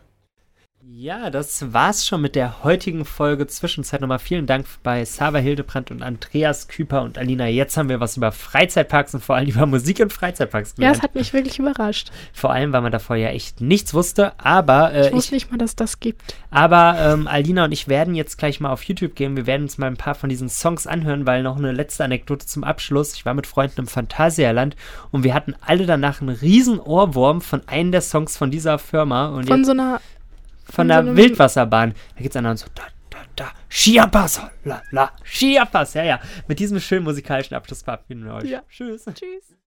Ja, 1.02 1.30
das 1.30 1.72
war's 1.72 2.06
schon 2.06 2.20
mit 2.20 2.36
der 2.36 2.62
heutigen 2.62 3.06
Folge 3.06 3.46
Zwischenzeit 3.46 4.02
nochmal. 4.02 4.18
Vielen 4.18 4.44
Dank 4.44 4.66
bei 4.82 5.02
Sava 5.06 5.38
Hildebrandt 5.38 5.90
und 5.90 6.02
Andreas 6.02 6.68
Küper 6.68 7.00
und 7.00 7.16
Alina. 7.16 7.46
Jetzt 7.46 7.78
haben 7.78 7.88
wir 7.88 8.00
was 8.00 8.18
über 8.18 8.32
Freizeitparks 8.32 9.14
und 9.14 9.24
vor 9.24 9.34
allem 9.36 9.48
über 9.48 9.64
Musik 9.64 10.00
und 10.00 10.12
Freizeitparks 10.12 10.74
gelernt. 10.74 10.96
Ja, 10.96 10.98
es 10.98 11.02
hat 11.02 11.14
mich 11.14 11.32
wirklich 11.32 11.58
überrascht. 11.58 12.10
Vor 12.34 12.52
allem, 12.52 12.74
weil 12.74 12.82
man 12.82 12.92
davor 12.92 13.16
ja 13.16 13.30
echt 13.30 13.62
nichts 13.62 13.94
wusste, 13.94 14.38
aber. 14.38 14.92
Äh, 14.92 15.06
ich 15.06 15.12
wusste 15.14 15.28
ich, 15.36 15.44
nicht 15.44 15.50
mal, 15.50 15.56
dass 15.56 15.74
das 15.74 16.00
gibt. 16.00 16.34
Aber 16.50 16.96
ähm, 16.98 17.26
Alina 17.26 17.64
und 17.64 17.72
ich 17.72 17.88
werden 17.88 18.14
jetzt 18.14 18.36
gleich 18.36 18.60
mal 18.60 18.70
auf 18.70 18.82
YouTube 18.82 19.14
gehen. 19.14 19.36
Wir 19.36 19.46
werden 19.46 19.62
uns 19.62 19.78
mal 19.78 19.86
ein 19.86 19.96
paar 19.96 20.14
von 20.14 20.28
diesen 20.28 20.50
Songs 20.50 20.86
anhören, 20.86 21.24
weil 21.24 21.42
noch 21.42 21.56
eine 21.56 21.72
letzte 21.72 22.04
Anekdote 22.04 22.44
zum 22.44 22.62
Abschluss. 22.62 23.14
Ich 23.14 23.24
war 23.24 23.32
mit 23.32 23.46
Freunden 23.46 23.80
im 23.80 23.86
Phantasialand 23.86 24.76
und 25.12 25.24
wir 25.24 25.32
hatten 25.32 25.54
alle 25.62 25.86
danach 25.86 26.20
einen 26.20 26.28
riesen 26.28 26.78
Ohrwurm 26.78 27.40
von 27.40 27.66
einem 27.68 27.90
der 27.90 28.02
Songs 28.02 28.36
von 28.36 28.50
dieser 28.50 28.78
Firma. 28.78 29.28
Und 29.28 29.46
von 29.46 29.64
so 29.64 29.70
einer 29.70 30.02
von 30.70 30.88
der 30.88 31.04
so 31.04 31.16
Wildwasserbahn. 31.16 31.94
Da 32.16 32.22
geht 32.22 32.34
es 32.34 32.42
dann 32.42 32.56
so, 32.56 32.66
da, 32.74 32.82
da, 33.10 33.18
da, 33.36 33.52
Chiapas, 33.68 34.40
la, 34.64 34.82
la, 34.90 35.12
Chiapas, 35.24 35.94
ja, 35.94 36.04
ja. 36.04 36.20
Mit 36.48 36.58
diesem 36.58 36.80
schönen 36.80 37.04
musikalischen 37.04 37.54
Abschluss 37.54 37.82
verabschieden 37.82 38.24
wir 38.24 38.34
euch. 38.34 38.44
Ja. 38.44 38.62
Tschüss. 38.68 39.04
Tschüss. 39.04 39.59